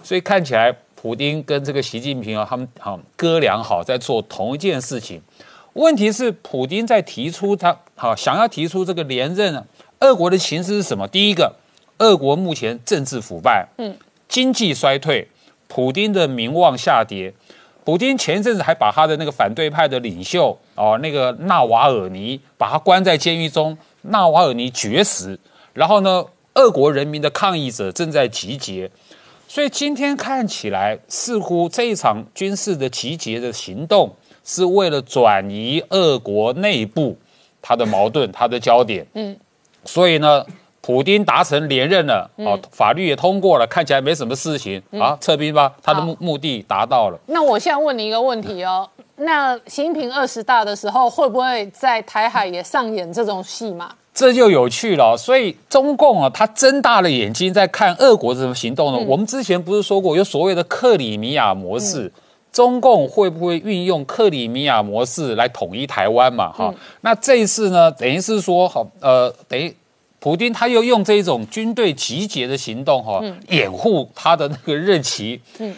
[0.03, 5.21] 所以看起来普京跟这个习近平啊，他们好哥俩好在做同一件事情。
[5.71, 9.65] 问题是普京在提出他好想要提出这个连任啊，
[10.01, 11.07] 俄国的形势是什么？
[11.07, 11.55] 第一个，
[11.99, 13.95] 俄国目前政治腐败，嗯，
[14.27, 15.29] 经济衰退，
[15.69, 17.33] 普京的名望下跌。
[17.85, 23.77] 普京前一阵子还把他的那个反对派的领袖哦，那个纳瓦尔尼，把他关在监狱中。
[24.01, 25.39] 纳瓦尔尼绝食，
[25.73, 26.25] 然后呢，
[26.55, 28.89] 俄国人民的抗议者正在集结，
[29.47, 34.13] 所以今天看起来似乎这一场军事的集结的行动
[34.43, 37.17] 是为了转移俄国内部
[37.61, 39.05] 他的矛盾、他的焦点。
[39.13, 39.37] 嗯，
[39.85, 40.43] 所以呢。
[40.85, 47.17] 普京达成连任了，哦，法律也通过了，看起来没什么事情啊，撤兵吧，他的目目的达到了。
[47.25, 53.95] 那我现在问你一个问题哦，那习近平二十大的时候会不会在台海也上演这种戏码？
[54.13, 55.17] 这就有趣了。
[55.17, 58.99] 所以中共啊，他睁大了眼睛在看俄国怎么行动呢？
[59.07, 62.13] 我们之前不是说过有所谓的克里米亚模式，
[62.51, 66.51] 中共会不会运用克里米亚模式来统一台湾嘛？
[66.51, 66.71] 哈，
[67.01, 69.75] 那这一次呢，等于是说，好，呃，等于。
[70.25, 75.39] 普京他又用这种军队集结的行动哈，掩护他的那个任期。
[75.59, 75.71] 嗯，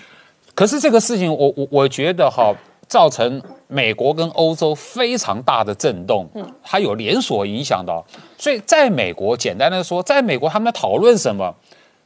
[0.56, 2.56] 可是这个事情，我我我觉得哈，
[2.88, 6.26] 造成美国跟欧洲非常大的震动。
[6.34, 8.02] 嗯，它有连锁影响的。
[8.38, 11.54] 所以在美国，简单的说，在美国他们在讨论什么？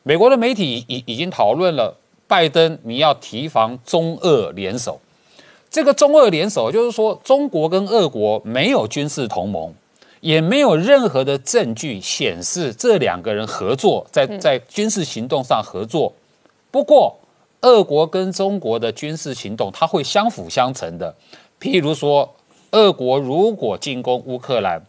[0.01, 1.95] 美国的媒体已已经讨论了，
[2.25, 4.99] 拜登你要提防中俄联手。
[5.69, 9.71] 这个中俄联手就是说，中国跟俄国没有军事同盟。
[10.21, 16.13] 也没有任何的证据显示这两个人合作在在军事行动上合作。
[16.71, 17.19] 不过，
[17.61, 21.13] 俄国跟中国的军事行动它会相辅相成的。
[21.59, 22.33] 譬如说，
[22.71, 24.81] 俄国如果进攻乌克兰，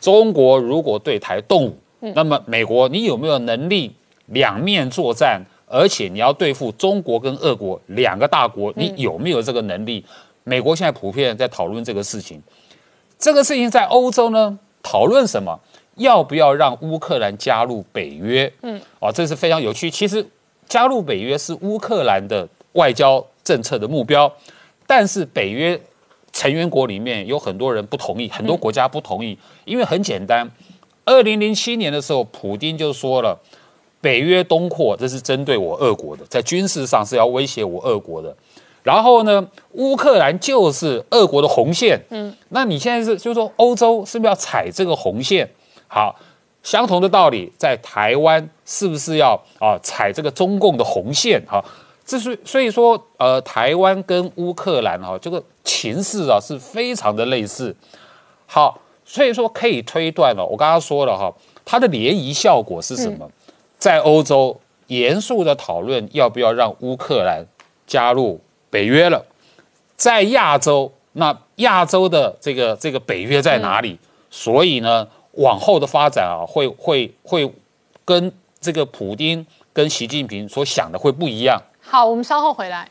[0.00, 1.76] 中国如果对台动武，
[2.14, 3.92] 那么美国你有没有能力
[4.26, 5.42] 两面作战？
[5.66, 10.04] 而且你要对付中国跟俄国两个大国，你有没有这个能力？
[10.44, 12.42] 美国现在普遍在讨论这个事情。
[13.18, 14.58] 这个事情在欧洲呢？
[14.82, 15.58] 讨论什么？
[15.96, 18.50] 要不要让乌克兰加入北约？
[18.62, 19.90] 嗯，哦，这是非常有趣。
[19.90, 20.26] 其实
[20.66, 24.32] 加入北约是乌克兰的外交政策的目标，
[24.86, 25.78] 但是北约
[26.32, 29.38] 成员国里面有很多人不同意，很多国家不同意。
[29.66, 30.50] 因为很简单，
[31.04, 33.38] 二零零七年的时候，普京就说了，
[34.00, 38.34] 北约东扩，这是针对我俄国的，在军事上是要威胁我俄国的。
[38.82, 42.00] 然后呢，乌克兰就是俄国的红线。
[42.10, 45.48] 嗯，那你现在是就是说欧洲是不是要踩这个红线？
[45.86, 46.14] 好，
[46.62, 51.40] 相同的道理，在台湾是不是要啊踩这个中共的红线？
[51.46, 51.64] 哈，
[52.04, 57.74] 这是所以说呃，台湾跟乌克兰哈这个情势啊是非常的类似。
[58.46, 61.32] 好，所以说可以推断了，我刚刚说了哈，
[61.64, 63.30] 它的涟漪效果是什么？
[63.78, 67.44] 在欧洲严肃的讨论要不要让乌克兰
[67.86, 68.40] 加入
[68.72, 69.22] 北约了，
[69.96, 73.98] 在亚洲，那亚洲的这个这个北约在哪里？
[74.30, 77.52] 所以呢，往后的发展啊，会会会
[78.06, 81.60] 跟这个普京跟习近平所想的会不一样。
[81.82, 82.88] 好，我们稍后回来。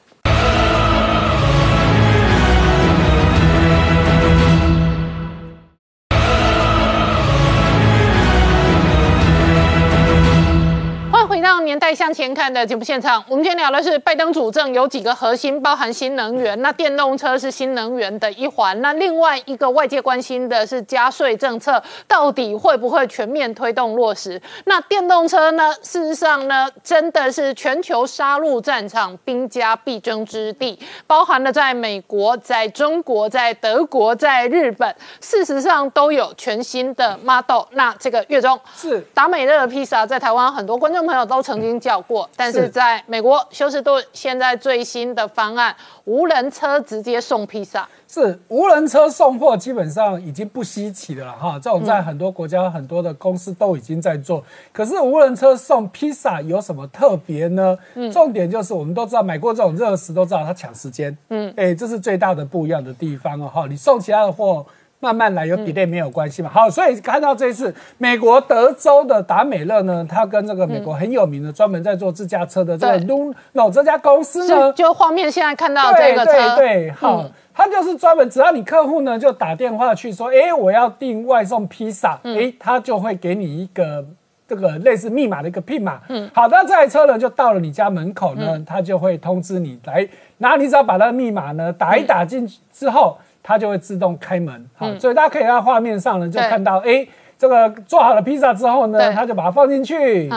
[11.63, 16.61] 年代向前看的节目现场，我们今天聊的是拜登主政有几个核心，包含新能源。
[16.61, 18.79] 那电动车是新能源的一环。
[18.81, 24.41] 那另外一个外界关心的是加税政策到底会不会全面推动落实？
[24.65, 25.73] 那电动车呢？
[25.81, 30.77] 事实上呢，真的是全球杀戮战场，兵家必争之地，
[31.07, 37.63] 包含了在美国、在中国、在德国、在日本，事实上都有全新的 model。
[37.71, 41.21] 那这个月中是达美乐的披萨，在台湾很多观众朋友。
[41.31, 45.75] 都曾经叫过，但是在美国休斯顿现在最新的方案，
[46.05, 54.41] 无人车直接送披萨，是无人车送货基本上已经不稀奇的了哈，这种在很多国家很多的公司都已经在做。
[54.71, 57.77] 可是无人车送披萨有什么特别呢？
[58.13, 64.65] 重点就是我们都知道买过这种热食都知道它抢时间，嗯，哎，这是最大的不一样的地方哦哈，你送其他的货。
[65.01, 66.49] 慢慢来，有 delay 没有关系嘛？
[66.49, 84.05] 好，所以看到这一次美国德州的达美乐呢，它跟这个美国很有名的专门在做自驾车的这个 Luno 这家公司呢，就画面现在看到这个车，对对，好，它就是专门只要你客户呢就打电话去说，哎，我要订外送披萨，哎，他就会给你一个
[84.47, 90.07] 这个类似密码的一个 PIN 码，嗯，好，那这台车呢就到了你家门口呢，他就会通知你来，
[90.37, 93.17] 然后你只要把那个密码呢打一打进之后。
[93.43, 97.07] 它就会自动开门，好，所以大家可以在画面上呢就看到，哎，
[97.37, 100.29] 这个做好了披萨之后呢，它就把它放进去，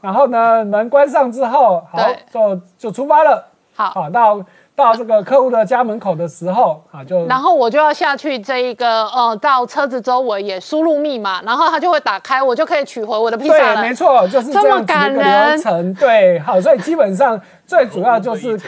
[0.00, 1.98] 然后呢门关上之后，好，
[2.32, 3.44] 就就出发了，
[3.74, 4.44] 好，到
[4.74, 13.74] 到这个客户的家门口的时候，啊，就然后我就要下去这一个呃，到车子周围也输入密码，然后它就会打开，我就可以取回我的披萨了。
[13.76, 17.40] 对，没错，就是这么感人流程，对，好，所以基本上。
[17.70, 18.58] 最主要就是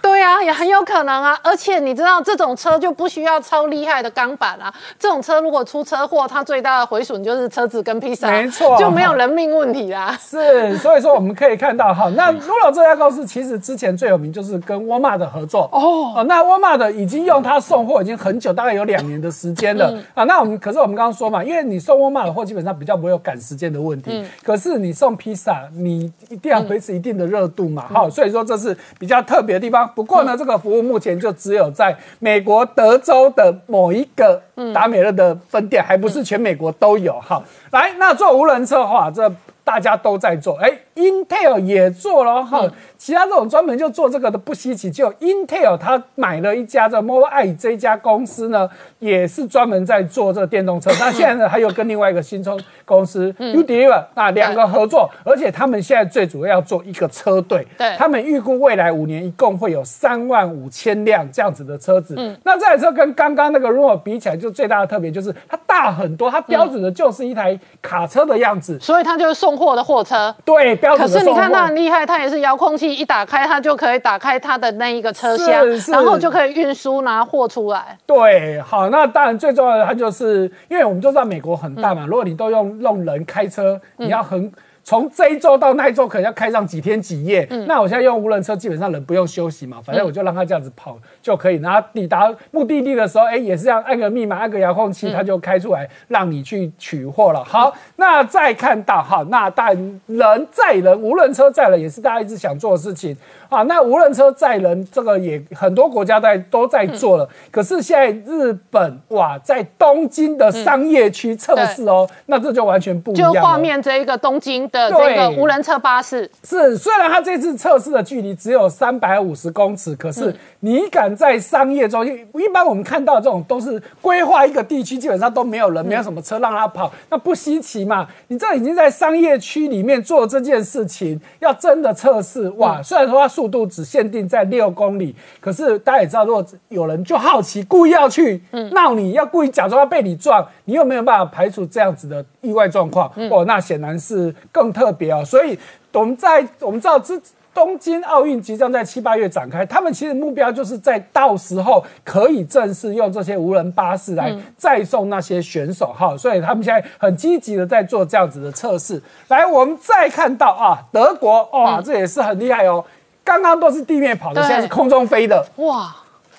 [0.00, 1.36] 对啊，也很有可能啊。
[1.42, 4.72] 而且你知道，这种车就不需要超厉害的钢板啊。
[5.00, 10.16] 这种车如果出车祸，它最大的毁损就是车子跟披萨，没错，就没有人命问题啦。
[10.20, 16.22] 是，所以说我们可以看到，哈，那 Luno 这家公司其实之前最有名就是跟沃尔玛的合作哦。
[16.28, 20.22] 那沃尔玛的已经用它送货已经很久，大概有两年的时间了啊。
[20.22, 28.08] 那我们可是我们刚刚说嘛，因为你送沃尔玛的货基本上比较不会有赶时间的问题，可是你送披萨，你一定要维持一定的热度嘛，好。
[28.20, 29.90] 所以说这是比较特别的地方。
[29.94, 34.42] 不过呢，这个服务目前就只有在美国德州的某一个
[34.74, 37.18] 达美乐的分店，还不是全美国都有。
[37.20, 39.32] 哈，来，那做无人车的话，这
[39.64, 40.70] 大家都在做，哎。
[40.96, 42.68] Intel 也做了哈，
[42.98, 44.90] 其他这种专门就做这个的不稀奇。
[44.90, 48.68] 就 Intel 他买了一家这 Mobileye 这家公司呢，
[48.98, 50.90] 也是专门在做这个电动车。
[50.98, 57.66] 那现在呢，还有跟另外一个新创公司 Udeliver 那两个合作，而且他们现在最主要要做一个车队。
[57.78, 62.16] 对，他们预估未来五年一共会有三万五千辆这样子的车子。
[62.18, 70.34] 嗯，那这台车跟刚刚那个 r o 比起来，就最大的特别就是它大很多，它标准的就是一台卡车的样子，所以它就是送货的货车。
[70.44, 70.79] 对。
[70.96, 77.96] 可是你看它很厉害，它也是遥控器一打开，它就可以打开它的那一个车厢，然后就可以运输拿货出来。
[78.06, 84.52] 对，好，那当然最重要的它就是，因为我们都知道美国很大嘛，如果你都用用人开车，你要很。
[84.82, 87.46] 从这一周到那一周，可能要开上几天几夜。
[87.66, 91.56] 那我现在用无人车，基本上人不用休息嘛，反正我就让它这样子跑就可以。
[91.56, 97.44] 然后抵达目的地的时候，哎，也是这样，按个密码，按个遥控器，它就开出来让你去取货了。
[97.44, 99.74] 好，那再看到哈，那但
[100.06, 103.16] 人载人，无人车载人也是大家一直想做的事情。
[103.50, 113.32] 啊，那无人车载人这个也很多国家在都在做了，可是现在日本哇，在东京的商业区测试哦，那这就完全不一样。
[113.32, 128.06] 就画面这一个东京的这个无人车巴士，是，虽然它这次测试的距离只有三百五十公尺，可是你敢在商业中心，一般我们看到这种都是规划一个地区，基本上都没有人，没有什么车让它跑，那不稀奇嘛。
[128.28, 132.80] 你这已经在商业区里面做这件事情，要真的测试，哇！
[132.82, 138.38] 虽然说它速度只限定在六公里，可是大家也知道，如果有人就好奇，故意要去
[138.72, 145.24] 闹你，要故意假装要被你撞，你又没有办法排除这样子的意外状况，哦，那显然是更特别哦。
[145.24, 145.58] 所以
[145.90, 147.18] 我们在我们知道之。
[147.52, 159.02] 东京奥运即将在七八月展开，他们其实目标就是在到时候可以正式用这些无人巴士来载送那些选手哈，所以他们现在很积极的在做这样子的测试。
[159.26, 162.84] 来，我们再看到啊，德国哇，这也是很厉害哦，
[163.24, 165.44] 刚刚都是地面跑的，现在是空中飞的。
[165.56, 165.94] 哇，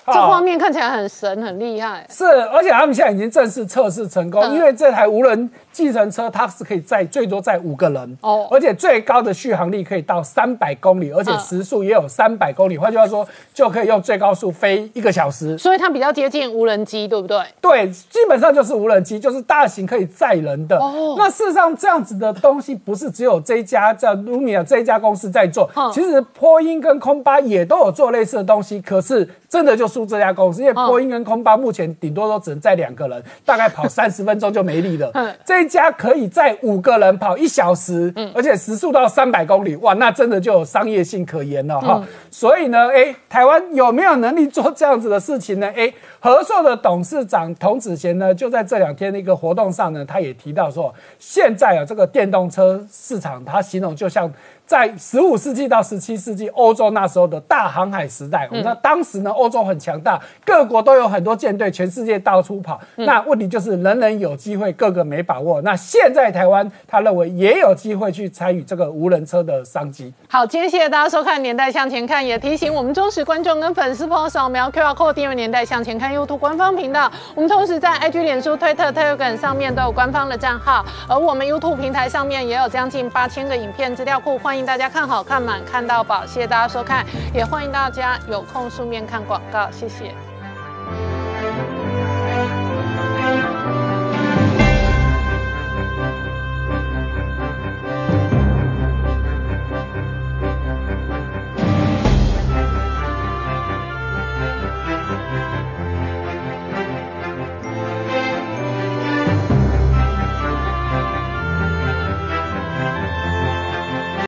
[0.06, 2.06] 这啊画面看起来很神，很厉害。
[2.10, 15.56] 是，而且他们现在已经正式测试成功，嗯因为这台无人计程车它是可以载最多载五个人哦哦，而且最高的续航力可以到三百公里，而且嗯时速也有三百公里，换句话说，就可以用最高速飞一个小时。
[15.58, 17.38] 所以它比较接近无人机，对不对？
[17.60, 20.78] 对，基本上就是无人机，就是大型可以载人的。
[20.78, 35.32] 哦那事实上，这样子的东西不是只有这一家叫 Lumia 这一家公司在做，嗯其实波音跟空巴也都有做类似的东西，可是真的就输这家公司，因为嗯波音跟空巴目前顶多都只能载两个人，大概跑三十分钟就没力了 嗯。
[35.44, 42.04] 这一家可以载五个人跑一小时，而且时速到三百公里，哇，那真的就有商业性可言了哈。
[42.30, 45.72] 所以呢，哎，台湾有没有能力做这样子的事情呢？
[45.76, 54.30] 哎，和硕的董事长童子贤呢，就在这两天的一个活动上呢，他也提到说，现在啊这个电动车市场，他形容就像。
[54.72, 62.80] 在十五世纪到十七世纪，欧洲那时候的大航海时代，我们那当时呢，欧洲很强大，各国都有很多舰队，全世界到处跑。
[62.96, 65.60] 那问题就是人人有机会，个个没把握。
[65.60, 70.10] 那现在台湾，他认为也有机会去参与这个无人车的商机。
[70.30, 77.12] 好，今天谢谢大家收看《年代向前看》，也提醒我们忠实观众跟粉丝朋友扫描 QR code 订阅《年代向前看》YouTube 官方频道。
[77.34, 86.24] 我们同时在 IG、脸书、推特、Telegram 上面都有官方的账号，而我们 YouTube 平台上面也有将近八千个影片资料库，欢迎大家看好看满看到饱。
[86.24, 90.14] 谢谢大家收看，也欢迎大家有空书面看广告，谢谢。